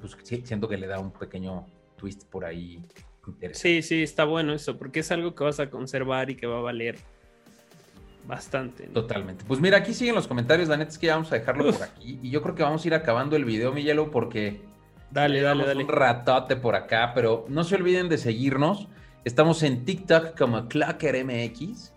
pues 0.00 0.16
siento 0.22 0.68
que 0.68 0.76
le 0.76 0.86
da 0.86 1.00
un 1.00 1.12
pequeño 1.12 1.66
twist 1.96 2.24
por 2.30 2.44
ahí 2.44 2.84
Sí, 3.52 3.82
sí, 3.82 4.02
está 4.02 4.24
bueno 4.24 4.52
eso, 4.52 4.76
porque 4.76 5.00
es 5.00 5.10
algo 5.10 5.34
que 5.34 5.44
vas 5.44 5.60
a 5.60 5.70
conservar 5.70 6.30
y 6.30 6.36
que 6.36 6.46
va 6.46 6.58
a 6.58 6.62
valer 6.62 6.96
bastante. 8.26 8.86
Totalmente. 8.88 9.44
Pues 9.46 9.60
mira, 9.60 9.78
aquí 9.78 9.94
siguen 9.94 10.14
los 10.14 10.26
comentarios, 10.26 10.68
la 10.68 10.76
neta 10.76 10.90
es 10.90 10.98
que 10.98 11.06
ya 11.06 11.14
vamos 11.14 11.32
a 11.32 11.36
dejarlo 11.36 11.72
por 11.72 11.82
aquí. 11.82 12.18
Y 12.22 12.30
yo 12.30 12.42
creo 12.42 12.54
que 12.54 12.62
vamos 12.62 12.84
a 12.84 12.88
ir 12.88 12.94
acabando 12.94 13.36
el 13.36 13.44
video, 13.44 13.72
mi 13.72 13.82
hielo, 13.82 14.10
porque 14.10 14.60
dale, 15.14 15.40
dale, 15.40 15.64
dale. 15.64 15.84
un 15.84 15.88
ratote 15.88 16.56
por 16.56 16.74
acá, 16.74 17.12
pero 17.14 17.46
no 17.48 17.64
se 17.64 17.76
olviden 17.76 18.08
de 18.08 18.18
seguirnos. 18.18 18.88
Estamos 19.24 19.62
en 19.62 19.84
TikTok 19.84 20.36
como 20.36 20.68
ClockerMX. 20.68 21.92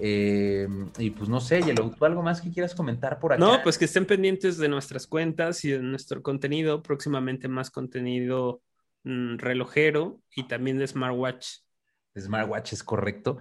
Eh, 0.00 0.66
y 0.98 1.10
pues 1.10 1.28
no 1.28 1.40
sé, 1.40 1.62
Yellow, 1.62 1.90
¿tú 1.90 2.04
algo 2.04 2.22
más 2.22 2.40
que 2.40 2.50
quieras 2.50 2.74
comentar 2.74 3.20
por 3.20 3.32
acá? 3.32 3.44
No, 3.44 3.62
pues 3.62 3.78
que 3.78 3.84
estén 3.84 4.06
pendientes 4.06 4.58
de 4.58 4.68
nuestras 4.68 5.06
cuentas 5.06 5.64
y 5.64 5.70
de 5.70 5.78
nuestro 5.78 6.20
contenido, 6.20 6.82
próximamente 6.82 7.46
más 7.46 7.70
contenido 7.70 8.60
mm, 9.04 9.36
relojero 9.36 10.20
y 10.34 10.48
también 10.48 10.78
de 10.78 10.88
smartwatch. 10.88 11.58
Smartwatch 12.18 12.72
es 12.72 12.82
correcto. 12.82 13.38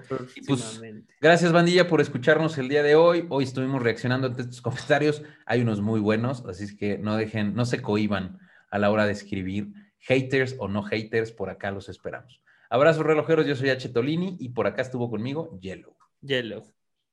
Pues, 0.47 0.82
gracias, 1.21 1.51
bandilla, 1.51 1.88
por 1.88 2.01
escucharnos 2.01 2.57
el 2.57 2.69
día 2.69 2.84
de 2.84 2.95
hoy. 2.95 3.26
Hoy 3.30 3.45
estuvimos 3.45 3.82
reaccionando 3.82 4.28
ante 4.28 4.43
estos 4.43 4.61
comentarios. 4.61 5.24
Hay 5.45 5.61
unos 5.61 5.82
muy 5.82 5.99
buenos, 5.99 6.45
así 6.45 6.65
es 6.65 6.76
que 6.76 6.97
no 6.97 7.15
dejen, 7.15 7.55
no 7.55 7.65
se 7.65 7.82
cohiban 7.82 8.39
a 8.74 8.80
la 8.80 8.89
hora 8.89 9.05
de 9.05 9.11
escribir. 9.11 9.71
Haters 9.99 10.55
o 10.57 10.67
no 10.67 10.82
haters, 10.84 11.32
por 11.32 11.51
acá 11.51 11.69
los 11.71 11.89
esperamos. 11.89 12.41
Abrazos 12.71 13.05
relojeros, 13.05 13.45
yo 13.45 13.55
soy 13.55 13.69
H. 13.69 13.88
Tolini 13.89 14.36
y 14.39 14.49
por 14.49 14.65
acá 14.65 14.82
estuvo 14.82 15.11
conmigo 15.11 15.57
Yellow. 15.61 15.95
Yellow. 16.21 16.63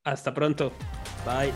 Hasta 0.03 0.33
pronto. 0.33 0.73
Bye. 1.27 1.53